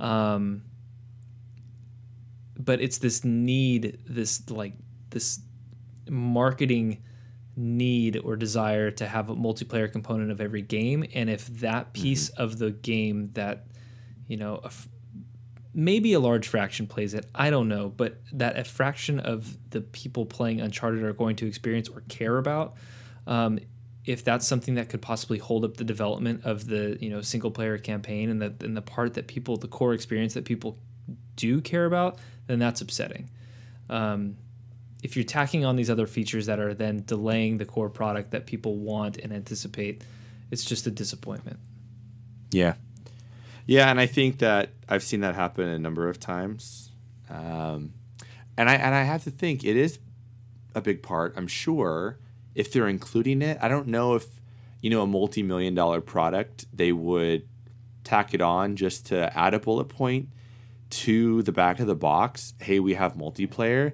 Um, 0.00 0.62
but 2.58 2.80
it's 2.80 2.98
this 2.98 3.24
need, 3.24 3.98
this 4.06 4.48
like 4.50 4.74
this 5.10 5.40
marketing 6.08 7.02
need 7.56 8.18
or 8.24 8.36
desire 8.36 8.90
to 8.90 9.06
have 9.06 9.28
a 9.28 9.36
multiplayer 9.36 9.90
component 9.90 10.30
of 10.30 10.40
every 10.40 10.62
game 10.62 11.04
and 11.14 11.28
if 11.28 11.46
that 11.48 11.92
piece 11.92 12.30
mm-hmm. 12.30 12.42
of 12.42 12.58
the 12.58 12.70
game 12.70 13.30
that 13.34 13.66
you 14.32 14.36
know 14.36 14.60
a 14.62 14.66
f- 14.66 14.88
maybe 15.74 16.12
a 16.12 16.20
large 16.20 16.46
fraction 16.48 16.86
plays 16.86 17.14
it 17.14 17.24
i 17.34 17.48
don't 17.50 17.68
know 17.68 17.88
but 17.88 18.20
that 18.32 18.58
a 18.58 18.64
fraction 18.64 19.20
of 19.20 19.56
the 19.70 19.80
people 19.80 20.26
playing 20.26 20.60
uncharted 20.60 21.02
are 21.02 21.12
going 21.12 21.36
to 21.36 21.46
experience 21.46 21.88
or 21.88 22.02
care 22.08 22.38
about 22.38 22.74
um, 23.26 23.58
if 24.04 24.24
that's 24.24 24.46
something 24.46 24.74
that 24.74 24.88
could 24.88 25.00
possibly 25.00 25.38
hold 25.38 25.64
up 25.64 25.76
the 25.76 25.84
development 25.84 26.44
of 26.44 26.66
the 26.66 26.98
you 27.00 27.08
know 27.08 27.20
single 27.20 27.50
player 27.50 27.78
campaign 27.78 28.28
and 28.28 28.42
the 28.42 28.52
and 28.64 28.76
the 28.76 28.82
part 28.82 29.14
that 29.14 29.26
people 29.26 29.56
the 29.56 29.68
core 29.68 29.94
experience 29.94 30.34
that 30.34 30.44
people 30.44 30.76
do 31.36 31.60
care 31.60 31.86
about 31.86 32.18
then 32.46 32.58
that's 32.58 32.80
upsetting. 32.80 33.30
Um, 33.88 34.36
if 35.02 35.16
you're 35.16 35.24
tacking 35.24 35.64
on 35.64 35.76
these 35.76 35.90
other 35.90 36.06
features 36.06 36.46
that 36.46 36.58
are 36.58 36.74
then 36.74 37.02
delaying 37.04 37.58
the 37.58 37.64
core 37.64 37.90
product 37.90 38.30
that 38.32 38.46
people 38.46 38.76
want 38.76 39.16
and 39.16 39.32
anticipate, 39.32 40.04
it's 40.50 40.64
just 40.64 40.86
a 40.86 40.90
disappointment. 40.90 41.58
Yeah. 42.50 42.74
Yeah, 43.66 43.90
and 43.90 44.00
I 44.00 44.06
think 44.06 44.38
that 44.38 44.70
I've 44.88 45.02
seen 45.02 45.20
that 45.20 45.34
happen 45.34 45.68
a 45.68 45.78
number 45.78 46.08
of 46.08 46.18
times. 46.18 46.90
Um, 47.30 47.94
and 48.56 48.68
I 48.68 48.74
and 48.74 48.94
I 48.94 49.02
have 49.04 49.24
to 49.24 49.30
think 49.30 49.64
it 49.64 49.76
is 49.76 49.98
a 50.74 50.80
big 50.80 51.02
part. 51.02 51.34
I'm 51.36 51.46
sure 51.46 52.18
if 52.54 52.72
they're 52.72 52.88
including 52.88 53.42
it, 53.42 53.58
I 53.60 53.68
don't 53.68 53.88
know 53.88 54.14
if 54.14 54.26
you 54.80 54.90
know 54.90 55.02
a 55.02 55.06
multi-million 55.06 55.74
dollar 55.74 56.00
product 56.00 56.66
they 56.72 56.92
would 56.92 57.48
tack 58.04 58.34
it 58.34 58.40
on 58.40 58.76
just 58.76 59.06
to 59.06 59.36
add 59.38 59.54
a 59.54 59.60
bullet 59.60 59.88
point 59.88 60.28
to 60.90 61.42
the 61.42 61.52
back 61.52 61.80
of 61.80 61.86
the 61.86 61.94
box, 61.94 62.52
hey, 62.60 62.78
we 62.78 62.94
have 62.94 63.14
multiplayer. 63.14 63.92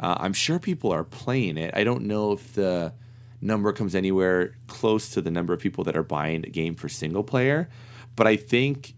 Uh, 0.00 0.16
I'm 0.18 0.32
sure 0.32 0.58
people 0.58 0.92
are 0.92 1.04
playing 1.04 1.56
it. 1.56 1.72
I 1.76 1.84
don't 1.84 2.04
know 2.04 2.32
if 2.32 2.54
the 2.54 2.92
number 3.40 3.72
comes 3.72 3.94
anywhere 3.94 4.54
close 4.66 5.10
to 5.10 5.22
the 5.22 5.30
number 5.30 5.52
of 5.52 5.60
people 5.60 5.84
that 5.84 5.96
are 5.96 6.02
buying 6.02 6.44
a 6.44 6.50
game 6.50 6.74
for 6.74 6.88
single 6.88 7.22
player, 7.22 7.68
but 8.16 8.26
I 8.26 8.36
think 8.36 8.94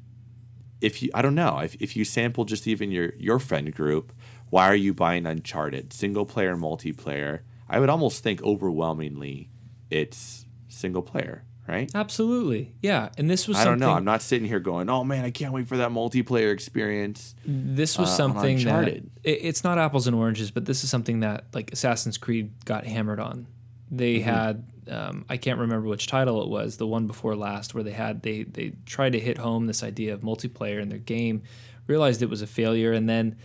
if 0.83 1.03
you, 1.03 1.11
I 1.15 1.23
don't 1.23 1.35
know, 1.35 1.59
if, 1.61 1.75
if 1.77 1.97
you 1.97 2.05
sample 2.05 2.45
just 2.45 2.67
even 2.67 2.91
your 2.91 3.13
your 3.19 3.39
friend 3.39 3.75
group, 3.75 4.13
why 4.51 4.67
are 4.69 4.75
you 4.75 4.93
buying 4.93 5.25
Uncharted 5.27 5.93
single 5.93 6.27
player, 6.27 6.57
multiplayer? 6.57 7.41
I 7.69 7.81
would 7.81 7.89
almost 7.89 8.23
think 8.23 8.43
overwhelmingly 8.43 9.49
it's 9.91 10.47
single 10.69 11.03
player, 11.03 11.45
right? 11.69 11.91
Absolutely, 11.95 12.75
yeah. 12.83 13.11
And 13.19 13.31
this 13.31 13.47
was 13.49 13.57
I 13.59 13.65
don't 13.65 13.79
know. 13.79 13.91
I'm 13.93 14.05
not 14.05 14.23
sitting 14.23 14.47
here 14.47 14.61
going, 14.61 14.89
"Oh 14.91 15.05
man, 15.05 15.25
I 15.25 15.31
can't 15.31 15.53
wait 15.53 15.69
for 15.69 15.77
that 15.79 15.91
multiplayer 15.91 16.53
experience." 16.53 17.35
this 17.47 17.99
was 17.99 18.09
uh, 18.11 18.17
something 18.17 18.59
that 18.65 18.89
it, 18.89 19.05
it's 19.25 19.65
not 19.65 19.79
apples 19.79 20.07
and 20.07 20.17
oranges, 20.17 20.51
but 20.51 20.65
this 20.65 20.85
is 20.85 20.91
something 20.91 21.21
that 21.21 21.47
like 21.55 21.73
Assassin's 21.73 22.19
Creed 22.19 22.53
got 22.65 22.85
hammered 22.85 23.21
on. 23.21 23.47
They 23.91 24.17
Mm-hmm. 24.17 24.29
had 24.29 24.65
um, 24.89 25.25
I 25.29 25.37
can't 25.37 25.59
remember 25.61 25.87
which 25.89 26.07
title 26.07 26.43
it 26.43 26.49
was, 26.49 26.77
the 26.77 26.87
one 26.87 27.07
before 27.07 27.37
last, 27.37 27.75
where 27.75 27.85
they 27.85 27.93
had 27.93 28.23
they 28.23 28.43
they 28.45 28.73
tried 28.87 29.13
to 29.13 29.21
hit 29.21 29.39
home 29.39 29.67
this 29.67 29.83
idea 29.83 30.15
of 30.15 30.21
multiplayer 30.21 30.81
in 30.81 30.89
their 30.89 30.99
game, 30.99 31.43
realized 31.87 32.23
it 32.23 32.31
was 32.31 32.43
a 32.43 32.47
failure, 32.47 32.93
and 32.93 33.09
then 33.09 33.37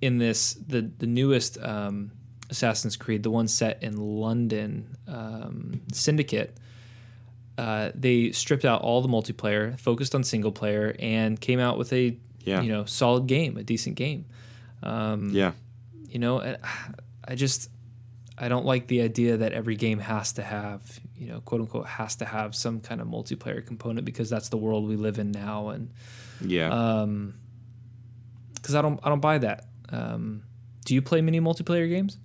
in 0.00 0.18
this 0.18 0.54
the 0.54 0.82
the 0.98 1.06
newest 1.06 1.58
um, 1.62 2.12
Assassin's 2.50 2.96
Creed, 2.96 3.22
the 3.22 3.30
one 3.30 3.48
set 3.48 3.82
in 3.82 3.96
London, 3.96 4.96
um, 5.08 5.80
Syndicate. 5.92 6.56
Uh, 7.56 7.90
they 7.94 8.32
stripped 8.32 8.64
out 8.64 8.82
all 8.82 9.00
the 9.00 9.08
multiplayer, 9.08 9.78
focused 9.78 10.14
on 10.14 10.24
single 10.24 10.50
player, 10.52 10.94
and 10.98 11.40
came 11.40 11.60
out 11.60 11.78
with 11.78 11.92
a 11.92 12.16
Yeah. 12.44 12.60
you 12.62 12.68
know 12.68 12.84
solid 12.84 13.26
game, 13.26 13.56
a 13.56 13.62
decent 13.62 13.96
game. 13.96 14.26
Um, 14.82 15.30
Yeah. 15.30 15.52
You 16.08 16.18
know, 16.18 16.56
I 17.26 17.34
just 17.36 17.70
I 18.36 18.48
don't 18.48 18.66
like 18.66 18.88
the 18.88 19.00
idea 19.02 19.36
that 19.36 19.52
every 19.52 19.76
game 19.76 20.00
has 20.00 20.32
to 20.32 20.42
have 20.42 21.00
you 21.16 21.28
know 21.28 21.40
quote 21.40 21.60
unquote 21.60 21.86
has 21.86 22.16
to 22.16 22.24
have 22.24 22.54
some 22.54 22.80
kind 22.80 23.00
of 23.00 23.06
multiplayer 23.06 23.64
component 23.64 24.04
because 24.04 24.28
that's 24.28 24.48
the 24.48 24.56
world 24.56 24.88
we 24.88 24.96
live 24.96 25.18
in 25.18 25.30
now, 25.30 25.68
and 25.68 25.90
Yeah. 26.40 26.68
um, 26.70 27.34
because 28.56 28.74
I 28.74 28.82
don't 28.82 28.98
I 29.04 29.08
don't 29.08 29.20
buy 29.20 29.38
that. 29.38 29.66
Um, 29.90 30.42
do 30.84 30.94
you 30.94 31.02
play 31.02 31.20
many 31.20 31.40
multiplayer 31.40 31.88
games? 31.88 32.18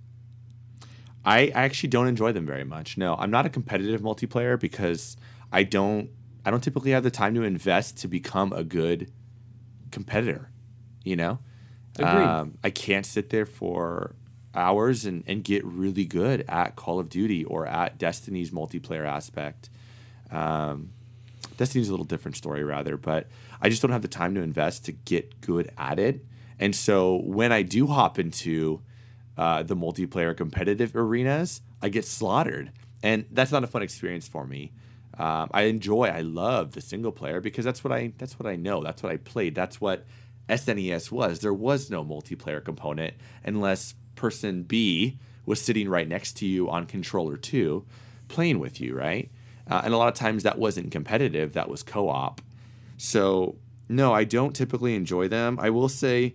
I 1.24 1.48
actually 1.48 1.90
don't 1.90 2.08
enjoy 2.08 2.32
them 2.32 2.46
very 2.46 2.64
much. 2.64 2.96
No, 2.96 3.14
I'm 3.14 3.30
not 3.30 3.44
a 3.46 3.50
competitive 3.50 4.00
multiplayer 4.00 4.58
because 4.58 5.16
I 5.52 5.62
don't 5.64 6.10
I 6.44 6.50
don't 6.50 6.62
typically 6.62 6.92
have 6.92 7.02
the 7.02 7.10
time 7.10 7.34
to 7.34 7.42
invest 7.42 7.98
to 7.98 8.08
become 8.08 8.52
a 8.52 8.64
good 8.64 9.12
competitor. 9.90 10.50
You 11.04 11.16
know, 11.16 11.38
Um, 11.98 12.58
I 12.64 12.70
can't 12.70 13.04
sit 13.04 13.30
there 13.30 13.46
for 13.46 14.14
hours 14.54 15.04
and, 15.04 15.24
and 15.26 15.44
get 15.44 15.64
really 15.64 16.04
good 16.04 16.44
at 16.48 16.76
Call 16.76 16.98
of 16.98 17.08
Duty 17.08 17.44
or 17.44 17.66
at 17.66 17.98
Destiny's 17.98 18.50
multiplayer 18.50 19.06
aspect. 19.06 19.70
Um, 20.30 20.90
Destiny's 21.56 21.88
a 21.88 21.92
little 21.92 22.06
different 22.06 22.36
story, 22.36 22.64
rather, 22.64 22.96
but 22.96 23.28
I 23.60 23.68
just 23.68 23.82
don't 23.82 23.90
have 23.90 24.02
the 24.02 24.08
time 24.08 24.34
to 24.34 24.40
invest 24.40 24.84
to 24.86 24.92
get 24.92 25.40
good 25.40 25.70
at 25.76 25.98
it. 25.98 26.24
And 26.58 26.74
so 26.74 27.16
when 27.16 27.52
I 27.52 27.62
do 27.62 27.86
hop 27.86 28.18
into 28.18 28.82
uh, 29.36 29.62
the 29.62 29.76
multiplayer 29.76 30.36
competitive 30.36 30.94
arenas, 30.94 31.62
I 31.82 31.88
get 31.88 32.04
slaughtered, 32.04 32.72
and 33.02 33.24
that's 33.30 33.52
not 33.52 33.64
a 33.64 33.66
fun 33.66 33.82
experience 33.82 34.28
for 34.28 34.46
me. 34.46 34.72
Um, 35.18 35.50
I 35.52 35.62
enjoy, 35.62 36.04
I 36.04 36.20
love 36.20 36.72
the 36.72 36.80
single 36.80 37.12
player 37.12 37.40
because 37.40 37.64
that's 37.64 37.84
what 37.84 37.92
I 37.92 38.12
that's 38.16 38.38
what 38.38 38.46
I 38.46 38.56
know. 38.56 38.82
That's 38.82 39.02
what 39.02 39.12
I 39.12 39.16
played. 39.16 39.54
That's 39.54 39.80
what 39.80 40.06
SNES 40.48 41.10
was. 41.10 41.40
There 41.40 41.54
was 41.54 41.90
no 41.90 42.04
multiplayer 42.04 42.64
component 42.64 43.14
unless 43.44 43.94
person 44.20 44.62
B 44.62 45.18
was 45.46 45.60
sitting 45.60 45.88
right 45.88 46.06
next 46.06 46.34
to 46.38 46.46
you 46.46 46.68
on 46.68 46.86
controller 46.86 47.36
two, 47.36 47.84
playing 48.28 48.58
with 48.58 48.80
you, 48.80 48.94
right? 48.94 49.30
Uh, 49.68 49.80
and 49.84 49.94
a 49.94 49.96
lot 49.96 50.08
of 50.08 50.14
times 50.14 50.42
that 50.42 50.58
wasn't 50.58 50.90
competitive. 50.92 51.54
That 51.54 51.68
was 51.68 51.82
co-op. 51.82 52.40
So 52.98 53.56
no, 53.88 54.12
I 54.12 54.24
don't 54.24 54.54
typically 54.54 54.94
enjoy 54.94 55.28
them. 55.28 55.58
I 55.60 55.70
will 55.70 55.88
say 55.88 56.34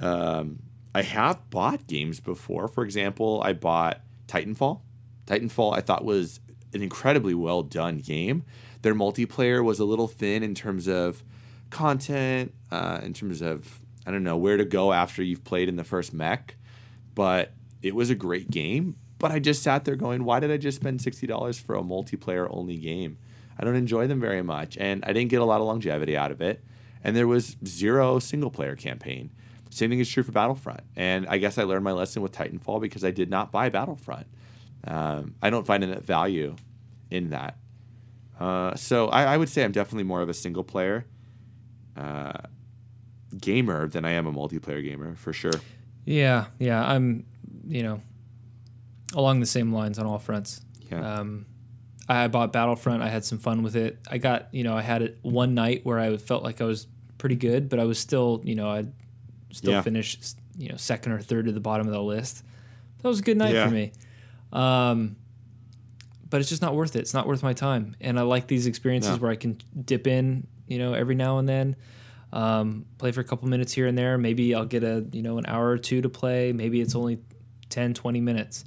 um, 0.00 0.60
I 0.94 1.02
have 1.02 1.48
bought 1.50 1.86
games 1.86 2.20
before. 2.20 2.68
For 2.68 2.84
example, 2.84 3.42
I 3.44 3.52
bought 3.54 4.00
Titanfall. 4.28 4.80
Titanfall 5.26 5.76
I 5.76 5.80
thought 5.80 6.04
was 6.04 6.40
an 6.74 6.82
incredibly 6.82 7.34
well 7.34 7.62
done 7.62 7.98
game. 7.98 8.44
Their 8.82 8.94
multiplayer 8.94 9.64
was 9.64 9.80
a 9.80 9.84
little 9.84 10.06
thin 10.06 10.42
in 10.42 10.54
terms 10.54 10.86
of 10.86 11.24
content, 11.70 12.54
uh, 12.70 13.00
in 13.02 13.14
terms 13.14 13.42
of 13.42 13.80
I 14.06 14.12
don't 14.12 14.22
know 14.22 14.36
where 14.36 14.56
to 14.56 14.64
go 14.64 14.92
after 14.92 15.22
you've 15.22 15.44
played 15.44 15.68
in 15.68 15.76
the 15.76 15.84
first 15.84 16.12
mech, 16.14 16.54
but 17.16 17.52
it 17.82 17.96
was 17.96 18.08
a 18.10 18.14
great 18.14 18.48
game. 18.52 18.94
But 19.18 19.32
I 19.32 19.40
just 19.40 19.62
sat 19.62 19.84
there 19.84 19.96
going, 19.96 20.24
why 20.24 20.38
did 20.38 20.52
I 20.52 20.58
just 20.58 20.76
spend 20.76 21.02
sixty 21.02 21.26
dollars 21.26 21.58
for 21.58 21.74
a 21.74 21.82
multiplayer 21.82 22.46
only 22.50 22.76
game? 22.76 23.18
I 23.58 23.64
don't 23.64 23.74
enjoy 23.74 24.06
them 24.06 24.20
very 24.20 24.42
much, 24.42 24.76
and 24.76 25.02
I 25.04 25.12
didn't 25.12 25.30
get 25.30 25.40
a 25.40 25.44
lot 25.44 25.60
of 25.60 25.66
longevity 25.66 26.16
out 26.16 26.30
of 26.30 26.40
it. 26.40 26.62
And 27.02 27.16
there 27.16 27.26
was 27.26 27.56
zero 27.64 28.18
single 28.18 28.50
player 28.50 28.76
campaign. 28.76 29.30
Same 29.70 29.90
thing 29.90 30.00
is 30.00 30.10
true 30.10 30.22
for 30.22 30.32
Battlefront. 30.32 30.80
And 30.96 31.26
I 31.28 31.38
guess 31.38 31.58
I 31.58 31.62
learned 31.62 31.84
my 31.84 31.92
lesson 31.92 32.22
with 32.22 32.32
Titanfall 32.32 32.80
because 32.80 33.04
I 33.04 33.10
did 33.10 33.30
not 33.30 33.52
buy 33.52 33.68
Battlefront. 33.68 34.26
Um, 34.86 35.34
I 35.42 35.50
don't 35.50 35.66
find 35.66 35.82
enough 35.84 36.02
value 36.02 36.56
in 37.10 37.30
that. 37.30 37.56
Uh, 38.38 38.74
so 38.74 39.08
I, 39.08 39.24
I 39.24 39.36
would 39.36 39.48
say 39.48 39.64
I'm 39.64 39.72
definitely 39.72 40.04
more 40.04 40.20
of 40.20 40.28
a 40.28 40.34
single 40.34 40.64
player 40.64 41.06
uh, 41.96 42.32
gamer 43.40 43.88
than 43.88 44.04
I 44.04 44.12
am 44.12 44.26
a 44.26 44.32
multiplayer 44.32 44.82
gamer 44.82 45.14
for 45.14 45.32
sure. 45.32 45.60
Yeah, 46.06 46.46
yeah. 46.58 46.82
I'm 46.82 47.26
you 47.68 47.82
know 47.82 48.00
along 49.14 49.40
the 49.40 49.46
same 49.46 49.72
lines 49.72 49.98
on 49.98 50.06
all 50.06 50.18
fronts. 50.18 50.62
Yeah. 50.90 51.18
Um, 51.18 51.46
I 52.08 52.28
bought 52.28 52.52
Battlefront. 52.52 53.02
I 53.02 53.08
had 53.08 53.24
some 53.24 53.38
fun 53.38 53.62
with 53.62 53.74
it. 53.76 53.98
I 54.08 54.18
got, 54.18 54.48
you 54.54 54.62
know, 54.62 54.76
I 54.76 54.82
had 54.82 55.02
it 55.02 55.18
one 55.22 55.54
night 55.54 55.80
where 55.84 55.98
I 55.98 56.16
felt 56.18 56.44
like 56.44 56.60
I 56.60 56.64
was 56.64 56.86
pretty 57.18 57.34
good, 57.36 57.68
but 57.68 57.80
I 57.80 57.84
was 57.84 57.98
still, 57.98 58.40
you 58.44 58.54
know, 58.54 58.68
I 58.70 58.84
still 59.52 59.72
Yeah. 59.72 59.80
finished, 59.82 60.36
you 60.56 60.68
know, 60.68 60.76
second 60.76 61.12
or 61.12 61.20
third 61.20 61.46
to 61.46 61.52
the 61.52 61.58
bottom 61.60 61.86
of 61.88 61.92
the 61.92 62.02
list. 62.02 62.44
That 63.02 63.08
was 63.08 63.18
a 63.18 63.22
good 63.22 63.36
night 63.36 63.54
Yeah. 63.54 63.66
for 63.66 63.74
me. 63.74 63.90
Um, 64.52 65.16
but 66.30 66.40
it's 66.40 66.48
just 66.48 66.62
not 66.62 66.76
worth 66.76 66.94
it. 66.94 67.00
It's 67.00 67.14
not 67.14 67.26
worth 67.26 67.42
my 67.42 67.52
time. 67.52 67.96
And 68.00 68.18
I 68.18 68.22
like 68.22 68.46
these 68.46 68.66
experiences 68.66 69.12
No. 69.12 69.16
where 69.18 69.30
I 69.32 69.36
can 69.36 69.56
dip 69.84 70.06
in, 70.06 70.46
you 70.68 70.78
know, 70.78 70.92
every 70.94 71.14
now 71.16 71.38
and 71.38 71.48
then, 71.48 71.74
um, 72.32 72.86
play 72.98 73.12
for 73.12 73.20
a 73.20 73.24
couple 73.24 73.48
minutes 73.48 73.72
here 73.72 73.86
and 73.86 73.96
there. 73.96 74.18
Maybe 74.18 74.54
I'll 74.54 74.64
get 74.64 74.82
a, 74.82 75.06
you 75.12 75.22
know, 75.22 75.38
an 75.38 75.46
hour 75.46 75.68
or 75.68 75.78
two 75.78 76.02
to 76.02 76.08
play. 76.08 76.52
Maybe 76.52 76.80
it's 76.80 76.94
only 76.94 77.18
10, 77.70 77.94
20 77.94 78.20
minutes. 78.20 78.64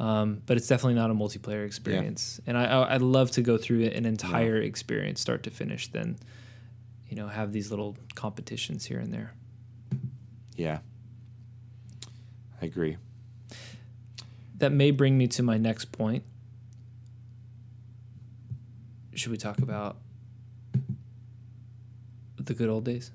Um, 0.00 0.42
but 0.46 0.56
it's 0.56 0.68
definitely 0.68 0.94
not 0.94 1.10
a 1.10 1.14
multiplayer 1.14 1.66
experience. 1.66 2.40
And 2.46 2.56
I, 2.56 2.66
I, 2.66 2.94
I'd 2.94 3.02
love 3.02 3.32
to 3.32 3.42
go 3.42 3.58
through 3.58 3.84
an 3.86 4.06
entire 4.06 4.56
experience, 4.58 5.20
start 5.20 5.42
to 5.44 5.50
finish, 5.50 5.88
then 5.88 6.18
you 7.08 7.16
know, 7.16 7.26
have 7.26 7.52
these 7.52 7.70
little 7.70 7.96
competitions 8.14 8.84
here 8.84 8.98
and 8.98 9.12
there. 9.12 9.32
Yeah. 10.54 10.80
I 12.60 12.66
agree. 12.66 12.96
That 14.58 14.72
may 14.72 14.90
bring 14.90 15.16
me 15.16 15.26
to 15.28 15.42
my 15.42 15.56
next 15.56 15.92
point. 15.92 16.24
Should 19.14 19.30
we 19.32 19.38
talk 19.38 19.58
about 19.58 19.96
the 22.48 22.54
good 22.54 22.68
old 22.68 22.84
days? 22.84 23.12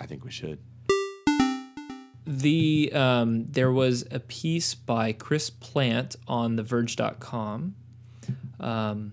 I 0.00 0.06
think 0.06 0.24
we 0.24 0.30
should. 0.30 0.58
the 2.26 2.92
um, 2.92 3.46
there 3.46 3.72
was 3.72 4.04
a 4.10 4.20
piece 4.20 4.74
by 4.74 5.12
Chris 5.12 5.48
Plante 5.48 6.16
on 6.26 6.56
TheVerge.com 6.56 7.74
um, 8.60 9.12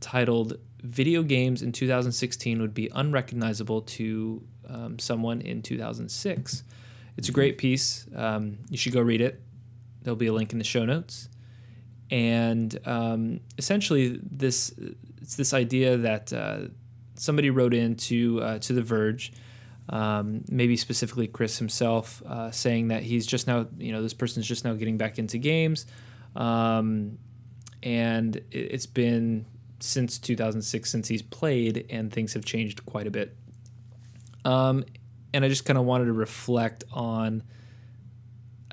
titled 0.00 0.58
"Video 0.82 1.22
Games 1.22 1.62
in 1.62 1.72
2016 1.72 2.60
Would 2.60 2.74
Be 2.74 2.90
Unrecognizable 2.94 3.82
to 3.82 4.42
um, 4.68 4.98
Someone 4.98 5.40
in 5.40 5.62
2006." 5.62 6.64
It's 7.16 7.28
a 7.28 7.32
great 7.32 7.58
piece. 7.58 8.06
Um, 8.14 8.58
you 8.68 8.76
should 8.76 8.92
go 8.92 9.00
read 9.00 9.20
it. 9.20 9.40
There'll 10.02 10.16
be 10.16 10.26
a 10.26 10.32
link 10.32 10.52
in 10.52 10.58
the 10.58 10.64
show 10.64 10.84
notes. 10.84 11.28
And 12.10 12.78
um, 12.84 13.40
essentially, 13.56 14.20
this 14.22 14.74
it's 15.22 15.36
this 15.36 15.54
idea 15.54 15.96
that 15.98 16.32
uh, 16.32 16.58
somebody 17.22 17.50
wrote 17.50 17.74
into 17.74 18.40
uh, 18.42 18.58
to 18.58 18.72
The 18.72 18.82
Verge 18.82 19.32
um, 19.88 20.44
maybe 20.48 20.76
specifically 20.76 21.26
Chris 21.26 21.58
himself, 21.58 22.22
uh, 22.26 22.50
saying 22.50 22.88
that 22.88 23.02
he's 23.02 23.26
just 23.26 23.46
now, 23.46 23.66
you 23.78 23.92
know, 23.92 24.02
this 24.02 24.14
person's 24.14 24.46
just 24.46 24.64
now 24.64 24.74
getting 24.74 24.96
back 24.96 25.18
into 25.18 25.38
games. 25.38 25.86
Um, 26.36 27.18
and 27.82 28.36
it, 28.36 28.46
it's 28.52 28.86
been 28.86 29.46
since 29.80 30.18
2006 30.18 30.88
since 30.88 31.08
he's 31.08 31.22
played, 31.22 31.86
and 31.90 32.12
things 32.12 32.34
have 32.34 32.44
changed 32.44 32.86
quite 32.86 33.06
a 33.06 33.10
bit. 33.10 33.36
Um, 34.44 34.84
and 35.34 35.44
I 35.44 35.48
just 35.48 35.64
kind 35.64 35.78
of 35.78 35.84
wanted 35.84 36.06
to 36.06 36.12
reflect 36.12 36.84
on, 36.92 37.42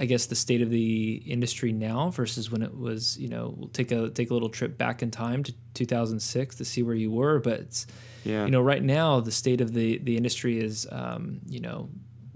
I 0.02 0.06
guess, 0.06 0.28
the 0.28 0.36
state 0.36 0.62
of 0.62 0.70
the 0.70 1.16
industry 1.28 1.74
now 1.74 2.10
versus 2.10 2.50
when 2.50 2.62
it 2.62 2.74
was, 2.78 3.18
you 3.18 3.28
know, 3.28 3.54
we'll 3.58 3.68
take 3.70 3.92
a 3.92 4.10
take 4.10 4.30
a 4.30 4.34
little 4.34 4.50
trip 4.50 4.78
back 4.78 5.04
in 5.04 5.12
time 5.12 5.44
to 5.44 5.54
2006 5.74 6.56
to 6.56 6.66
see 6.66 6.82
where 6.84 6.96
you 6.96 7.12
were, 7.12 7.40
but 7.40 7.60
it's 7.60 7.86
Yeah. 8.24 8.46
you 8.46 8.52
know 8.52 8.62
right 8.62 8.84
now 8.84 9.20
the 9.20 9.32
state 9.32 9.62
of 9.62 9.74
the 9.74 9.98
the 10.00 10.16
industry 10.18 10.60
is 10.60 10.88
um, 10.92 11.42
you 11.48 11.60
know 11.60 11.90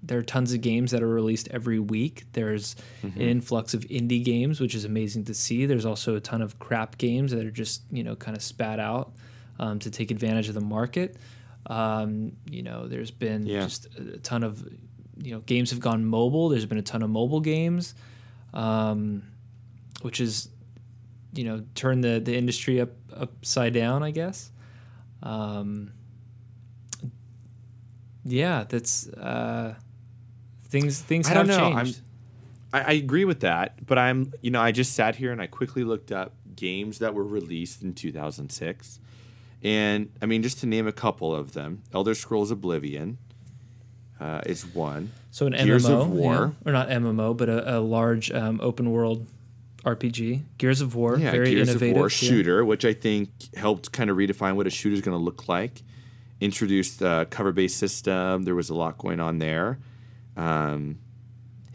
there 0.05 0.17
are 0.17 0.23
tons 0.23 0.51
of 0.53 0.59
games 0.59 0.91
that 0.91 1.01
are 1.01 1.07
released 1.07 1.47
every 1.51 1.79
week. 1.79 2.25
There's 2.33 2.75
an 3.03 3.13
influx 3.21 3.73
of 3.73 3.81
indie 3.87 4.21
games 4.23 4.59
which 4.59 4.75
is 4.75 4.83
amazing 4.83 5.23
to 5.25 5.33
see. 5.33 5.65
There's 5.65 5.85
also 5.85 6.15
a 6.17 6.19
ton 6.19 6.41
of 6.41 6.59
crap 6.59 6.97
games 6.97 7.31
that 7.31 7.45
are 7.45 7.51
just 7.63 7.83
you 7.91 8.03
know 8.03 8.15
kind 8.17 8.35
of 8.35 8.43
spat 8.43 8.79
out 8.81 9.13
um, 9.59 9.79
to 9.79 9.89
take 9.89 10.11
advantage 10.11 10.49
of 10.49 10.55
the 10.55 10.61
market. 10.77 11.15
Um, 11.67 12.33
you 12.49 12.61
know 12.63 12.87
there's 12.89 13.11
been 13.11 13.45
Yeah. 13.45 13.61
just 13.63 13.87
a 13.97 14.17
ton 14.19 14.43
of 14.43 14.67
you 15.21 15.31
know 15.31 15.39
games 15.41 15.69
have 15.69 15.79
gone 15.79 16.05
mobile 16.05 16.49
there's 16.49 16.65
been 16.65 16.77
a 16.77 16.83
ton 16.83 17.03
of 17.03 17.09
mobile 17.09 17.39
games 17.39 17.93
um, 18.53 19.23
which 20.01 20.19
is 20.21 20.49
you 21.33 21.43
know 21.43 21.63
turn 21.75 22.01
the 22.01 22.19
the 22.19 22.35
industry 22.35 22.79
up 22.79 22.91
upside 23.15 23.73
down, 23.73 24.03
I 24.03 24.11
guess. 24.11 24.51
Um, 25.21 25.91
yeah, 28.23 28.65
that's 28.67 29.07
uh, 29.09 29.75
things 30.65 31.01
things 31.01 31.27
I 31.27 31.33
have 31.33 31.47
don't 31.47 31.57
know. 31.57 31.75
changed. 31.75 32.01
I, 32.71 32.81
I 32.81 32.91
agree 32.93 33.25
with 33.25 33.41
that, 33.41 33.85
but 33.85 33.97
I'm 33.97 34.33
you 34.41 34.51
know 34.51 34.61
I 34.61 34.71
just 34.71 34.93
sat 34.93 35.15
here 35.15 35.31
and 35.31 35.41
I 35.41 35.47
quickly 35.47 35.83
looked 35.83 36.11
up 36.11 36.33
games 36.55 36.99
that 36.99 37.13
were 37.13 37.23
released 37.23 37.81
in 37.81 37.93
2006, 37.93 38.99
and 39.63 40.09
I 40.21 40.25
mean 40.25 40.43
just 40.43 40.59
to 40.59 40.67
name 40.67 40.87
a 40.87 40.93
couple 40.93 41.33
of 41.33 41.53
them, 41.53 41.83
Elder 41.93 42.13
Scrolls 42.13 42.51
Oblivion 42.51 43.17
uh, 44.23 44.41
is 44.45 44.65
one. 44.65 45.11
So 45.31 45.47
an 45.47 45.53
Gears 45.53 45.85
MMO, 45.85 46.01
of 46.01 46.09
War. 46.11 46.33
yeah. 46.33 46.69
or 46.69 46.71
not 46.71 46.87
MMO, 46.89 47.35
but 47.35 47.49
a, 47.49 47.77
a 47.77 47.79
large 47.79 48.31
um, 48.31 48.59
open 48.63 48.89
world 48.89 49.27
RPG. 49.83 50.43
Gears 50.57 50.79
of 50.79 50.95
War, 50.95 51.17
yeah, 51.17 51.31
very 51.31 51.51
Gears 51.51 51.69
innovative. 51.69 51.95
of 51.95 51.99
War 51.99 52.05
yeah. 52.05 52.09
shooter, 52.09 52.63
which 52.63 52.85
I 52.85 52.93
think 52.93 53.29
helped 53.55 53.91
kind 53.91 54.09
of 54.09 54.15
redefine 54.15 54.55
what 54.55 54.65
a 54.65 54.69
shooter 54.69 54.93
is 54.93 55.01
going 55.01 55.17
to 55.17 55.23
look 55.23 55.49
like. 55.49 55.81
Introduced 56.39 57.01
a 57.01 57.27
cover 57.29 57.51
based 57.51 57.77
system. 57.77 58.43
There 58.43 58.55
was 58.55 58.69
a 58.69 58.75
lot 58.75 58.97
going 58.97 59.19
on 59.19 59.39
there. 59.39 59.79
Um, 60.37 60.99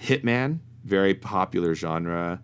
Hitman, 0.01 0.61
very 0.84 1.14
popular 1.14 1.74
genre, 1.74 2.40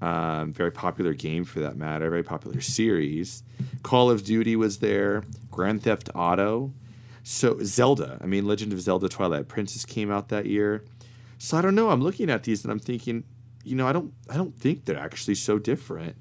um, 0.00 0.52
very 0.52 0.72
popular 0.72 1.14
game 1.14 1.44
for 1.44 1.60
that 1.60 1.76
matter, 1.76 2.10
very 2.10 2.24
popular 2.24 2.60
series. 2.60 3.44
Call 3.84 4.10
of 4.10 4.24
Duty 4.24 4.56
was 4.56 4.78
there. 4.78 5.22
Grand 5.50 5.82
Theft 5.82 6.10
Auto. 6.14 6.72
So 7.24 7.58
Zelda, 7.62 8.18
I 8.22 8.26
mean, 8.26 8.46
Legend 8.46 8.72
of 8.72 8.80
Zelda: 8.80 9.08
Twilight 9.08 9.48
Princess 9.48 9.84
came 9.84 10.12
out 10.12 10.28
that 10.28 10.46
year. 10.46 10.84
So 11.38 11.56
I 11.56 11.62
don't 11.62 11.74
know. 11.74 11.90
I'm 11.90 12.02
looking 12.02 12.30
at 12.30 12.44
these 12.44 12.64
and 12.64 12.70
I'm 12.70 12.78
thinking, 12.78 13.24
you 13.64 13.74
know, 13.74 13.88
I 13.88 13.92
don't, 13.92 14.12
I 14.30 14.36
don't 14.36 14.54
think 14.54 14.84
they're 14.84 14.98
actually 14.98 15.34
so 15.34 15.58
different 15.58 16.16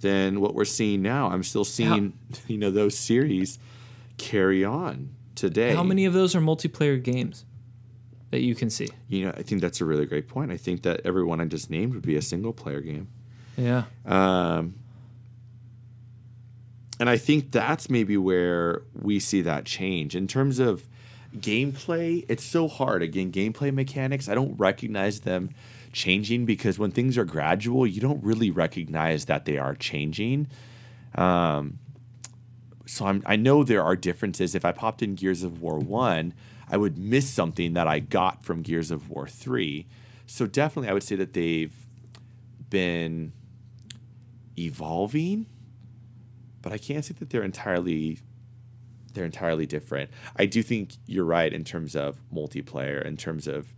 than 0.00 0.40
what 0.40 0.54
we're 0.54 0.64
seeing 0.64 1.02
now. 1.02 1.30
I'm 1.30 1.42
still 1.42 1.64
seeing, 1.64 2.14
you 2.48 2.58
know, 2.58 2.70
those 2.70 2.96
series 2.96 3.58
carry 4.16 4.64
on 4.64 5.10
today. 5.34 5.74
How 5.74 5.82
many 5.82 6.04
of 6.06 6.12
those 6.12 6.34
are 6.34 6.40
multiplayer 6.40 7.02
games 7.02 7.44
that 8.30 8.40
you 8.40 8.54
can 8.54 8.70
see? 8.70 8.88
You 9.08 9.26
know, 9.26 9.34
I 9.36 9.42
think 9.42 9.60
that's 9.60 9.80
a 9.80 9.84
really 9.84 10.06
great 10.06 10.28
point. 10.28 10.50
I 10.50 10.56
think 10.56 10.82
that 10.82 11.02
every 11.04 11.24
one 11.24 11.40
I 11.40 11.44
just 11.44 11.70
named 11.70 11.94
would 11.94 12.02
be 12.02 12.16
a 12.16 12.22
single 12.22 12.52
player 12.52 12.80
game. 12.80 13.08
Yeah. 13.56 13.84
Um, 14.06 14.74
and 17.00 17.08
I 17.08 17.16
think 17.16 17.52
that's 17.52 17.88
maybe 17.88 18.16
where 18.16 18.82
we 18.92 19.20
see 19.20 19.40
that 19.42 19.64
change 19.64 20.16
in 20.16 20.26
terms 20.26 20.58
of 20.58 20.86
gameplay. 21.36 22.24
It's 22.28 22.44
so 22.44 22.68
hard. 22.68 23.02
Again, 23.02 23.30
gameplay 23.30 23.72
mechanics, 23.72 24.28
I 24.28 24.34
don't 24.34 24.56
recognize 24.56 25.20
them 25.20 25.50
changing 25.92 26.44
because 26.44 26.78
when 26.78 26.90
things 26.90 27.16
are 27.16 27.24
gradual, 27.24 27.86
you 27.86 28.00
don't 28.00 28.22
really 28.22 28.50
recognize 28.50 29.26
that 29.26 29.44
they 29.44 29.58
are 29.58 29.74
changing. 29.74 30.48
Um, 31.14 31.78
so 32.86 33.06
I'm, 33.06 33.22
I 33.26 33.36
know 33.36 33.64
there 33.64 33.82
are 33.82 33.96
differences. 33.96 34.54
If 34.54 34.64
I 34.64 34.72
popped 34.72 35.02
in 35.02 35.14
Gears 35.14 35.42
of 35.42 35.60
War 35.60 35.78
1, 35.78 36.34
I 36.70 36.76
would 36.76 36.98
miss 36.98 37.28
something 37.28 37.74
that 37.74 37.86
I 37.86 37.98
got 37.98 38.44
from 38.44 38.62
Gears 38.62 38.90
of 38.90 39.10
War 39.10 39.26
3. 39.26 39.86
So 40.26 40.46
definitely, 40.46 40.88
I 40.88 40.92
would 40.92 41.02
say 41.02 41.16
that 41.16 41.32
they've 41.32 41.74
been 42.70 43.32
evolving, 44.58 45.46
but 46.62 46.72
I 46.72 46.78
can't 46.78 47.04
say 47.04 47.14
that 47.18 47.30
they're 47.30 47.42
entirely 47.44 48.18
they're 49.14 49.24
entirely 49.24 49.66
different. 49.66 50.10
I 50.36 50.46
do 50.46 50.62
think 50.62 50.92
you're 51.06 51.24
right 51.24 51.52
in 51.52 51.64
terms 51.64 51.96
of 51.96 52.18
multiplayer, 52.32 53.04
in 53.04 53.16
terms 53.16 53.48
of 53.48 53.74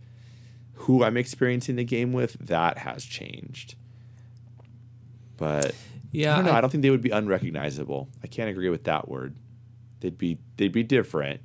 who 0.73 1.03
I'm 1.03 1.15
experiencing 1.17 1.77
the 1.77 1.83
game 1.85 2.11
with, 2.13 2.33
that 2.47 2.79
has 2.79 3.03
changed. 3.05 3.75
But 5.37 5.73
Yeah. 6.11 6.33
I 6.33 6.35
don't 6.37 6.45
know. 6.45 6.51
I- 6.51 6.57
I, 6.57 6.61
don't 6.61 6.69
think 6.69 6.81
they 6.83 6.89
would 6.89 7.01
be 7.01 7.09
unrecognizable. 7.11 8.09
I 8.23 8.27
can't 8.27 8.49
agree 8.49 8.69
with 8.69 8.83
that 8.83 9.07
word. 9.07 9.35
They'd 10.01 10.17
be 10.17 10.37
they'd 10.57 10.71
be 10.71 10.83
different, 10.83 11.41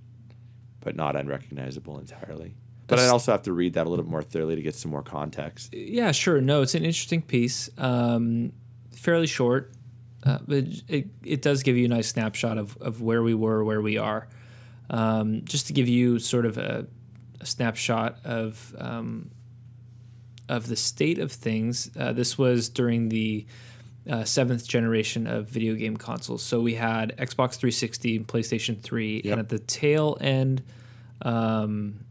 but 0.80 0.96
not 0.96 1.14
unrecognizable 1.16 1.98
entirely. 1.98 2.54
But 2.88 2.98
I'd 2.98 3.08
also 3.08 3.32
have 3.32 3.42
to 3.42 3.52
read 3.52 3.74
that 3.74 3.86
a 3.86 3.90
little 3.90 4.04
bit 4.04 4.10
more 4.10 4.22
thoroughly 4.22 4.56
to 4.56 4.62
get 4.62 4.74
some 4.74 4.90
more 4.90 5.02
context. 5.02 5.74
Yeah, 5.74 6.12
sure. 6.12 6.40
No, 6.40 6.62
it's 6.62 6.74
an 6.74 6.84
interesting 6.84 7.20
piece. 7.20 7.68
Um, 7.78 8.52
fairly 8.94 9.26
short, 9.26 9.72
uh, 10.26 10.38
but 10.46 10.64
it, 10.88 11.06
it 11.24 11.42
does 11.42 11.62
give 11.62 11.76
you 11.76 11.84
a 11.84 11.88
nice 11.88 12.08
snapshot 12.08 12.58
of, 12.58 12.76
of 12.80 13.00
where 13.02 13.22
we 13.22 13.34
were, 13.34 13.62
where 13.64 13.80
we 13.80 13.96
are. 13.98 14.28
Um, 14.90 15.42
just 15.44 15.66
to 15.68 15.72
give 15.72 15.88
you 15.88 16.18
sort 16.18 16.46
of 16.46 16.58
a, 16.58 16.86
a 17.40 17.46
snapshot 17.46 18.18
of 18.24 18.74
um, 18.78 19.30
of 20.48 20.66
the 20.68 20.76
state 20.76 21.18
of 21.18 21.32
things. 21.32 21.90
Uh, 21.98 22.12
this 22.12 22.38
was 22.38 22.68
during 22.68 23.08
the 23.08 23.46
uh, 24.08 24.22
seventh 24.24 24.68
generation 24.68 25.26
of 25.26 25.48
video 25.48 25.74
game 25.74 25.96
consoles. 25.96 26.42
So 26.42 26.60
we 26.60 26.74
had 26.74 27.16
Xbox 27.16 27.56
360 27.56 28.16
and 28.18 28.28
PlayStation 28.28 28.80
3, 28.80 29.22
Yep. 29.24 29.32
and 29.32 29.40
at 29.40 29.48
the 29.48 29.58
tail 29.58 30.16
end. 30.20 30.62
Um, 31.22 32.04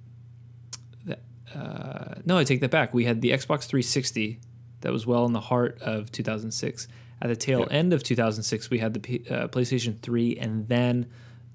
uh, 1.54 2.16
no, 2.26 2.38
I 2.38 2.44
take 2.44 2.60
that 2.62 2.72
back. 2.72 2.94
We 2.94 3.06
had 3.06 3.22
the 3.22 3.30
Xbox 3.32 3.64
360 3.66 4.40
that 4.82 4.92
was 4.92 5.06
well 5.08 5.26
in 5.26 5.32
the 5.34 5.40
heart 5.40 5.82
of 5.82 6.12
2006. 6.12 6.88
At 7.22 7.30
the 7.30 7.36
tail 7.36 7.60
Yep. 7.62 7.68
end 7.72 7.94
of 7.94 8.04
2006, 8.04 8.70
we 8.70 8.80
had 8.80 8.94
the 8.94 9.00
P- 9.00 9.24
uh, 9.30 9.48
PlayStation 9.48 9.98
3 10.00 10.38
and 10.38 10.68
then 10.68 11.06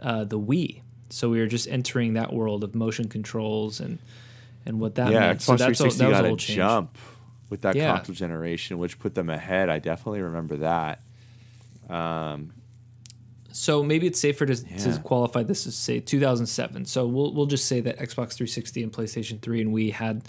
uh, 0.01 0.25
the 0.25 0.39
Wii. 0.41 0.81
So 1.11 1.29
we 1.29 1.39
were 1.41 1.47
just 1.47 1.69
entering 1.69 2.15
that 2.15 2.33
world 2.33 2.65
of 2.65 2.75
motion 2.75 3.09
controls 3.09 3.81
and 3.81 3.99
and 4.67 4.79
what 4.81 4.95
that 4.97 5.11
yeah, 5.13 5.21
meant. 5.21 5.41
Xbox 5.41 5.43
So 5.43 5.57
that's 5.57 5.81
a, 5.81 5.85
360 5.91 5.99
that 6.05 6.09
was 6.09 6.19
got 6.21 6.25
a 6.25 6.37
change. 6.37 6.57
jump 6.57 6.99
with 7.51 7.61
that 7.63 7.75
Yeah. 7.77 7.97
console 7.97 8.15
generation, 8.15 8.79
which 8.79 8.99
put 8.99 9.15
them 9.15 9.29
ahead. 9.31 9.69
I 9.71 9.79
definitely 9.79 10.21
remember 10.23 10.57
that. 10.59 11.01
Um, 11.89 12.53
So 13.53 13.83
maybe 13.83 14.07
it's 14.07 14.21
safer 14.21 14.47
to, 14.47 14.55
Yeah. 14.55 14.77
to 14.93 15.01
qualify 15.01 15.43
this 15.43 15.67
as 15.67 15.75
say 15.75 15.99
2007. 15.99 16.85
So 16.85 17.07
we'll 17.07 17.35
we'll 17.35 17.47
just 17.47 17.67
say 17.67 17.81
that 17.81 17.99
Xbox 17.99 18.35
360 18.35 18.83
and 18.85 18.93
PlayStation 18.93 19.41
3 19.41 19.61
and 19.61 19.73
we 19.73 19.91
had, 19.91 20.23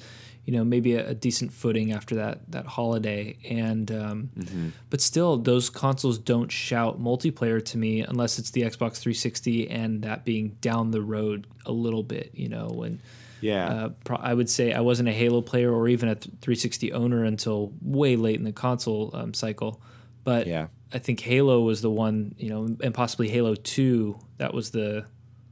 you 0.46 0.54
know, 0.54 0.64
maybe 0.64 0.94
a, 0.96 1.10
a 1.10 1.14
decent 1.14 1.54
footing 1.54 1.92
after 1.92 2.16
that 2.16 2.52
that 2.52 2.66
holiday. 2.66 3.38
And 3.50 3.92
um, 3.92 4.30
Mm-hmm. 4.38 4.70
but 4.89 5.02
still, 5.02 5.38
those 5.38 5.70
consoles 5.70 6.18
don't 6.18 6.52
shout 6.52 7.00
multiplayer 7.02 7.64
to 7.66 7.78
me 7.78 8.02
unless 8.02 8.39
it's 8.39 8.52
the 8.52 8.62
Xbox 8.62 8.98
360 8.98 9.70
and 9.70 10.02
that 10.04 10.26
being 10.26 10.58
down 10.62 10.92
the 10.92 11.02
road 11.02 11.48
a 11.66 11.72
little 11.72 12.04
bit. 12.04 12.32
You 12.34 12.50
know, 12.50 12.68
when 12.74 13.00
yeah, 13.39 13.68
uh, 13.68 13.89
pro- 14.04 14.18
I 14.18 14.34
would 14.34 14.50
say 14.50 14.74
I 14.74 14.82
wasn't 14.82 15.10
a 15.10 15.14
Halo 15.14 15.42
player 15.42 15.72
or 15.74 15.88
even 15.88 16.10
a 16.10 16.16
th- 16.16 16.34
360 16.42 16.94
owner 16.94 17.24
until 17.24 17.74
way 17.82 18.16
late 18.16 18.36
in 18.36 18.44
the 18.44 18.52
console 18.52 19.12
um, 19.14 19.34
cycle. 19.34 19.82
But 20.24 20.46
Yeah. 20.48 20.68
I 20.94 21.00
think 21.00 21.22
Halo 21.22 21.62
was 21.62 21.82
the 21.82 21.89
one, 21.89 22.36
you 22.38 22.50
know, 22.50 22.68
and 22.84 22.94
possibly 22.94 23.30
Halo 23.30 23.56
2. 23.56 24.18
That 24.38 24.54
was 24.54 24.72
the. 24.72 25.06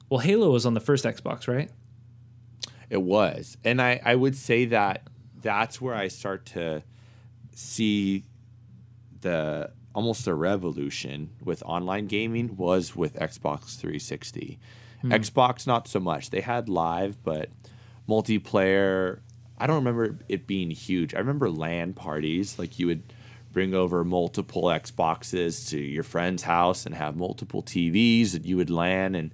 Well, 0.10 0.20
Halo 0.20 0.52
was 0.52 0.66
on 0.66 0.74
the 0.74 0.80
first 0.82 1.06
Xbox, 1.06 1.48
right? 1.48 1.72
It 2.90 3.02
was. 3.02 3.58
And 3.64 3.82
I, 3.82 4.02
I 4.04 4.16
would 4.16 4.36
say 4.36 4.66
that 4.66 5.08
that's 5.42 5.80
where 5.80 5.96
I 5.96 6.08
start 6.08 6.46
to 6.48 6.84
see 7.54 8.26
the 9.22 9.72
almost 9.94 10.28
a 10.28 10.34
revolution 10.34 11.32
with 11.44 11.64
online 11.64 12.08
gaming 12.08 12.56
was 12.56 12.96
with 12.96 13.16
Xbox 13.16 13.78
360. 13.78 14.60
Hmm. 15.02 15.12
Xbox 15.12 15.68
not 15.68 15.88
so 15.88 16.00
much. 16.00 16.30
They 16.30 16.42
had 16.42 16.70
live, 16.70 17.24
but 17.24 17.50
multiplayer 18.08 19.20
I 19.60 19.68
don't 19.68 19.76
remember 19.76 20.18
it 20.30 20.48
being 20.48 20.72
huge. 20.72 21.14
I 21.14 21.20
remember 21.20 21.50
LAN 21.50 21.94
parties 21.94 22.58
like 22.58 22.80
you 22.80 22.88
would 22.88 23.14
bring 23.52 23.74
over 23.74 24.04
multiple 24.04 24.64
Xboxes 24.64 25.70
to 25.70 25.78
your 25.78 26.04
friend's 26.04 26.44
house 26.44 26.86
and 26.86 26.96
have 26.96 27.18
multiple 27.18 27.62
TVs 27.62 28.32
that 28.32 28.46
you 28.46 28.56
would 28.58 28.70
LAN 28.70 29.16
and 29.16 29.34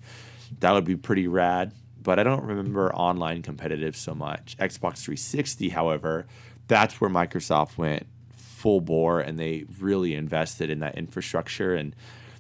that 0.59 0.71
would 0.71 0.85
be 0.85 0.95
pretty 0.95 1.27
rad. 1.27 1.73
But 2.05 2.19
I 2.19 2.23
don't 2.23 2.43
remember 2.43 2.93
online 2.93 3.41
competitive 3.41 3.95
so 3.95 4.13
much. 4.13 4.55
Xbox 4.59 4.99
360, 4.99 5.69
however, 5.69 6.27
that's 6.67 7.01
where 7.01 7.09
Microsoft 7.09 7.79
went 7.79 8.05
full 8.35 8.79
bore 8.79 9.19
and 9.19 9.39
they 9.39 9.65
really 9.79 10.13
invested 10.13 10.69
in 10.69 10.79
that 10.81 10.95
infrastructure 10.99 11.73
and 11.75 11.95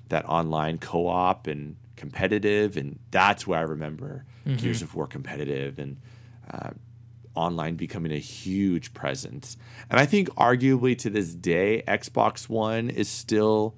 that 0.09 0.23
online 0.25 0.77
co-op 0.77 1.47
and 1.47 1.77
competitive 1.95 2.77
and 2.77 2.99
that's 3.09 3.47
where 3.47 3.57
I 3.57 3.63
remember 3.63 4.23
Gears 4.57 4.83
of 4.83 4.93
War 4.93 5.07
competitive 5.07 5.79
and 5.79 5.97
uh, 6.51 6.69
online 7.33 7.75
becoming 7.75 8.11
a 8.11 8.19
huge 8.19 8.93
presence. 8.93 9.57
And 9.89 9.99
I 9.99 10.05
think 10.05 10.29
arguably 10.35 10.95
to 10.99 11.09
this 11.09 11.33
day, 11.33 11.81
Xbox 11.87 12.47
One 12.47 12.91
is 12.91 13.09
still 13.09 13.73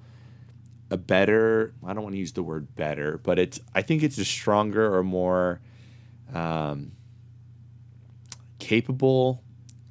a 0.92 0.98
better, 0.98 1.74
I 1.86 1.94
don't 1.94 2.04
want 2.04 2.16
to 2.16 2.20
use 2.20 2.34
the 2.34 2.44
word 2.44 2.76
better, 2.76 3.20
but 3.24 3.40
it's 3.40 3.62
I 3.74 3.82
think 3.82 4.04
it's 4.04 4.18
a 4.18 4.26
stronger 4.26 4.94
or 4.94 5.04
more 5.04 5.62
um, 6.34 6.92
capable 8.60 9.44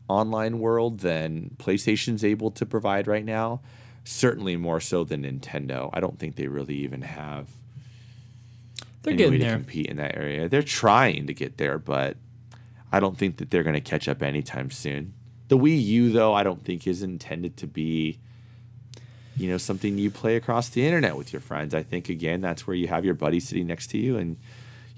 online 0.09 0.59
world 0.59 1.01
than 1.01 1.57
PlayStation's 1.59 2.25
able 2.25 2.51
to 2.53 2.67
provide 2.67 3.07
right 3.07 3.25
now. 3.25 3.61
Certainly 4.05 4.57
more 4.57 4.81
so 4.81 5.03
than 5.03 5.25
Nintendo. 5.25 5.91
I 5.93 6.01
don't 6.01 6.19
think 6.19 6.37
they 6.37 6.47
really 6.47 6.77
even 6.77 7.03
have 7.03 7.49
They're 9.03 9.15
any 9.15 9.23
way 9.23 9.31
getting 9.31 9.41
to 9.41 9.45
there. 9.47 9.57
compete 9.57 9.87
in 9.87 9.97
that 9.97 10.17
area. 10.17 10.49
They're 10.49 10.63
trying 10.63 11.27
to 11.27 11.35
get 11.35 11.59
there, 11.59 11.79
but 11.79 12.17
I 12.93 13.01
don't 13.01 13.19
think 13.19 13.39
that 13.39 13.51
they're 13.51 13.65
going 13.65 13.75
to 13.75 13.81
catch 13.81 14.07
up 14.09 14.23
anytime 14.23 14.71
soon. 14.71 15.15
The 15.49 15.59
Wii 15.59 15.83
U, 15.85 16.13
though, 16.13 16.35
I 16.35 16.45
don't 16.45 16.65
think 16.65 16.87
is 16.87 17.03
intended 17.03 17.57
to 17.59 17.67
be 17.67 18.19
you 19.37 19.51
know 19.51 19.59
something 19.59 19.99
you 19.99 20.11
play 20.11 20.37
across 20.37 20.69
the 20.71 20.85
internet 20.87 21.17
with 21.17 21.33
your 21.33 21.41
friends. 21.41 21.75
I 21.75 21.83
think 21.83 22.09
again 22.09 22.41
that's 22.41 22.67
where 22.67 22.75
you 22.75 22.89
have 22.89 23.05
your 23.05 23.15
buddy 23.15 23.39
sitting 23.39 23.67
next 23.67 23.89
to 23.89 23.99
you 23.99 24.17
and 24.17 24.39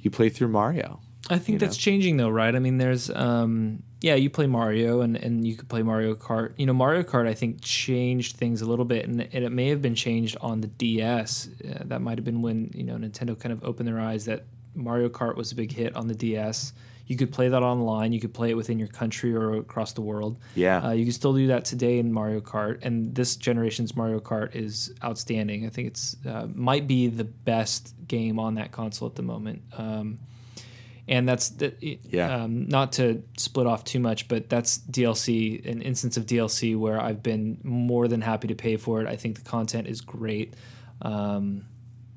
you 0.01 0.11
play 0.11 0.29
through 0.29 0.49
Mario. 0.49 1.01
I 1.31 1.39
think 1.39 1.61
that's 1.61 1.77
know? 1.77 1.81
changing 1.81 2.17
though, 2.17 2.29
right? 2.29 2.55
I 2.55 2.59
mean, 2.59 2.79
there's 2.79 3.11
um, 3.11 3.83
yeah, 4.01 4.15
you 4.15 4.31
play 4.31 4.47
Mario 4.47 5.01
and 5.01 5.17
and 5.17 5.47
you 5.47 5.57
could 5.57 5.69
play 5.69 5.83
Mario 5.83 6.15
Kart. 6.15 6.53
You 6.57 6.67
know, 6.67 6.73
Mario 6.73 7.03
Kart 7.03 7.27
I 7.27 7.35
think 7.35 7.61
changed 7.63 8.37
things 8.37 8.63
a 8.63 8.67
little 8.67 8.85
bit, 8.85 9.07
and, 9.07 9.21
and 9.21 9.45
it 9.45 9.51
may 9.51 9.69
have 9.69 9.83
been 9.83 9.95
changed 9.95 10.37
on 10.41 10.61
the 10.61 10.69
DS. 10.69 11.49
Uh, 11.65 11.83
that 11.87 12.01
might 12.01 12.19
have 12.19 12.25
been 12.25 12.43
when 12.43 12.71
you 12.75 12.85
know 12.85 12.97
Nintendo 12.97 13.39
kind 13.39 13.53
of 13.53 13.65
opened 13.65 13.89
their 13.89 14.01
eyes 14.01 14.25
that 14.27 14.45
Mario 14.75 15.09
Kart 15.09 15.37
was 15.37 15.53
a 15.53 15.55
big 15.55 15.73
hit 15.73 15.95
on 15.97 16.09
the 16.09 16.15
DS. 16.15 16.73
You 17.07 17.17
could 17.17 17.33
play 17.33 17.49
that 17.49 17.63
online. 17.63 18.13
You 18.13 18.21
could 18.21 18.35
play 18.35 18.51
it 18.51 18.55
within 18.55 18.79
your 18.79 18.89
country 18.89 19.35
or 19.35 19.57
across 19.57 19.95
the 19.95 20.03
world. 20.03 20.37
Yeah. 20.55 20.85
Uh, 20.85 20.91
you 20.91 21.05
can 21.05 21.13
still 21.13 21.33
do 21.33 21.47
that 21.47 21.65
today 21.65 21.99
in 21.99 22.13
Mario 22.13 22.41
Kart, 22.41 22.81
and 22.83 23.15
this 23.15 23.37
generation's 23.37 23.97
Mario 23.97 24.21
Kart 24.21 24.55
is 24.55 24.93
outstanding. 25.03 25.65
I 25.67 25.71
think 25.71 25.89
it's 25.89 26.17
uh, 26.27 26.47
might 26.55 26.87
be 26.87 27.09
the 27.09 27.25
best 27.25 27.95
game 28.07 28.39
on 28.39 28.55
that 28.57 28.73
console 28.73 29.09
at 29.09 29.15
the 29.15 29.23
moment. 29.23 29.63
Um, 29.77 30.19
and 31.09 31.27
that's 31.27 31.55
yeah. 31.81 32.43
Um, 32.43 32.69
not 32.69 32.93
to 32.93 33.23
split 33.39 33.67
off 33.67 33.83
too 33.85 33.99
much, 33.99 34.29
but 34.29 34.51
that's 34.51 34.79
DLC, 34.79 35.67
an 35.67 35.81
instance 35.81 36.19
of 36.19 36.27
DLC 36.27 36.77
where 36.77 37.01
I've 37.01 37.23
been 37.23 37.59
more 37.65 38.09
than 38.09 38.21
happy 38.21 38.49
to 38.49 38.55
pay 38.55 38.77
for 38.77 39.01
it. 39.01 39.07
I 39.07 39.17
think 39.17 39.37
the 39.37 39.49
content 39.49 39.89
is 39.89 40.03
great. 40.03 40.55
Um, 41.01 41.65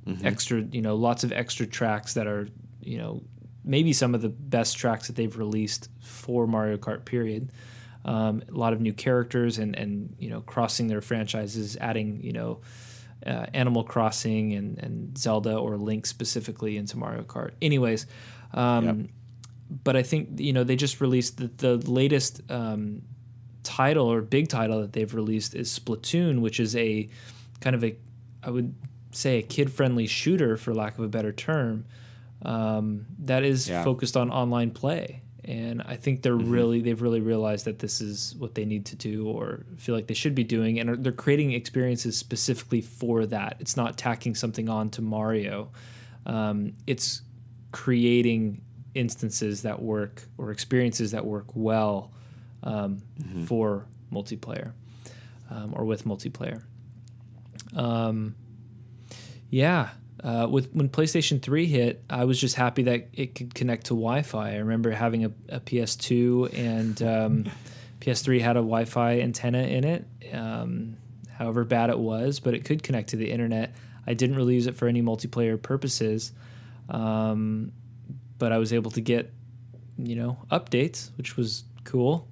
mm-hmm. 0.05 0.25
Extra, 0.27 0.61
you 0.61 0.81
know, 0.81 0.95
lots 0.95 1.23
of 1.23 1.31
extra 1.31 1.65
tracks 1.65 2.15
that 2.15 2.27
are, 2.27 2.49
you 2.81 2.97
know, 2.97 3.23
maybe 3.63 3.93
some 3.93 4.13
of 4.13 4.21
the 4.21 4.29
best 4.29 4.77
tracks 4.77 5.07
that 5.07 5.15
they've 5.15 5.37
released 5.37 5.87
for 6.01 6.45
Mario 6.45 6.75
Kart. 6.75 7.05
Period. 7.05 7.51
Um, 8.03 8.43
a 8.49 8.57
lot 8.57 8.73
of 8.73 8.81
new 8.81 8.93
characters 8.93 9.57
and 9.57 9.75
and 9.75 10.15
you 10.19 10.29
know 10.29 10.41
crossing 10.41 10.87
their 10.87 11.01
franchises, 11.01 11.77
adding 11.79 12.21
you 12.21 12.33
know. 12.33 12.59
Uh, 13.23 13.45
Animal 13.53 13.83
Crossing 13.83 14.53
and, 14.53 14.79
and 14.79 15.15
Zelda 15.15 15.55
or 15.55 15.77
Link 15.77 16.07
specifically 16.07 16.75
into 16.75 16.97
Mario 16.97 17.21
Kart. 17.21 17.51
Anyways, 17.61 18.07
um, 18.53 18.85
yep. 18.85 18.95
But 19.83 19.95
I 19.95 20.03
think 20.03 20.39
you 20.39 20.51
know 20.51 20.63
they 20.65 20.75
just 20.75 20.99
released 20.99 21.37
the, 21.37 21.47
the 21.47 21.89
latest 21.89 22.41
um, 22.51 23.03
title 23.63 24.11
or 24.11 24.21
big 24.21 24.49
title 24.49 24.81
that 24.81 24.91
they've 24.93 25.13
released 25.13 25.55
is 25.55 25.77
Splatoon, 25.77 26.41
which 26.41 26.59
is 26.59 26.75
a 26.75 27.09
kind 27.61 27.75
of 27.75 27.83
a 27.83 27.95
I 28.43 28.49
would 28.49 28.75
say 29.11 29.39
a 29.39 29.41
kid 29.41 29.71
friendly 29.71 30.07
shooter 30.07 30.57
for 30.57 30.73
lack 30.73 30.97
of 30.97 31.03
a 31.03 31.07
better 31.07 31.31
term 31.31 31.85
um, 32.43 33.05
that 33.19 33.43
is 33.43 33.69
yeah. 33.69 33.83
focused 33.83 34.17
on 34.17 34.31
online 34.31 34.71
play. 34.71 35.21
And 35.43 35.81
I 35.81 35.95
think 35.95 36.21
they're 36.21 36.35
mm-hmm. 36.35 36.51
really 36.51 36.81
they've 36.81 37.01
really 37.01 37.19
realized 37.21 37.65
that 37.65 37.79
this 37.79 37.99
is 37.99 38.35
what 38.37 38.53
they 38.55 38.65
need 38.65 38.85
to 38.87 38.95
do 38.95 39.27
or 39.27 39.65
feel 39.77 39.95
like 39.95 40.07
they 40.07 40.13
should 40.13 40.35
be 40.35 40.43
doing, 40.43 40.79
and 40.79 41.03
they're 41.03 41.11
creating 41.11 41.53
experiences 41.53 42.17
specifically 42.17 42.81
for 42.81 43.25
that. 43.25 43.57
It's 43.59 43.75
not 43.75 43.97
tacking 43.97 44.35
something 44.35 44.69
on 44.69 44.89
to 44.91 45.01
Mario. 45.01 45.71
Um, 46.27 46.73
it's 46.85 47.23
creating 47.71 48.61
instances 48.93 49.61
that 49.61 49.81
work 49.81 50.23
or 50.37 50.51
experiences 50.51 51.11
that 51.11 51.25
work 51.25 51.45
well 51.53 52.11
um, 52.63 53.01
mm-hmm. 53.19 53.45
for 53.45 53.85
multiplayer 54.11 54.73
um, 55.49 55.73
or 55.75 55.85
with 55.85 56.05
multiplayer. 56.05 56.63
Um, 57.75 58.35
yeah, 59.49 59.89
uh, 60.23 60.47
with 60.49 60.71
when 60.73 60.89
PlayStation 60.89 61.41
3 61.41 61.65
hit, 61.65 62.03
I 62.09 62.25
was 62.25 62.39
just 62.39 62.55
happy 62.55 62.83
that 62.83 63.07
it 63.13 63.35
could 63.35 63.55
connect 63.55 63.87
to 63.87 63.93
Wi-Fi. 63.93 64.53
I 64.53 64.57
remember 64.57 64.91
having 64.91 65.25
a, 65.25 65.31
a 65.49 65.59
PS2 65.59 66.57
and 66.57 67.01
um, 67.01 67.51
PS3 68.01 68.39
had 68.41 68.55
a 68.55 68.59
Wi-Fi 68.59 69.19
antenna 69.19 69.63
in 69.63 69.83
it. 69.83 70.05
Um, 70.33 70.97
however 71.37 71.63
bad 71.63 71.89
it 71.89 71.97
was, 71.97 72.39
but 72.39 72.53
it 72.53 72.65
could 72.65 72.83
connect 72.83 73.09
to 73.09 73.15
the 73.15 73.31
internet. 73.31 73.73
I 74.05 74.13
didn't 74.13 74.35
really 74.35 74.53
use 74.53 74.67
it 74.67 74.75
for 74.75 74.87
any 74.87 75.01
multiplayer 75.01 75.59
purposes. 75.59 76.33
Um, 76.91 77.71
but 78.37 78.51
I 78.51 78.57
was 78.57 78.73
able 78.73 78.91
to 78.91 79.01
get, 79.01 79.33
you 79.97 80.15
know, 80.15 80.37
updates, 80.51 81.09
which 81.17 81.37
was 81.37 81.63
cool. 81.85 82.27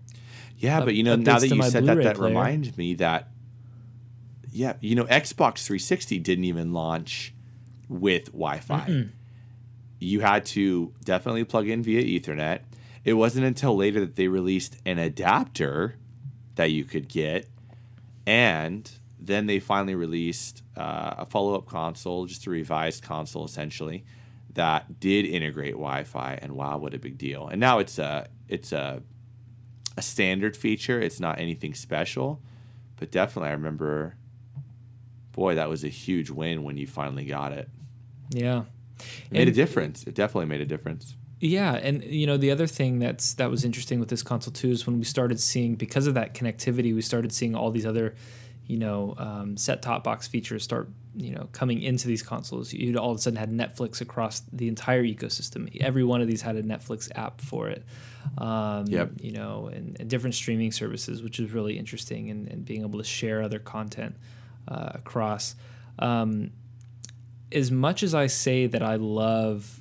Yeah, 0.57 0.81
but 0.81 0.93
you 0.93 1.03
know, 1.03 1.15
now 1.15 1.39
that 1.39 1.49
you 1.49 1.63
said 1.63 1.85
Blu-ray 1.85 2.03
that, 2.03 2.09
that 2.09 2.15
player. 2.17 2.29
reminds 2.29 2.77
me 2.77 2.95
that, 2.95 3.29
yeah, 4.51 4.73
you 4.81 4.95
know, 4.95 5.05
Xbox 5.05 5.65
360 5.65 6.19
didn't 6.19 6.43
even 6.43 6.73
launch 6.73 7.33
with 7.87 8.25
Wi-Fi. 8.25 8.85
Mm-mm. 8.87 9.09
You 9.99 10.19
had 10.19 10.45
to 10.47 10.93
definitely 11.03 11.45
plug 11.45 11.67
in 11.69 11.81
via 11.81 12.03
Ethernet. 12.03 12.61
It 13.05 13.13
wasn't 13.13 13.45
until 13.45 13.75
later 13.77 14.01
that 14.01 14.15
they 14.15 14.27
released 14.27 14.75
an 14.85 14.99
adapter 14.99 15.95
that 16.55 16.71
you 16.71 16.83
could 16.83 17.07
get, 17.07 17.47
and 18.27 18.91
then 19.17 19.45
they 19.45 19.59
finally 19.59 19.95
released 19.95 20.63
uh, 20.75 21.15
a 21.19 21.25
follow-up 21.25 21.65
console, 21.65 22.25
just 22.25 22.45
a 22.47 22.49
revised 22.49 23.03
console, 23.03 23.45
essentially 23.45 24.03
that 24.53 24.99
did 24.99 25.25
integrate 25.25 25.73
Wi-Fi, 25.73 26.39
and 26.41 26.53
wow, 26.53 26.77
what 26.77 26.93
a 26.93 26.99
big 26.99 27.17
deal! 27.17 27.47
And 27.47 27.59
now 27.59 27.79
it's 27.79 27.99
a 27.99 28.27
it's 28.47 28.71
a 28.71 29.01
a 29.97 30.01
standard 30.01 30.55
feature. 30.55 30.99
It's 30.99 31.19
not 31.19 31.39
anything 31.39 31.73
special, 31.73 32.41
but 32.97 33.11
definitely 33.11 33.49
I 33.49 33.53
remember, 33.53 34.15
boy, 35.31 35.55
that 35.55 35.69
was 35.69 35.83
a 35.83 35.89
huge 35.89 36.29
win 36.29 36.63
when 36.63 36.77
you 36.77 36.87
finally 36.87 37.25
got 37.25 37.51
it. 37.51 37.69
Yeah, 38.31 38.63
it 38.99 39.31
made 39.31 39.41
and, 39.41 39.49
a 39.49 39.53
difference. 39.53 40.03
It 40.03 40.15
definitely 40.15 40.47
made 40.47 40.61
a 40.61 40.65
difference. 40.65 41.15
Yeah, 41.39 41.75
and 41.75 42.03
you 42.03 42.27
know 42.27 42.37
the 42.37 42.51
other 42.51 42.67
thing 42.67 42.99
that's 42.99 43.33
that 43.35 43.49
was 43.49 43.63
interesting 43.63 43.99
with 43.99 44.09
this 44.09 44.23
console 44.23 44.51
too 44.51 44.71
is 44.71 44.85
when 44.85 44.97
we 44.97 45.05
started 45.05 45.39
seeing 45.39 45.75
because 45.75 46.07
of 46.07 46.15
that 46.15 46.33
connectivity, 46.33 46.93
we 46.93 47.01
started 47.01 47.31
seeing 47.31 47.55
all 47.55 47.71
these 47.71 47.85
other 47.85 48.15
you 48.65 48.77
know 48.77 49.15
um, 49.17 49.55
set 49.55 49.81
top 49.81 50.03
box 50.03 50.27
features 50.27 50.63
start 50.63 50.89
you 51.19 51.31
know 51.31 51.49
coming 51.51 51.81
into 51.81 52.07
these 52.07 52.23
consoles 52.23 52.71
you'd 52.71 52.95
all 52.95 53.11
of 53.11 53.17
a 53.17 53.19
sudden 53.19 53.37
had 53.37 53.51
netflix 53.51 53.99
across 53.99 54.41
the 54.53 54.67
entire 54.67 55.03
ecosystem. 55.03 55.69
Every 55.81 56.03
one 56.03 56.21
of 56.21 56.27
these 56.27 56.41
had 56.41 56.55
a 56.55 56.63
netflix 56.63 57.09
app 57.15 57.41
for 57.41 57.69
it. 57.69 57.83
Um, 58.37 58.85
yep. 58.87 59.11
you 59.19 59.31
know 59.31 59.69
and, 59.73 59.97
and, 59.99 60.09
different 60.09 60.35
streaming 60.35 60.71
services 60.71 61.23
which 61.23 61.39
is 61.39 61.51
really 61.51 61.77
interesting 61.77 62.29
and, 62.29 62.47
and 62.47 62.65
being 62.65 62.81
able 62.81 62.99
to 62.99 63.05
share 63.05 63.41
other 63.41 63.59
content 63.59 64.15
uh, 64.67 64.91
across. 64.93 65.55
Um, 65.97 66.51
as 67.51 67.71
much 67.71 68.03
as 68.03 68.13
i 68.13 68.27
say 68.27 68.67
that 68.67 68.83
i 68.83 68.95
love 68.95 69.78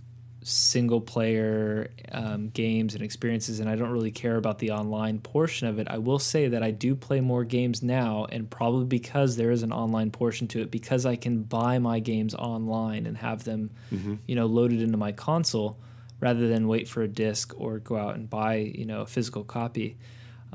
single 0.49 1.01
player 1.01 1.90
um, 2.11 2.49
games 2.49 2.94
and 2.94 3.03
experiences, 3.03 3.61
and 3.61 3.68
I 3.68 3.76
don't 3.76 3.90
really 3.90 4.11
care 4.11 4.36
about 4.36 4.59
the 4.59 4.70
online 4.70 5.18
portion 5.18 5.68
of 5.68 5.78
it. 5.78 5.86
I 5.88 5.99
will 5.99 6.18
say 6.18 6.49
that 6.49 6.62
I 6.62 6.70
do 6.70 6.94
play 6.94 7.20
more 7.20 7.44
games 7.44 7.82
now, 7.82 8.26
and 8.30 8.49
probably 8.49 8.86
because 8.86 9.36
there 9.36 9.51
is 9.51 9.62
an 9.62 9.72
online 9.72 10.11
portion 10.11 10.49
to 10.49 10.62
it, 10.62 10.70
because 10.70 11.05
I 11.07 11.16
can 11.16 11.42
buy 11.42 11.78
my 11.78 12.01
games 12.01 12.34
online 12.34 13.07
and 13.07 13.16
have 13.18 13.44
them, 13.44 13.70
mm-hmm. 13.92 14.14
you 14.26 14.34
know, 14.34 14.46
loaded 14.46 14.80
into 14.80 14.96
my 14.96 15.12
console 15.12 15.78
rather 16.20 16.49
than 16.49 16.66
wait 16.66 16.88
for 16.88 17.03
a 17.03 17.09
disc 17.09 17.55
or 17.57 17.78
go 17.78 17.96
out 17.96 18.14
and 18.14 18.28
buy, 18.28 18.57
you 18.57 18.84
know, 18.84 19.03
a 19.03 19.07
physical 19.07 19.44
copy. 19.44 19.96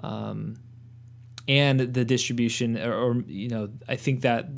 Um, 0.01 0.57
and 1.47 1.79
the 1.79 2.03
distribution, 2.03 2.77
or, 2.77 2.93
or 2.93 3.15
you 3.27 3.49
know, 3.49 3.69
I 3.87 3.95
think 3.95 4.21
that 4.21 4.49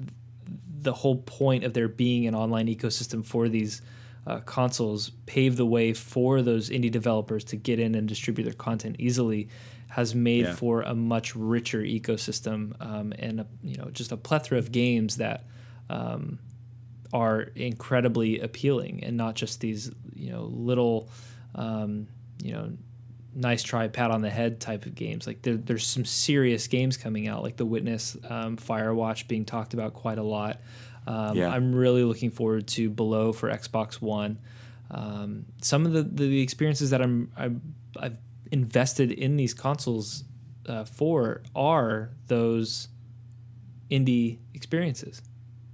the 0.82 0.94
whole 0.94 1.18
point 1.18 1.64
of 1.64 1.74
there 1.74 1.88
being 1.88 2.28
an 2.28 2.36
online 2.36 2.68
ecosystem 2.68 3.26
for 3.26 3.50
these 3.50 3.82
uh, 4.28 4.40
consoles 4.42 5.12
pave 5.26 5.56
the 5.56 5.66
way 5.66 5.94
for 5.94 6.42
those 6.42 6.70
indie 6.70 6.92
developers 6.92 7.44
to 7.44 7.56
get 7.56 7.80
in 7.80 7.96
and 7.96 8.08
distribute 8.08 8.46
their 8.46 8.54
content 8.54 8.96
easily 9.00 9.48
has 9.90 10.14
made 10.14 10.46
yeah. 10.46 10.54
for 10.54 10.82
a 10.82 10.96
much 10.96 11.36
richer 11.36 11.82
ecosystem 11.82 12.74
um, 12.82 13.14
and 13.20 13.40
a, 13.42 13.48
you 13.64 13.78
know 13.78 13.90
just 13.92 14.12
a 14.12 14.18
plethora 14.18 14.58
of 14.58 14.72
games 14.72 15.18
that 15.18 15.46
um, 15.90 16.40
are 17.14 17.42
incredibly 17.56 18.40
appealing 18.40 19.04
and 19.04 19.16
not 19.16 19.36
just 19.36 19.62
these 19.62 19.92
you 20.14 20.32
know 20.32 20.44
little 20.44 21.10
um, 21.54 22.08
you 22.44 22.52
know 22.52 22.72
nice 23.36 23.62
try 23.64 23.88
pat 23.88 24.12
on 24.12 24.22
the 24.22 24.30
head 24.30 24.60
type 24.60 24.86
of 24.86 24.96
games 24.96 25.28
like 25.28 25.42
there, 25.42 25.58
there's 25.58 25.86
some 25.86 26.06
serious 26.06 26.68
games 26.68 26.98
coming 26.98 27.28
out 27.28 27.44
like 27.44 27.58
the 27.58 27.66
witness 27.66 28.18
um, 28.30 28.58
firewatch 28.58 29.28
being 29.28 29.46
talked 29.46 29.74
about 29.74 29.94
quite 29.94 30.18
a 30.18 30.24
lot 30.24 30.60
um, 31.08 31.38
yeah. 31.38 31.50
I'm 31.50 31.74
really 31.74 32.04
looking 32.04 32.32
forward 32.32 32.68
to 32.70 32.90
Below 32.90 33.34
for 33.34 33.50
Xbox 33.50 34.02
One. 34.02 34.40
Um, 34.90 35.46
some 35.62 35.86
of 35.86 35.94
the, 35.94 36.04
the 36.04 36.42
experiences 36.42 36.92
that 36.92 37.02
I'm, 37.02 37.32
i 37.38 37.50
have 38.02 38.18
invested 38.52 39.12
in 39.12 39.36
these 39.36 39.54
consoles 39.54 40.24
uh, 40.68 40.86
for 40.86 41.42
are 41.56 42.12
those 42.28 42.88
indie 43.90 44.38
experiences, 44.54 45.22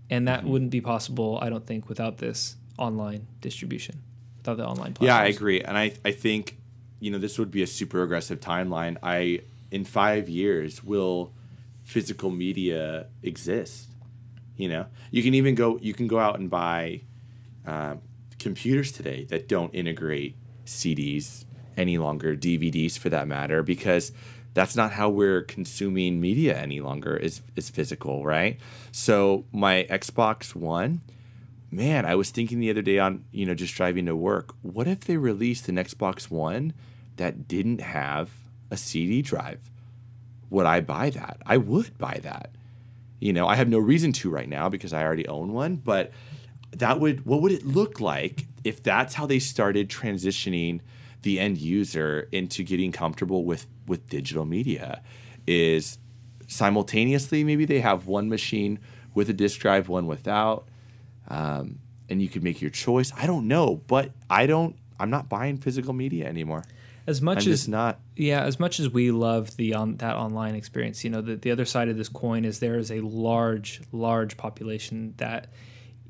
and 0.10 0.28
that 0.28 0.42
mm-hmm. 0.42 0.50
wouldn't 0.50 0.72
be 0.72 0.82
possible, 0.82 1.40
I 1.42 1.50
don't 1.50 1.66
think, 1.66 1.88
without 1.90 2.18
this 2.18 2.56
online 2.78 3.28
distribution, 3.42 4.02
without 4.38 4.58
the 4.58 4.66
online. 4.66 4.94
Platforms. 4.94 5.08
Yeah, 5.08 5.18
I 5.18 5.26
agree, 5.26 5.62
and 5.62 5.78
I 5.78 5.94
I 6.04 6.12
think 6.12 6.58
you 7.00 7.12
know 7.12 7.18
this 7.18 7.40
would 7.40 7.52
be 7.52 7.64
a 7.64 7.68
super 7.68 8.04
aggressive 8.04 8.40
timeline. 8.40 8.98
I 9.04 9.42
in 9.72 9.86
five 9.86 10.28
years 10.28 10.84
will 10.84 11.32
physical 11.84 12.30
media 12.30 13.08
exist 13.24 13.91
you 14.62 14.70
know, 14.70 14.86
you 15.10 15.24
can 15.24 15.34
even 15.34 15.56
go. 15.56 15.78
You 15.82 15.94
can 15.94 16.08
go 16.08 16.20
out 16.20 16.40
and 16.40 16.50
buy 16.50 17.02
uh, 17.66 17.96
computers 18.40 18.92
today 18.92 19.26
that 19.26 19.48
don't 19.48 19.74
integrate 19.74 20.36
CDs 20.66 21.46
any 21.78 21.98
longer, 21.98 22.36
DVDs 22.36 22.98
for 22.98 23.10
that 23.10 23.28
matter, 23.28 23.64
because 23.64 24.12
that's 24.54 24.76
not 24.76 24.92
how 24.92 25.10
we're 25.10 25.42
consuming 25.42 26.20
media 26.20 26.58
any 26.58 26.82
longer 26.82 27.16
is 27.16 27.42
is 27.56 27.70
physical, 27.70 28.26
right? 28.26 28.60
So 28.92 29.46
my 29.52 29.86
Xbox 29.90 30.56
One, 30.56 31.02
man, 31.70 32.06
I 32.06 32.16
was 32.16 32.30
thinking 32.32 32.60
the 32.60 32.70
other 32.70 32.82
day 32.82 33.00
on, 33.00 33.24
you 33.32 33.46
know, 33.46 33.54
just 33.54 33.76
driving 33.76 34.06
to 34.08 34.16
work, 34.16 34.54
what 34.62 34.88
if 34.88 35.02
they 35.02 35.18
released 35.18 35.70
an 35.70 35.76
Xbox 35.76 36.30
One 36.30 36.74
that 37.18 37.48
didn't 37.48 37.82
have 37.82 38.30
a 38.70 38.78
CD 38.78 39.22
drive? 39.22 39.70
Would 40.50 40.66
I 40.66 40.82
buy 40.82 41.10
that? 41.12 41.38
I 41.46 41.58
would 41.58 41.98
buy 41.98 42.20
that. 42.24 42.52
You 43.22 43.32
know, 43.34 43.48
I 43.48 43.56
have 43.56 43.70
no 43.70 43.78
reason 43.78 44.12
to 44.14 44.32
right 44.32 44.50
now 44.50 44.68
because 44.68 44.94
I 44.94 45.04
already 45.04 45.28
own 45.28 45.54
one, 45.54 45.76
but 45.76 46.12
that 46.72 47.00
would 47.00 47.24
what 47.26 47.42
would 47.42 47.52
it 47.52 47.66
look 47.66 48.02
like 48.02 48.46
if 48.64 48.82
that's 48.82 49.14
how 49.14 49.28
they 49.28 49.38
started 49.38 49.90
transitioning 49.90 50.82
the 51.22 51.40
end 51.40 51.60
user 51.60 52.28
into 52.32 52.64
getting 52.64 52.92
comfortable 52.92 53.46
with 53.46 53.68
with 53.88 54.10
digital 54.10 54.44
media? 54.44 55.04
Is 55.46 56.00
simultaneously 56.48 57.44
maybe 57.44 57.64
they 57.64 57.80
have 57.80 58.08
one 58.08 58.28
machine 58.28 58.80
with 59.14 59.30
a 59.30 59.34
disk 59.34 59.60
drive 59.60 59.88
one 59.88 60.08
without 60.08 60.68
um, 61.28 61.78
and 62.10 62.22
you 62.22 62.28
could 62.28 62.44
make 62.44 62.60
your 62.60 62.72
choice. 62.72 63.14
I 63.16 63.28
don't 63.28 63.48
know 63.48 63.82
but 63.88 64.12
i 64.30 64.46
don't 64.46 64.76
i'm 65.00 65.10
not 65.10 65.30
buying 65.30 65.58
physical 65.58 65.94
media 65.94 66.28
anymore 66.28 66.64
as 67.08 67.22
much 67.22 67.46
I'm 67.48 67.54
as 67.54 67.68
not 67.68 68.00
yeah, 68.16 68.44
as 68.44 68.60
much 68.60 68.80
as 68.80 68.90
we 68.90 69.12
love 69.12 69.56
the 69.58 69.74
on 69.74 69.98
that 69.98 70.16
online 70.16 70.56
experience, 70.56 71.04
you 71.04 71.10
know, 71.10 71.22
the, 71.22 71.36
the 71.36 71.52
other 71.52 71.66
side 71.66 71.90
of 71.90 71.98
this 71.98 72.10
coin 72.10 72.46
is 72.46 72.60
there 72.60 72.78
is 72.78 72.92
a 72.92 73.00
large, 73.02 73.82
large 73.92 74.38
population 74.38 75.14
that 75.18 75.48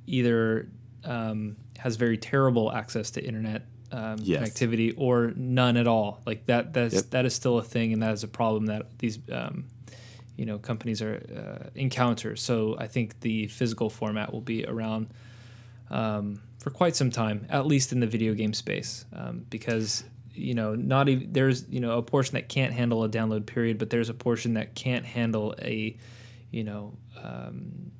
either 0.07 0.69
um, 1.03 1.55
has 1.77 1.95
very 1.95 2.17
terrible 2.17 2.71
access 2.71 3.11
to 3.11 3.23
internet 3.23 3.65
um, 3.91 4.17
Yes. 4.21 4.41
connectivity 4.49 4.93
or 4.97 5.33
none 5.35 5.77
at 5.77 5.87
all. 5.87 6.21
Like 6.25 6.45
that, 6.45 6.73
that's 6.73 6.93
Yep. 6.95 7.03
that 7.11 7.25
is 7.25 7.33
still 7.35 7.57
a 7.57 7.63
thing, 7.63 7.93
and 7.93 8.01
that 8.03 8.13
is 8.13 8.23
a 8.23 8.27
problem 8.27 8.67
that 8.67 8.97
these 8.99 9.19
um, 9.31 9.65
you 10.37 10.45
know 10.45 10.57
companies 10.57 11.01
are 11.01 11.21
uh, 11.35 11.69
encounter. 11.75 12.35
So 12.35 12.75
I 12.77 12.87
think 12.87 13.19
the 13.21 13.47
physical 13.47 13.89
format 13.89 14.31
will 14.31 14.41
be 14.41 14.65
around 14.65 15.07
um, 15.89 16.41
for 16.59 16.69
quite 16.69 16.95
some 16.95 17.09
time, 17.11 17.45
at 17.49 17.65
least 17.65 17.91
in 17.91 17.99
the 17.99 18.07
video 18.07 18.33
game 18.33 18.53
space, 18.53 19.05
um, 19.13 19.45
because 19.49 20.03
you 20.33 20.53
know 20.53 20.75
not 20.75 21.09
even 21.09 21.33
there's 21.33 21.67
you 21.69 21.79
know 21.79 21.97
a 21.97 22.01
portion 22.01 22.35
that 22.35 22.49
can't 22.49 22.73
handle 22.73 23.03
a 23.03 23.09
download 23.09 23.45
period, 23.45 23.77
but 23.77 23.89
there's 23.89 24.09
a 24.09 24.13
portion 24.13 24.53
that 24.55 24.75
can't 24.75 25.05
handle 25.05 25.55
a 25.61 25.97
you 26.51 26.63
know 26.63 26.97
um, 27.21 27.91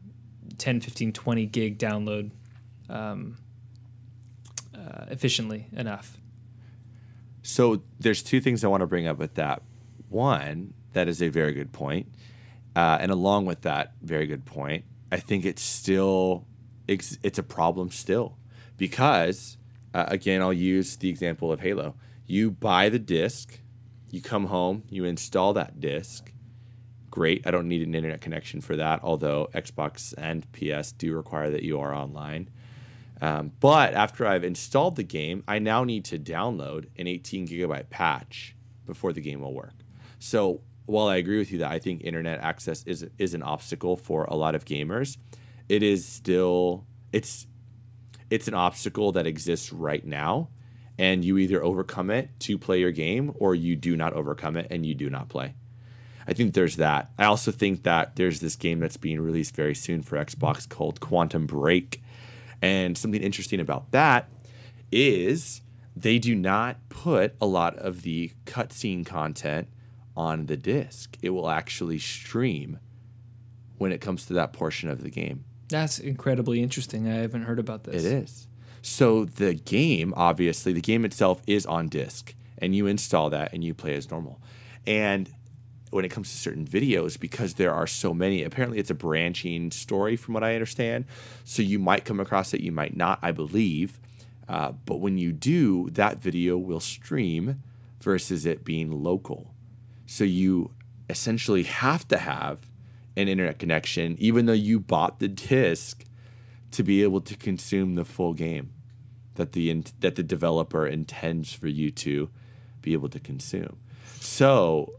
10, 0.58 0.82
15, 0.82 1.14
20 1.14 1.46
gig 1.48 1.80
download 1.80 2.32
um, 2.90 3.38
uh, 4.76 5.06
efficiently 5.10 5.68
enough. 5.74 6.18
So 7.42 7.82
there's 8.00 8.22
two 8.22 8.40
things 8.40 8.64
I 8.64 8.68
want 8.68 8.82
to 8.82 8.88
bring 8.88 9.08
up 9.08 9.18
with 9.18 9.34
that. 9.36 9.64
One, 10.10 10.74
that 10.94 11.08
is 11.08 11.22
a 11.22 11.30
very 11.30 11.54
good 11.54 11.72
point, 11.72 12.08
uh, 12.76 12.98
and 13.00 13.12
along 13.12 13.46
with 13.46 13.62
that 13.62 13.94
very 14.02 14.28
good 14.28 14.46
point, 14.46 14.86
I 15.12 15.18
think 15.18 15.46
it's 15.46 15.62
still 15.62 16.46
ex- 16.88 17.18
it's 17.24 17.40
a 17.40 17.44
problem 17.44 17.90
still 17.90 18.38
because 18.78 19.58
uh, 19.94 20.06
again 20.08 20.42
I'll 20.42 20.54
use 20.54 20.98
the 20.98 21.10
example 21.10 21.52
of 21.52 21.62
Halo. 21.62 21.96
You 22.32 22.50
buy 22.50 22.88
the 22.88 22.98
disc, 22.98 23.60
you 24.10 24.22
come 24.22 24.46
home, 24.46 24.84
you 24.88 25.04
install 25.04 25.52
that 25.52 25.82
disc. 25.82 26.32
Great, 27.10 27.46
I 27.46 27.52
don't 27.52 27.68
need 27.68 27.86
an 27.86 27.94
internet 27.94 28.22
connection 28.22 28.62
for 28.62 28.78
that. 28.78 29.02
Although 29.04 29.50
Xbox 29.54 30.14
and 30.18 30.50
PS 30.54 30.94
do 30.94 31.14
require 31.14 31.50
that 31.50 31.64
you 31.64 31.78
are 31.82 31.94
online. 31.94 32.50
Um, 33.20 33.52
but 33.60 33.94
after 33.96 34.26
I've 34.26 34.46
installed 34.46 34.96
the 34.96 35.04
game, 35.04 35.44
I 35.46 35.60
now 35.60 35.84
need 35.84 36.06
to 36.06 36.18
download 36.18 36.86
an 36.98 37.06
18 37.06 37.50
gigabyte 37.50 37.90
patch 37.90 38.56
before 38.86 39.12
the 39.12 39.20
game 39.20 39.42
will 39.42 39.54
work. 39.54 39.76
So 40.20 40.62
while 40.86 41.10
I 41.10 41.18
agree 41.18 41.38
with 41.38 41.52
you 41.52 41.58
that 41.58 41.72
I 41.74 41.80
think 41.80 42.02
internet 42.02 42.40
access 42.40 42.82
is 42.86 43.06
is 43.18 43.34
an 43.34 43.44
obstacle 43.44 43.98
for 43.98 44.24
a 44.24 44.36
lot 44.36 44.56
of 44.56 44.64
gamers, 44.64 45.18
it 45.68 45.84
is 45.84 46.06
still 46.06 46.86
it's 47.12 47.46
it's 48.30 48.48
an 48.48 48.54
obstacle 48.54 49.12
that 49.12 49.28
exists 49.28 49.74
right 49.74 50.06
now, 50.06 50.48
and 51.02 51.26
you 51.26 51.40
either 51.40 51.64
overcome 51.64 52.12
it 52.12 52.30
to 52.40 52.60
play 52.60 52.80
your 52.80 52.92
game 52.92 53.34
or 53.40 53.56
you 53.56 53.76
do 53.76 53.98
not 53.98 54.14
overcome 54.14 54.56
it 54.56 54.68
and 54.70 54.86
you 54.86 54.94
do 54.94 55.10
not 55.10 55.30
play. 55.30 55.56
I 56.28 56.34
think 56.34 56.54
there's 56.54 56.76
that. 56.76 57.10
I 57.18 57.26
also 57.26 57.52
think 57.52 57.82
that 57.84 58.18
there's 58.18 58.40
this 58.40 58.56
game 58.56 58.80
that's 58.80 58.98
being 58.98 59.20
released 59.20 59.56
very 59.56 59.74
soon 59.74 60.04
for 60.04 60.24
Xbox 60.24 60.70
called 60.70 61.00
Quantum 61.00 61.48
Break. 61.48 62.04
And 62.62 62.96
something 62.96 63.20
interesting 63.24 63.60
about 63.60 63.90
that 63.90 64.30
is 64.92 65.62
they 65.96 66.20
do 66.20 66.36
not 66.36 66.78
put 66.90 67.34
a 67.42 67.48
lot 67.48 67.76
of 67.78 68.04
the 68.04 68.34
cutscene 68.46 69.04
content 69.04 69.70
on 70.16 70.46
the 70.46 70.56
disc. 70.56 71.18
It 71.24 71.32
will 71.32 71.50
actually 71.50 71.98
stream 71.98 72.78
when 73.80 73.92
it 73.92 74.02
comes 74.02 74.28
to 74.28 74.34
that 74.34 74.54
portion 74.54 74.88
of 74.88 75.02
the 75.02 75.10
game. 75.10 75.46
That's 75.68 75.98
incredibly 75.98 76.62
interesting. 76.62 77.10
I 77.10 77.16
haven't 77.16 77.46
heard 77.46 77.58
about 77.58 77.86
this. 77.86 78.06
It 78.06 78.14
is. 78.14 78.48
So 78.82 79.26
the 79.26 79.54
game, 79.54 80.14
obviously, 80.18 80.74
the 80.74 80.82
game 80.82 81.06
itself 81.06 81.42
is 81.46 81.66
on 81.66 81.88
disk, 81.88 82.34
and 82.58 82.76
you 82.76 82.88
install 82.88 83.30
that 83.30 83.54
and 83.54 83.64
you 83.64 83.74
play 83.74 83.96
as 83.96 84.10
normal. 84.10 84.42
And 84.88 85.30
when 85.92 86.06
it 86.06 86.10
comes 86.10 86.32
to 86.32 86.38
certain 86.38 86.66
videos, 86.66 87.20
because 87.20 87.56
there 87.56 87.74
are 87.74 87.86
so 87.86 88.14
many, 88.14 88.44
apparently 88.44 88.80
it's 88.80 88.90
a 88.90 88.96
branching 88.96 89.72
story 89.72 90.16
from 90.16 90.34
what 90.34 90.44
I 90.44 90.54
understand. 90.54 91.06
So 91.44 91.62
you 91.62 91.80
might 91.80 92.06
come 92.06 92.20
across 92.20 92.54
it, 92.54 92.62
you 92.62 92.72
might 92.72 92.96
not, 92.96 93.20
I 93.22 93.32
believe. 93.32 94.00
Uh, 94.48 94.72
but 94.86 95.00
when 95.00 95.18
you 95.18 95.32
do, 95.32 95.90
that 95.92 96.18
video 96.18 96.58
will 96.58 96.80
stream 96.80 97.62
versus 98.00 98.46
it 98.46 98.64
being 98.64 99.04
local. 99.04 99.54
So 100.06 100.24
you 100.24 100.72
essentially 101.10 101.64
have 101.64 102.08
to 102.08 102.18
have 102.18 102.60
an 103.18 103.28
internet 103.28 103.60
connection, 103.60 104.16
even 104.18 104.46
though 104.46 104.54
you 104.54 104.80
bought 104.80 105.20
the 105.20 105.28
disc 105.28 106.06
to 106.72 106.84
be 106.84 107.04
able 107.04 107.22
to 107.22 107.36
consume 107.36 107.96
the 107.96 108.06
full 108.06 108.34
game 108.34 108.72
that 109.36 109.54
the 109.54 109.70
in, 109.70 109.86
that 110.00 110.16
the 110.16 110.24
developer 110.24 110.86
intends 110.88 111.54
for 111.54 111.68
you 111.68 111.92
to 111.92 112.30
be 112.82 112.94
able 112.94 113.10
to 113.10 113.20
consume. 113.20 113.78
So, 114.20 114.94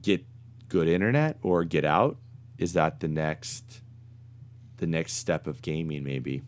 get 0.00 0.24
good 0.68 0.88
internet 0.88 1.38
or 1.42 1.64
get 1.64 1.84
out. 1.84 2.16
Is 2.58 2.72
that 2.74 3.00
the 3.00 3.08
next 3.08 3.82
the 4.78 4.86
next 4.86 5.14
step 5.14 5.46
of 5.46 5.62
gaming? 5.62 6.04
Maybe. 6.04 6.42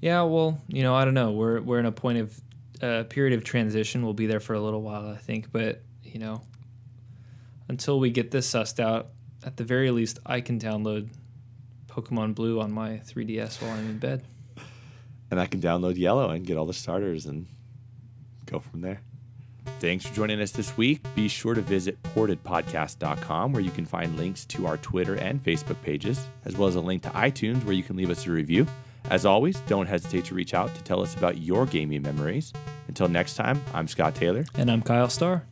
Yeah, 0.00 0.22
well, 0.22 0.60
you 0.68 0.82
know, 0.82 0.94
I 0.94 1.04
don't 1.04 1.14
know. 1.14 1.32
We're 1.32 1.60
we're 1.60 1.78
in 1.78 1.86
a 1.86 1.92
point 1.92 2.18
of 2.18 2.40
uh, 2.82 3.04
period 3.04 3.38
of 3.38 3.44
transition. 3.44 4.04
We'll 4.04 4.14
be 4.14 4.26
there 4.26 4.40
for 4.40 4.54
a 4.54 4.60
little 4.60 4.82
while, 4.82 5.08
I 5.08 5.16
think. 5.16 5.52
But 5.52 5.82
you 6.02 6.18
know, 6.18 6.42
until 7.68 7.98
we 7.98 8.10
get 8.10 8.30
this 8.30 8.50
sussed 8.50 8.80
out, 8.80 9.10
at 9.44 9.56
the 9.56 9.64
very 9.64 9.90
least, 9.90 10.18
I 10.26 10.40
can 10.40 10.58
download 10.58 11.08
Pokemon 11.92 12.34
Blue 12.34 12.60
on 12.60 12.72
my 12.72 13.00
3DS 13.06 13.60
while 13.60 13.72
I'm 13.72 13.86
in 13.88 13.98
bed. 13.98 14.24
And 15.30 15.38
I 15.38 15.46
can 15.46 15.60
download 15.60 15.98
Yellow 15.98 16.30
and 16.30 16.46
get 16.46 16.56
all 16.56 16.66
the 16.66 16.72
starters 16.72 17.26
and 17.26 17.46
go 18.46 18.58
from 18.60 18.80
there. 18.80 19.00
Thanks 19.78 20.06
for 20.06 20.14
joining 20.14 20.40
us 20.40 20.50
this 20.52 20.76
week. 20.76 21.00
Be 21.14 21.28
sure 21.28 21.54
to 21.54 21.60
visit 21.60 22.02
portedpodcast.com 22.02 23.52
where 23.52 23.62
you 23.62 23.70
can 23.70 23.84
find 23.84 24.16
links 24.16 24.44
to 24.46 24.66
our 24.66 24.76
Twitter 24.78 25.16
and 25.16 25.42
Facebook 25.42 25.80
pages, 25.82 26.26
as 26.44 26.56
well 26.56 26.68
as 26.68 26.74
a 26.74 26.80
link 26.80 27.02
to 27.02 27.10
iTunes 27.10 27.64
where 27.64 27.74
you 27.74 27.82
can 27.82 27.96
leave 27.96 28.10
us 28.10 28.26
a 28.26 28.30
review. 28.30 28.66
As 29.10 29.26
always, 29.26 29.60
don't 29.60 29.86
hesitate 29.86 30.24
to 30.26 30.34
reach 30.34 30.54
out 30.54 30.74
to 30.74 30.82
tell 30.82 31.02
us 31.02 31.14
about 31.16 31.38
your 31.38 31.66
gaming 31.66 32.02
memories. 32.02 32.52
Until 32.88 33.08
next 33.08 33.34
time, 33.34 33.62
I'm 33.74 33.88
Scott 33.88 34.14
Taylor. 34.14 34.44
And 34.54 34.70
I'm 34.70 34.82
Kyle 34.82 35.08
Starr. 35.08 35.44